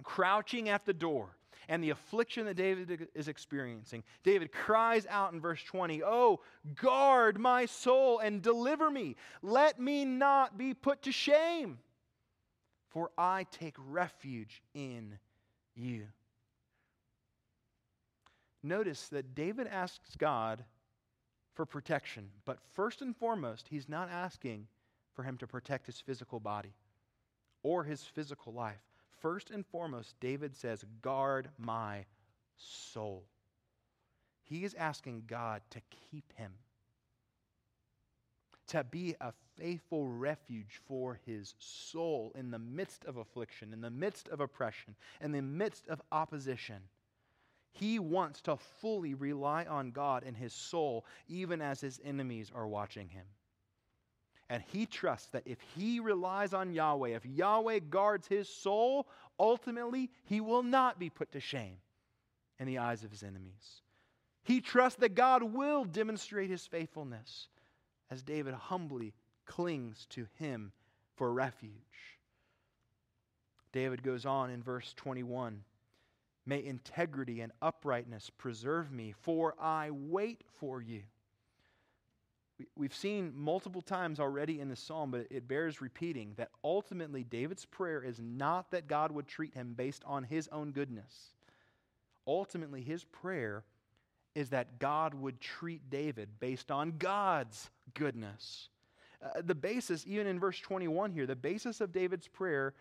crouching 0.02 0.70
at 0.70 0.86
the 0.86 0.94
door 0.94 1.36
and 1.68 1.84
the 1.84 1.90
affliction 1.90 2.46
that 2.46 2.56
David 2.56 3.08
is 3.14 3.28
experiencing, 3.28 4.02
David 4.24 4.52
cries 4.52 5.06
out 5.10 5.34
in 5.34 5.40
verse 5.42 5.62
20, 5.64 6.02
Oh, 6.02 6.40
guard 6.76 7.38
my 7.38 7.66
soul 7.66 8.20
and 8.20 8.40
deliver 8.40 8.90
me. 8.90 9.16
Let 9.42 9.78
me 9.78 10.06
not 10.06 10.56
be 10.56 10.72
put 10.72 11.02
to 11.02 11.12
shame, 11.12 11.78
for 12.88 13.10
I 13.18 13.44
take 13.50 13.74
refuge 13.76 14.62
in 14.72 15.18
you. 15.74 16.06
Notice 18.62 19.08
that 19.08 19.34
David 19.34 19.66
asks 19.66 20.16
God 20.16 20.64
for 21.54 21.66
protection. 21.66 22.30
But 22.44 22.58
first 22.74 23.02
and 23.02 23.16
foremost, 23.16 23.66
he's 23.68 23.88
not 23.88 24.10
asking 24.10 24.66
for 25.14 25.22
him 25.22 25.36
to 25.38 25.46
protect 25.46 25.86
his 25.86 26.00
physical 26.00 26.40
body 26.40 26.72
or 27.62 27.84
his 27.84 28.02
physical 28.02 28.52
life. 28.52 28.80
First 29.20 29.50
and 29.50 29.66
foremost, 29.66 30.14
David 30.20 30.54
says, 30.54 30.84
Guard 31.02 31.48
my 31.58 32.04
soul. 32.56 33.24
He 34.44 34.64
is 34.64 34.74
asking 34.74 35.24
God 35.26 35.62
to 35.70 35.80
keep 36.10 36.32
him, 36.36 36.52
to 38.68 38.84
be 38.84 39.14
a 39.20 39.32
faithful 39.56 40.06
refuge 40.06 40.80
for 40.86 41.18
his 41.26 41.54
soul 41.58 42.32
in 42.34 42.50
the 42.50 42.58
midst 42.58 43.04
of 43.04 43.16
affliction, 43.16 43.72
in 43.72 43.80
the 43.80 43.90
midst 43.90 44.28
of 44.28 44.40
oppression, 44.40 44.94
in 45.20 45.32
the 45.32 45.42
midst 45.42 45.88
of 45.88 46.00
opposition. 46.12 46.82
He 47.78 48.00
wants 48.00 48.40
to 48.42 48.56
fully 48.56 49.14
rely 49.14 49.64
on 49.64 49.92
God 49.92 50.24
in 50.24 50.34
his 50.34 50.52
soul, 50.52 51.04
even 51.28 51.62
as 51.62 51.80
his 51.80 52.00
enemies 52.02 52.50
are 52.52 52.66
watching 52.66 53.08
him. 53.08 53.24
And 54.50 54.62
he 54.72 54.84
trusts 54.84 55.28
that 55.28 55.44
if 55.46 55.58
he 55.76 56.00
relies 56.00 56.52
on 56.54 56.72
Yahweh, 56.72 57.10
if 57.10 57.24
Yahweh 57.24 57.80
guards 57.90 58.26
his 58.26 58.48
soul, 58.48 59.06
ultimately 59.38 60.10
he 60.24 60.40
will 60.40 60.62
not 60.62 60.98
be 60.98 61.08
put 61.08 61.30
to 61.32 61.40
shame 61.40 61.76
in 62.58 62.66
the 62.66 62.78
eyes 62.78 63.04
of 63.04 63.12
his 63.12 63.22
enemies. 63.22 63.82
He 64.42 64.60
trusts 64.60 64.98
that 65.00 65.14
God 65.14 65.42
will 65.42 65.84
demonstrate 65.84 66.50
his 66.50 66.66
faithfulness 66.66 67.48
as 68.10 68.22
David 68.22 68.54
humbly 68.54 69.14
clings 69.44 70.06
to 70.10 70.26
him 70.38 70.72
for 71.14 71.32
refuge. 71.32 71.72
David 73.70 74.02
goes 74.02 74.26
on 74.26 74.50
in 74.50 74.62
verse 74.62 74.94
21 74.96 75.62
May 76.48 76.64
integrity 76.64 77.42
and 77.42 77.52
uprightness 77.60 78.30
preserve 78.30 78.90
me, 78.90 79.12
for 79.20 79.54
I 79.60 79.90
wait 79.90 80.44
for 80.58 80.80
you. 80.80 81.02
We've 82.74 82.94
seen 82.94 83.34
multiple 83.36 83.82
times 83.82 84.18
already 84.18 84.58
in 84.58 84.70
the 84.70 84.74
psalm, 84.74 85.10
but 85.10 85.26
it 85.30 85.46
bears 85.46 85.82
repeating 85.82 86.32
that 86.38 86.48
ultimately 86.64 87.22
David's 87.22 87.66
prayer 87.66 88.02
is 88.02 88.18
not 88.18 88.70
that 88.70 88.88
God 88.88 89.12
would 89.12 89.28
treat 89.28 89.52
him 89.52 89.74
based 89.76 90.02
on 90.06 90.24
his 90.24 90.48
own 90.48 90.72
goodness. 90.72 91.34
Ultimately, 92.26 92.80
his 92.80 93.04
prayer 93.04 93.64
is 94.34 94.48
that 94.48 94.78
God 94.78 95.12
would 95.12 95.42
treat 95.42 95.90
David 95.90 96.40
based 96.40 96.70
on 96.70 96.94
God's 96.96 97.68
goodness. 97.92 98.70
Uh, 99.22 99.42
the 99.44 99.54
basis, 99.54 100.02
even 100.06 100.26
in 100.26 100.40
verse 100.40 100.58
21 100.60 101.12
here, 101.12 101.26
the 101.26 101.36
basis 101.36 101.82
of 101.82 101.92
David's 101.92 102.26
prayer 102.26 102.72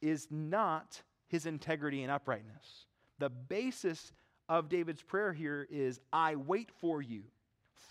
is 0.00 0.26
not 0.30 1.02
his 1.26 1.44
integrity 1.44 2.02
and 2.02 2.10
uprightness. 2.10 2.86
The 3.18 3.30
basis 3.30 4.12
of 4.48 4.68
David's 4.68 5.02
prayer 5.02 5.32
here 5.32 5.66
is, 5.70 6.00
I 6.12 6.36
wait 6.36 6.70
for 6.80 7.00
you. 7.00 7.22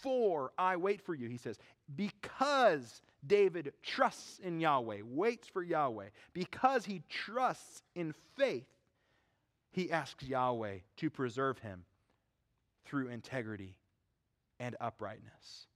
For 0.01 0.51
I 0.57 0.75
wait 0.75 1.01
for 1.01 1.15
you, 1.15 1.29
he 1.29 1.37
says. 1.37 1.57
Because 1.95 3.01
David 3.25 3.73
trusts 3.81 4.39
in 4.39 4.59
Yahweh, 4.59 5.01
waits 5.05 5.47
for 5.47 5.63
Yahweh, 5.63 6.09
because 6.33 6.85
he 6.85 7.03
trusts 7.09 7.83
in 7.95 8.13
faith, 8.35 8.67
he 9.71 9.91
asks 9.91 10.25
Yahweh 10.25 10.79
to 10.97 11.09
preserve 11.09 11.57
him 11.59 11.85
through 12.85 13.07
integrity 13.07 13.75
and 14.59 14.75
uprightness. 14.79 15.67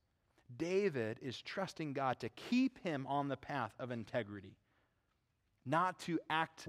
David 0.55 1.19
is 1.21 1.41
trusting 1.41 1.93
God 1.93 2.19
to 2.19 2.29
keep 2.29 2.77
him 2.79 3.05
on 3.07 3.27
the 3.27 3.37
path 3.37 3.73
of 3.79 3.91
integrity, 3.91 4.55
not 5.65 5.99
to 6.01 6.19
act 6.29 6.67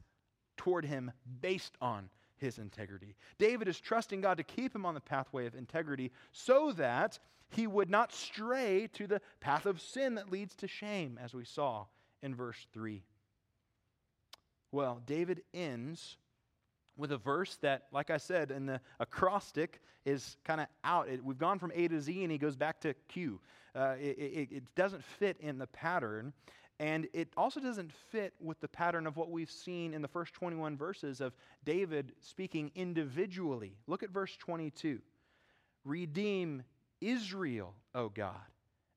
toward 0.56 0.84
him 0.84 1.12
based 1.40 1.76
on 1.80 2.08
his 2.38 2.58
integrity. 2.58 3.14
David 3.38 3.68
is 3.68 3.80
trusting 3.80 4.20
God 4.20 4.38
to 4.38 4.44
keep 4.44 4.74
him 4.74 4.86
on 4.86 4.94
the 4.94 5.00
pathway 5.00 5.46
of 5.46 5.54
integrity 5.54 6.10
so 6.32 6.72
that 6.72 7.18
he 7.50 7.66
would 7.66 7.90
not 7.90 8.12
stray 8.12 8.88
to 8.94 9.06
the 9.06 9.20
path 9.40 9.66
of 9.66 9.80
sin 9.80 10.16
that 10.16 10.30
leads 10.30 10.54
to 10.56 10.68
shame, 10.68 11.18
as 11.22 11.34
we 11.34 11.44
saw 11.44 11.86
in 12.22 12.34
verse 12.34 12.66
3. 12.72 13.02
Well, 14.70 15.00
David 15.06 15.42
ends 15.54 16.18
with 16.96 17.12
a 17.12 17.16
verse 17.16 17.56
that, 17.62 17.86
like 17.92 18.10
I 18.10 18.18
said, 18.18 18.50
in 18.50 18.66
the 18.66 18.80
acrostic 19.00 19.80
is 20.04 20.36
kind 20.44 20.60
of 20.60 20.66
out. 20.84 21.08
It, 21.08 21.24
we've 21.24 21.38
gone 21.38 21.58
from 21.58 21.72
A 21.74 21.88
to 21.88 22.00
Z 22.00 22.22
and 22.22 22.30
he 22.30 22.38
goes 22.38 22.56
back 22.56 22.80
to 22.80 22.94
Q. 23.08 23.40
Uh, 23.74 23.94
it, 24.00 24.18
it, 24.18 24.48
it 24.50 24.74
doesn't 24.74 25.04
fit 25.04 25.36
in 25.40 25.58
the 25.58 25.68
pattern. 25.68 26.32
And 26.80 27.08
it 27.12 27.28
also 27.36 27.58
doesn't 27.58 27.92
fit 27.92 28.34
with 28.40 28.60
the 28.60 28.68
pattern 28.68 29.06
of 29.06 29.16
what 29.16 29.30
we've 29.30 29.50
seen 29.50 29.94
in 29.94 30.02
the 30.02 30.08
first 30.08 30.32
21 30.34 30.76
verses 30.76 31.20
of 31.20 31.34
David 31.64 32.12
speaking 32.20 32.70
individually. 32.76 33.76
Look 33.88 34.04
at 34.04 34.10
verse 34.10 34.36
22. 34.36 35.00
Redeem 35.84 36.62
Israel, 37.00 37.74
O 37.94 38.08
God, 38.08 38.34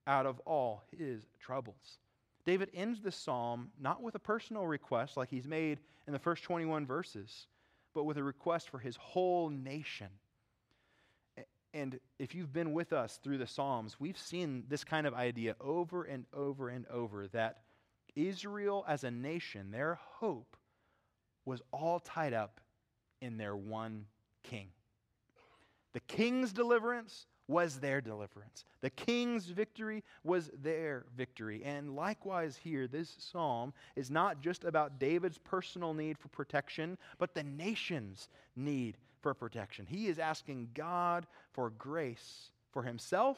out 0.05 0.27
of 0.27 0.39
all 0.41 0.83
his 0.95 1.25
troubles. 1.39 1.97
David 2.45 2.69
ends 2.73 3.01
the 3.01 3.11
psalm 3.11 3.71
not 3.79 4.01
with 4.01 4.15
a 4.15 4.19
personal 4.19 4.67
request 4.67 5.17
like 5.17 5.29
he's 5.29 5.47
made 5.47 5.79
in 6.05 6.13
the 6.13 6.19
first 6.19 6.43
21 6.43 6.85
verses, 6.85 7.47
but 7.93 8.03
with 8.03 8.17
a 8.17 8.23
request 8.23 8.69
for 8.69 8.79
his 8.79 8.95
whole 8.95 9.49
nation. 9.49 10.07
And 11.73 11.99
if 12.19 12.35
you've 12.35 12.51
been 12.51 12.73
with 12.73 12.91
us 12.91 13.19
through 13.23 13.37
the 13.37 13.47
Psalms, 13.47 13.95
we've 13.97 14.17
seen 14.17 14.65
this 14.67 14.83
kind 14.83 15.07
of 15.07 15.13
idea 15.13 15.55
over 15.61 16.03
and 16.03 16.25
over 16.33 16.67
and 16.67 16.85
over 16.87 17.27
that 17.27 17.59
Israel 18.15 18.85
as 18.87 19.03
a 19.03 19.11
nation, 19.11 19.71
their 19.71 19.99
hope 20.19 20.57
was 21.45 21.61
all 21.71 21.99
tied 21.99 22.33
up 22.33 22.59
in 23.21 23.37
their 23.37 23.55
one 23.55 24.05
king. 24.43 24.67
The 25.93 25.99
king's 26.01 26.53
deliverance 26.53 27.25
was 27.47 27.79
their 27.79 27.99
deliverance. 27.99 28.63
The 28.79 28.89
king's 28.89 29.45
victory 29.47 30.03
was 30.23 30.49
their 30.61 31.05
victory. 31.17 31.63
And 31.65 31.95
likewise, 31.95 32.57
here, 32.63 32.87
this 32.87 33.15
psalm 33.19 33.73
is 33.95 34.09
not 34.09 34.41
just 34.41 34.63
about 34.63 34.99
David's 34.99 35.37
personal 35.37 35.93
need 35.93 36.17
for 36.17 36.29
protection, 36.29 36.97
but 37.17 37.35
the 37.35 37.43
nation's 37.43 38.29
need 38.55 38.97
for 39.21 39.33
protection. 39.33 39.85
He 39.85 40.07
is 40.07 40.17
asking 40.17 40.69
God 40.73 41.27
for 41.51 41.71
grace 41.71 42.51
for 42.71 42.83
himself 42.83 43.37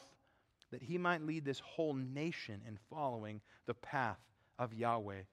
that 0.71 0.83
he 0.83 0.97
might 0.97 1.25
lead 1.25 1.43
this 1.43 1.59
whole 1.59 1.93
nation 1.93 2.61
in 2.67 2.77
following 2.89 3.41
the 3.65 3.73
path 3.73 4.19
of 4.59 4.73
Yahweh 4.73 5.23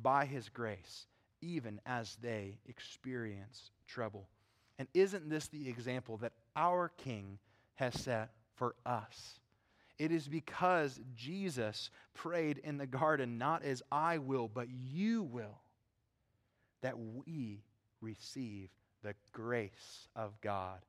by 0.00 0.24
his 0.24 0.48
grace, 0.48 1.06
even 1.40 1.80
as 1.86 2.16
they 2.22 2.58
experience 2.66 3.70
trouble. 3.86 4.28
And 4.78 4.88
isn't 4.94 5.28
this 5.28 5.48
the 5.48 5.68
example 5.68 6.16
that 6.18 6.32
our 6.56 6.90
King 6.96 7.38
has 7.80 7.98
set 7.98 8.30
for 8.56 8.74
us. 8.84 9.40
It 9.98 10.12
is 10.12 10.28
because 10.28 11.00
Jesus 11.16 11.90
prayed 12.12 12.58
in 12.58 12.76
the 12.76 12.86
garden, 12.86 13.38
not 13.38 13.64
as 13.64 13.82
I 13.90 14.18
will, 14.18 14.48
but 14.48 14.68
you 14.68 15.22
will, 15.22 15.60
that 16.82 16.96
we 16.98 17.62
receive 18.02 18.68
the 19.02 19.14
grace 19.32 20.08
of 20.14 20.38
God 20.42 20.80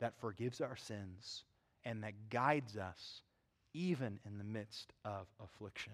that 0.00 0.20
forgives 0.20 0.60
our 0.60 0.76
sins 0.76 1.44
and 1.84 2.02
that 2.02 2.30
guides 2.30 2.76
us 2.76 3.22
even 3.74 4.18
in 4.26 4.38
the 4.38 4.44
midst 4.44 4.92
of 5.04 5.26
affliction. 5.42 5.92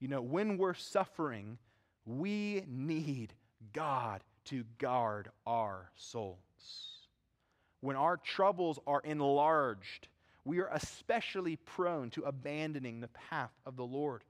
You 0.00 0.08
know, 0.08 0.22
when 0.22 0.58
we're 0.58 0.74
suffering, 0.74 1.58
we 2.04 2.64
need 2.66 3.34
God 3.72 4.22
to 4.46 4.64
guard 4.78 5.30
our 5.46 5.90
souls 5.94 6.38
when 7.84 7.96
our 7.96 8.16
troubles 8.16 8.78
are 8.86 9.02
enlarged, 9.04 10.08
we 10.46 10.58
are 10.58 10.70
especially 10.72 11.56
prone 11.56 12.08
to 12.08 12.22
abandoning 12.22 13.00
the 13.00 13.08
path 13.08 13.52
of 13.66 13.76
the 13.76 13.84
Lord. 13.84 14.24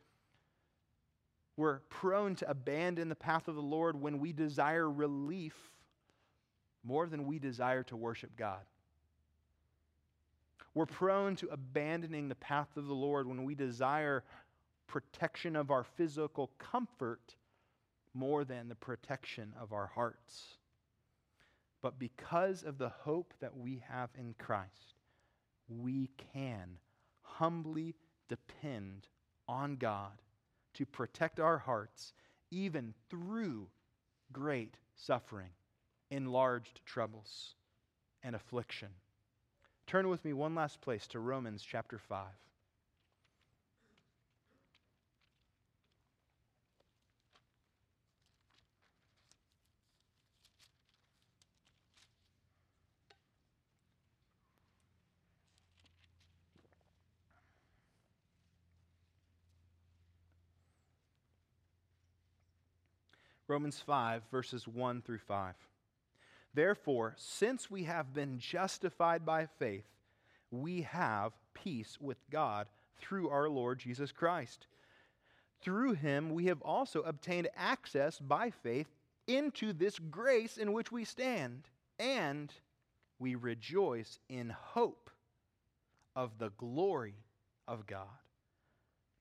We're 1.56 1.78
prone 1.88 2.34
to 2.36 2.50
abandon 2.50 3.08
the 3.08 3.14
path 3.14 3.46
of 3.46 3.54
the 3.54 3.62
Lord 3.62 4.00
when 4.00 4.18
we 4.18 4.32
desire 4.32 4.90
relief 4.90 5.54
more 6.82 7.06
than 7.06 7.26
we 7.26 7.38
desire 7.38 7.84
to 7.84 7.96
worship 7.96 8.36
God. 8.36 8.62
We're 10.74 10.86
prone 10.86 11.36
to 11.36 11.48
abandoning 11.50 12.28
the 12.28 12.34
path 12.34 12.76
of 12.76 12.88
the 12.88 12.92
Lord 12.92 13.28
when 13.28 13.44
we 13.44 13.54
desire 13.54 14.24
protection 14.86 15.56
of 15.56 15.70
our 15.70 15.84
physical 15.84 16.50
comfort 16.58 17.36
more 18.14 18.44
than 18.44 18.68
the 18.68 18.74
protection 18.74 19.52
of 19.60 19.72
our 19.72 19.86
hearts. 19.86 20.58
But 21.82 21.98
because 21.98 22.62
of 22.62 22.78
the 22.78 22.88
hope 22.88 23.34
that 23.40 23.56
we 23.56 23.82
have 23.88 24.10
in 24.18 24.34
Christ, 24.38 24.94
we 25.68 26.10
can 26.32 26.78
humbly 27.22 27.94
depend 28.28 29.08
on 29.48 29.76
God 29.76 30.22
to 30.74 30.86
protect 30.86 31.40
our 31.40 31.58
hearts 31.58 32.12
even 32.50 32.94
through 33.10 33.68
great 34.32 34.76
suffering, 34.96 35.50
enlarged 36.10 36.80
troubles, 36.86 37.54
and 38.22 38.34
affliction. 38.34 38.88
Turn 39.86 40.08
with 40.08 40.24
me 40.24 40.32
one 40.32 40.54
last 40.54 40.80
place 40.80 41.06
to 41.08 41.20
Romans 41.20 41.62
chapter 41.62 41.98
5. 41.98 42.26
Romans 63.46 63.80
5, 63.84 64.22
verses 64.30 64.66
1 64.66 65.02
through 65.02 65.18
5. 65.18 65.54
Therefore, 66.54 67.14
since 67.16 67.70
we 67.70 67.84
have 67.84 68.14
been 68.14 68.38
justified 68.38 69.26
by 69.26 69.46
faith, 69.58 69.84
we 70.50 70.82
have 70.82 71.32
peace 71.52 71.98
with 72.00 72.18
God 72.30 72.68
through 72.98 73.28
our 73.28 73.48
Lord 73.48 73.80
Jesus 73.80 74.12
Christ. 74.12 74.66
Through 75.60 75.94
him, 75.94 76.30
we 76.32 76.46
have 76.46 76.62
also 76.62 77.00
obtained 77.02 77.48
access 77.56 78.18
by 78.18 78.50
faith 78.50 78.86
into 79.26 79.72
this 79.72 79.98
grace 79.98 80.56
in 80.56 80.72
which 80.72 80.92
we 80.92 81.04
stand, 81.04 81.64
and 81.98 82.52
we 83.18 83.34
rejoice 83.34 84.18
in 84.28 84.50
hope 84.50 85.10
of 86.14 86.38
the 86.38 86.50
glory 86.50 87.14
of 87.66 87.86
God. 87.86 88.06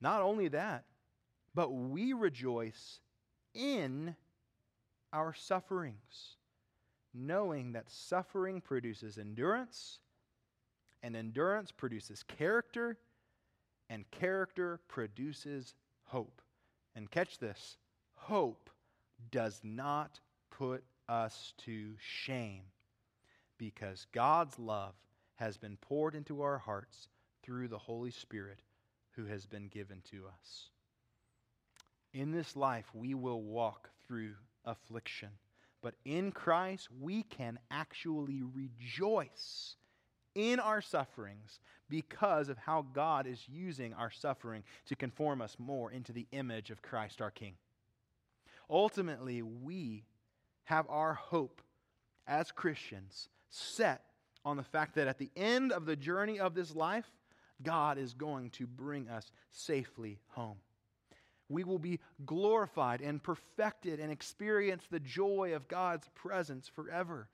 Not 0.02 0.22
only 0.22 0.50
that, 0.50 0.84
but 1.56 1.70
we 1.72 2.14
rejoice 2.14 3.00
in 3.54 4.16
our 5.12 5.34
sufferings, 5.34 6.38
knowing 7.14 7.74
that 7.74 7.90
suffering 7.90 8.62
produces 8.62 9.18
endurance, 9.18 10.00
and 11.02 11.16
endurance 11.16 11.72
produces 11.72 12.24
character, 12.24 12.98
and 13.90 14.10
character 14.12 14.80
produces 14.88 15.76
hope. 16.06 16.42
And 16.96 17.10
catch 17.12 17.40
this 17.40 17.78
hope 18.16 18.70
does 19.32 19.60
not 19.64 20.20
put 20.50 20.84
us 21.10 21.54
to 21.66 21.94
shame 22.00 22.64
because 23.58 24.08
God's 24.12 24.58
love 24.58 24.94
has 25.36 25.58
been 25.58 25.78
poured 25.78 26.16
into 26.16 26.42
our 26.42 26.58
hearts 26.58 27.10
through 27.44 27.68
the 27.68 27.78
Holy 27.78 28.12
Spirit 28.12 28.60
who 29.12 29.26
has 29.26 29.46
been 29.46 29.68
given 29.68 30.02
to 30.12 30.24
us. 30.28 30.70
In 32.14 32.32
this 32.32 32.56
life, 32.56 32.86
we 32.94 33.16
will 33.16 33.42
walk 33.42 33.90
through 34.08 34.36
affliction, 34.66 35.30
but 35.82 35.96
in 36.06 36.32
Christ, 36.32 36.90
we 37.02 37.24
can 37.24 37.58
actually 37.72 38.44
rejoice 38.44 39.76
in 40.36 40.60
our 40.60 40.82
sufferings 40.82 41.60
because 41.90 42.50
of 42.50 42.58
how 42.58 42.86
God 42.94 43.28
is 43.28 43.48
using 43.48 43.94
our 43.94 44.12
suffering 44.12 44.64
to 44.86 44.96
conform 44.96 45.42
us 45.42 45.58
more 45.60 45.92
into 45.92 46.12
the 46.12 46.28
image 46.32 46.70
of 46.70 46.82
Christ 46.82 47.22
our 47.22 47.32
King. 47.32 47.56
Ultimately, 48.70 49.42
we 49.42 50.06
have 50.66 50.86
our 50.90 51.14
hope 51.14 51.62
as 52.28 52.52
Christians 52.52 53.30
set 53.50 54.04
on 54.46 54.58
the 54.58 54.64
fact 54.64 54.96
that 54.96 55.08
at 55.08 55.18
the 55.18 55.32
end 55.36 55.72
of 55.72 55.86
the 55.86 55.96
journey 55.96 56.40
of 56.40 56.56
this 56.56 56.76
life, 56.76 57.12
God 57.62 57.98
is 57.98 58.14
going 58.14 58.50
to 58.52 58.68
bring 58.68 59.10
us 59.10 59.32
safely 59.52 60.20
home. 60.30 60.58
We 61.50 61.64
will 61.64 61.80
be 61.80 62.00
glorified 62.26 63.02
and 63.02 63.22
perfected 63.22 64.00
and 64.00 64.12
experience 64.12 64.84
the 64.90 65.00
joy 65.00 65.54
of 65.56 65.68
God's 65.68 66.08
presence 66.16 66.68
forever. 66.68 67.28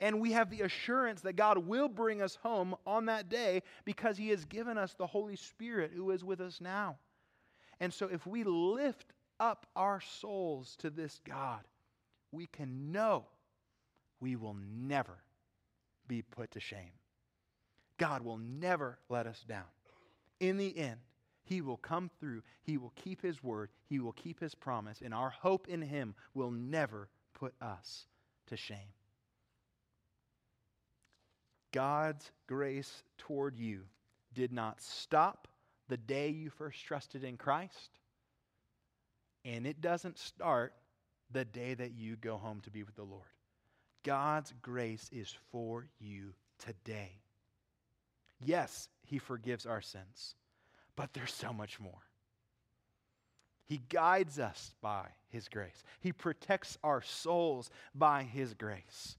And 0.00 0.20
we 0.20 0.32
have 0.32 0.50
the 0.50 0.62
assurance 0.62 1.20
that 1.22 1.36
God 1.36 1.58
will 1.58 1.88
bring 1.88 2.22
us 2.22 2.36
home 2.42 2.74
on 2.86 3.06
that 3.06 3.28
day 3.28 3.62
because 3.84 4.16
He 4.16 4.30
has 4.30 4.44
given 4.44 4.76
us 4.76 4.94
the 4.94 5.06
Holy 5.06 5.36
Spirit 5.36 5.92
who 5.94 6.10
is 6.10 6.24
with 6.24 6.40
us 6.40 6.60
now. 6.60 6.96
And 7.78 7.92
so, 7.92 8.06
if 8.06 8.26
we 8.26 8.44
lift 8.44 9.12
up 9.38 9.66
our 9.76 10.00
souls 10.00 10.76
to 10.80 10.90
this 10.90 11.20
God, 11.24 11.60
we 12.32 12.46
can 12.46 12.90
know 12.90 13.26
we 14.20 14.36
will 14.36 14.56
never 14.76 15.22
be 16.08 16.22
put 16.22 16.50
to 16.52 16.60
shame. 16.60 16.92
God 17.98 18.22
will 18.22 18.38
never 18.38 18.98
let 19.08 19.26
us 19.26 19.44
down. 19.46 19.64
In 20.40 20.56
the 20.56 20.76
end, 20.76 20.98
He 21.44 21.60
will 21.60 21.76
come 21.76 22.10
through, 22.20 22.42
He 22.62 22.78
will 22.78 22.92
keep 22.96 23.22
His 23.22 23.42
word, 23.42 23.70
He 23.88 23.98
will 23.98 24.12
keep 24.12 24.40
His 24.40 24.54
promise, 24.54 25.00
and 25.04 25.12
our 25.12 25.30
hope 25.30 25.68
in 25.68 25.82
Him 25.82 26.14
will 26.34 26.50
never 26.50 27.08
put 27.34 27.54
us 27.60 28.06
to 28.46 28.56
shame. 28.56 28.94
God's 31.72 32.30
grace 32.46 33.02
toward 33.18 33.58
you 33.58 33.82
did 34.34 34.52
not 34.52 34.80
stop 34.80 35.48
the 35.88 35.96
day 35.96 36.28
you 36.28 36.50
first 36.50 36.84
trusted 36.84 37.24
in 37.24 37.36
Christ, 37.36 37.98
and 39.44 39.66
it 39.66 39.80
doesn't 39.80 40.18
start 40.18 40.74
the 41.30 41.44
day 41.44 41.74
that 41.74 41.92
you 41.92 42.16
go 42.16 42.36
home 42.36 42.60
to 42.60 42.70
be 42.70 42.82
with 42.82 42.94
the 42.94 43.02
Lord. 43.02 43.24
God's 44.04 44.52
grace 44.62 45.08
is 45.12 45.34
for 45.50 45.86
you 45.98 46.34
today. 46.58 47.22
Yes, 48.40 48.88
He 49.06 49.18
forgives 49.18 49.66
our 49.66 49.80
sins, 49.80 50.34
but 50.96 51.12
there's 51.12 51.32
so 51.32 51.52
much 51.52 51.80
more. 51.80 52.02
He 53.66 53.80
guides 53.88 54.38
us 54.38 54.74
by 54.82 55.06
His 55.28 55.48
grace, 55.48 55.82
He 56.00 56.12
protects 56.12 56.78
our 56.82 57.02
souls 57.02 57.70
by 57.94 58.22
His 58.24 58.54
grace. 58.54 59.16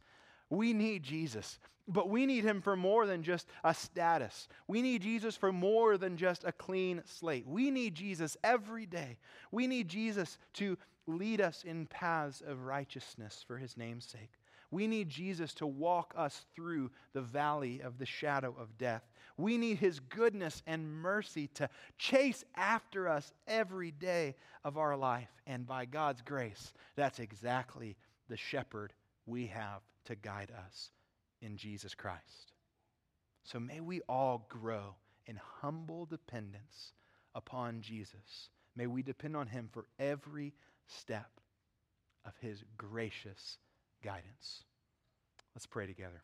We 0.49 0.74
need 0.74 1.01
Jesus, 1.01 1.57
but 1.88 2.09
we 2.09 2.26
need 2.26 2.43
him 2.43 2.61
for 2.61 2.76
more 2.76 3.05
than 3.05 3.24
just 3.24 3.47
a 3.63 3.74
status. 3.74 4.47
We 4.67 4.82
need 4.82 5.01
Jesus 5.01 5.36
for 5.36 5.51
more 5.51 5.97
than 5.97 6.15
just 6.15 6.43
a 6.43 6.51
clean 6.51 7.01
slate. 7.05 7.45
We 7.47 7.71
need 7.71 7.95
Jesus 7.95 8.38
every 8.43 8.86
day. 8.86 9.17
We 9.51 9.67
need 9.67 9.88
Jesus 9.89 10.38
to 10.53 10.78
lead 11.07 11.41
us 11.41 11.63
in 11.63 11.88
paths 11.88 12.41
of 12.45 12.65
righteousness 12.65 13.43
for 13.45 13.57
his 13.57 13.76
name's 13.76 14.05
sake. 14.05 14.32
We 14.74 14.88
need 14.88 15.07
Jesus 15.07 15.53
to 15.55 15.67
walk 15.67 16.15
us 16.17 16.47
through 16.55 16.89
the 17.13 17.21
valley 17.21 17.82
of 17.82 17.99
the 17.99 18.07
shadow 18.07 18.55
of 18.59 18.76
death. 18.80 19.03
We 19.38 19.55
need 19.59 19.78
his 19.78 19.99
goodness 19.99 20.63
and 20.65 20.91
mercy 20.91 21.47
to 21.53 21.69
chase 21.99 22.43
after 22.55 23.07
us 23.07 23.32
every 23.47 23.91
day 23.91 24.34
of 24.63 24.80
our 24.80 24.97
life. 24.97 25.30
And 25.45 25.67
by 25.67 25.86
God's 25.86 26.24
grace, 26.24 26.74
that's 26.95 27.19
exactly 27.19 27.95
the 28.30 28.36
shepherd 28.36 28.93
we 29.28 29.45
have 29.45 29.84
to 30.05 30.15
guide 30.15 30.51
us 30.65 30.89
in 31.43 31.55
Jesus 31.55 31.93
Christ. 31.93 32.53
So 33.43 33.59
may 33.59 33.80
we 33.80 34.01
all 34.09 34.47
grow 34.49 34.95
in 35.28 35.39
humble 35.61 36.07
dependence 36.07 36.93
upon 37.36 37.82
Jesus. 37.82 38.49
May 38.76 38.88
we 38.88 39.03
depend 39.03 39.38
on 39.38 39.45
him 39.45 39.69
for 39.71 39.86
every 39.99 40.55
step 40.88 41.30
of 42.26 42.34
his 42.41 42.63
gracious 42.76 43.59
guidance. 44.04 44.64
Let's 45.56 45.66
pray 45.66 45.88
together. 45.88 46.22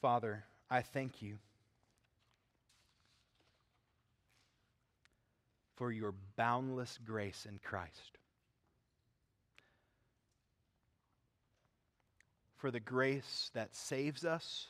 Father, 0.00 0.44
I 0.70 0.82
thank 0.82 1.20
you 1.22 1.38
for 5.76 5.92
your 5.92 6.14
boundless 6.36 6.98
grace 7.04 7.46
in 7.48 7.58
Christ. 7.62 8.18
for 12.60 12.70
the 12.70 12.80
grace 12.80 13.50
that 13.54 13.74
saves 13.74 14.24
us 14.24 14.68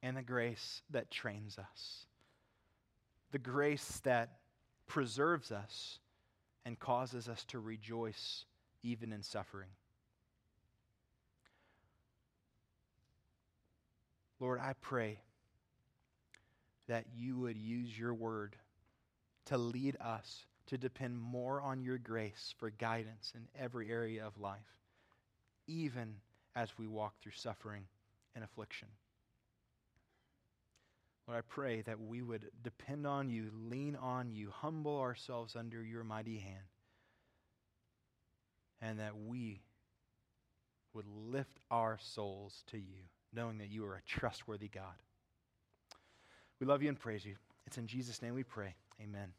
and 0.00 0.16
the 0.16 0.22
grace 0.22 0.82
that 0.90 1.10
trains 1.10 1.58
us, 1.58 2.06
the 3.32 3.38
grace 3.38 4.00
that 4.04 4.30
preserves 4.86 5.50
us 5.50 5.98
and 6.68 6.78
causes 6.78 7.30
us 7.30 7.42
to 7.44 7.58
rejoice 7.58 8.44
even 8.82 9.10
in 9.10 9.22
suffering. 9.22 9.70
Lord, 14.38 14.60
I 14.60 14.74
pray 14.82 15.18
that 16.86 17.06
you 17.16 17.38
would 17.38 17.56
use 17.56 17.98
your 17.98 18.12
word 18.12 18.54
to 19.46 19.56
lead 19.56 19.96
us 19.98 20.44
to 20.66 20.76
depend 20.76 21.18
more 21.18 21.62
on 21.62 21.80
your 21.80 21.96
grace 21.96 22.54
for 22.58 22.68
guidance 22.68 23.32
in 23.34 23.48
every 23.58 23.90
area 23.90 24.26
of 24.26 24.38
life, 24.38 24.76
even 25.66 26.16
as 26.54 26.68
we 26.76 26.86
walk 26.86 27.14
through 27.22 27.32
suffering 27.32 27.84
and 28.34 28.44
affliction. 28.44 28.88
Lord, 31.28 31.38
I 31.38 31.42
pray 31.46 31.82
that 31.82 32.00
we 32.00 32.22
would 32.22 32.46
depend 32.62 33.06
on 33.06 33.28
you, 33.28 33.50
lean 33.68 33.96
on 33.96 34.32
you, 34.32 34.50
humble 34.50 34.98
ourselves 34.98 35.56
under 35.56 35.82
your 35.82 36.02
mighty 36.02 36.38
hand, 36.38 36.64
and 38.80 38.98
that 38.98 39.12
we 39.14 39.60
would 40.94 41.04
lift 41.06 41.60
our 41.70 41.98
souls 42.00 42.64
to 42.68 42.78
you, 42.78 43.04
knowing 43.34 43.58
that 43.58 43.70
you 43.70 43.84
are 43.84 43.96
a 43.96 44.02
trustworthy 44.08 44.68
God. 44.68 45.02
We 46.60 46.66
love 46.66 46.82
you 46.82 46.88
and 46.88 46.98
praise 46.98 47.26
you. 47.26 47.34
It's 47.66 47.76
in 47.76 47.86
Jesus' 47.86 48.22
name 48.22 48.34
we 48.34 48.42
pray. 48.42 48.74
Amen. 49.02 49.32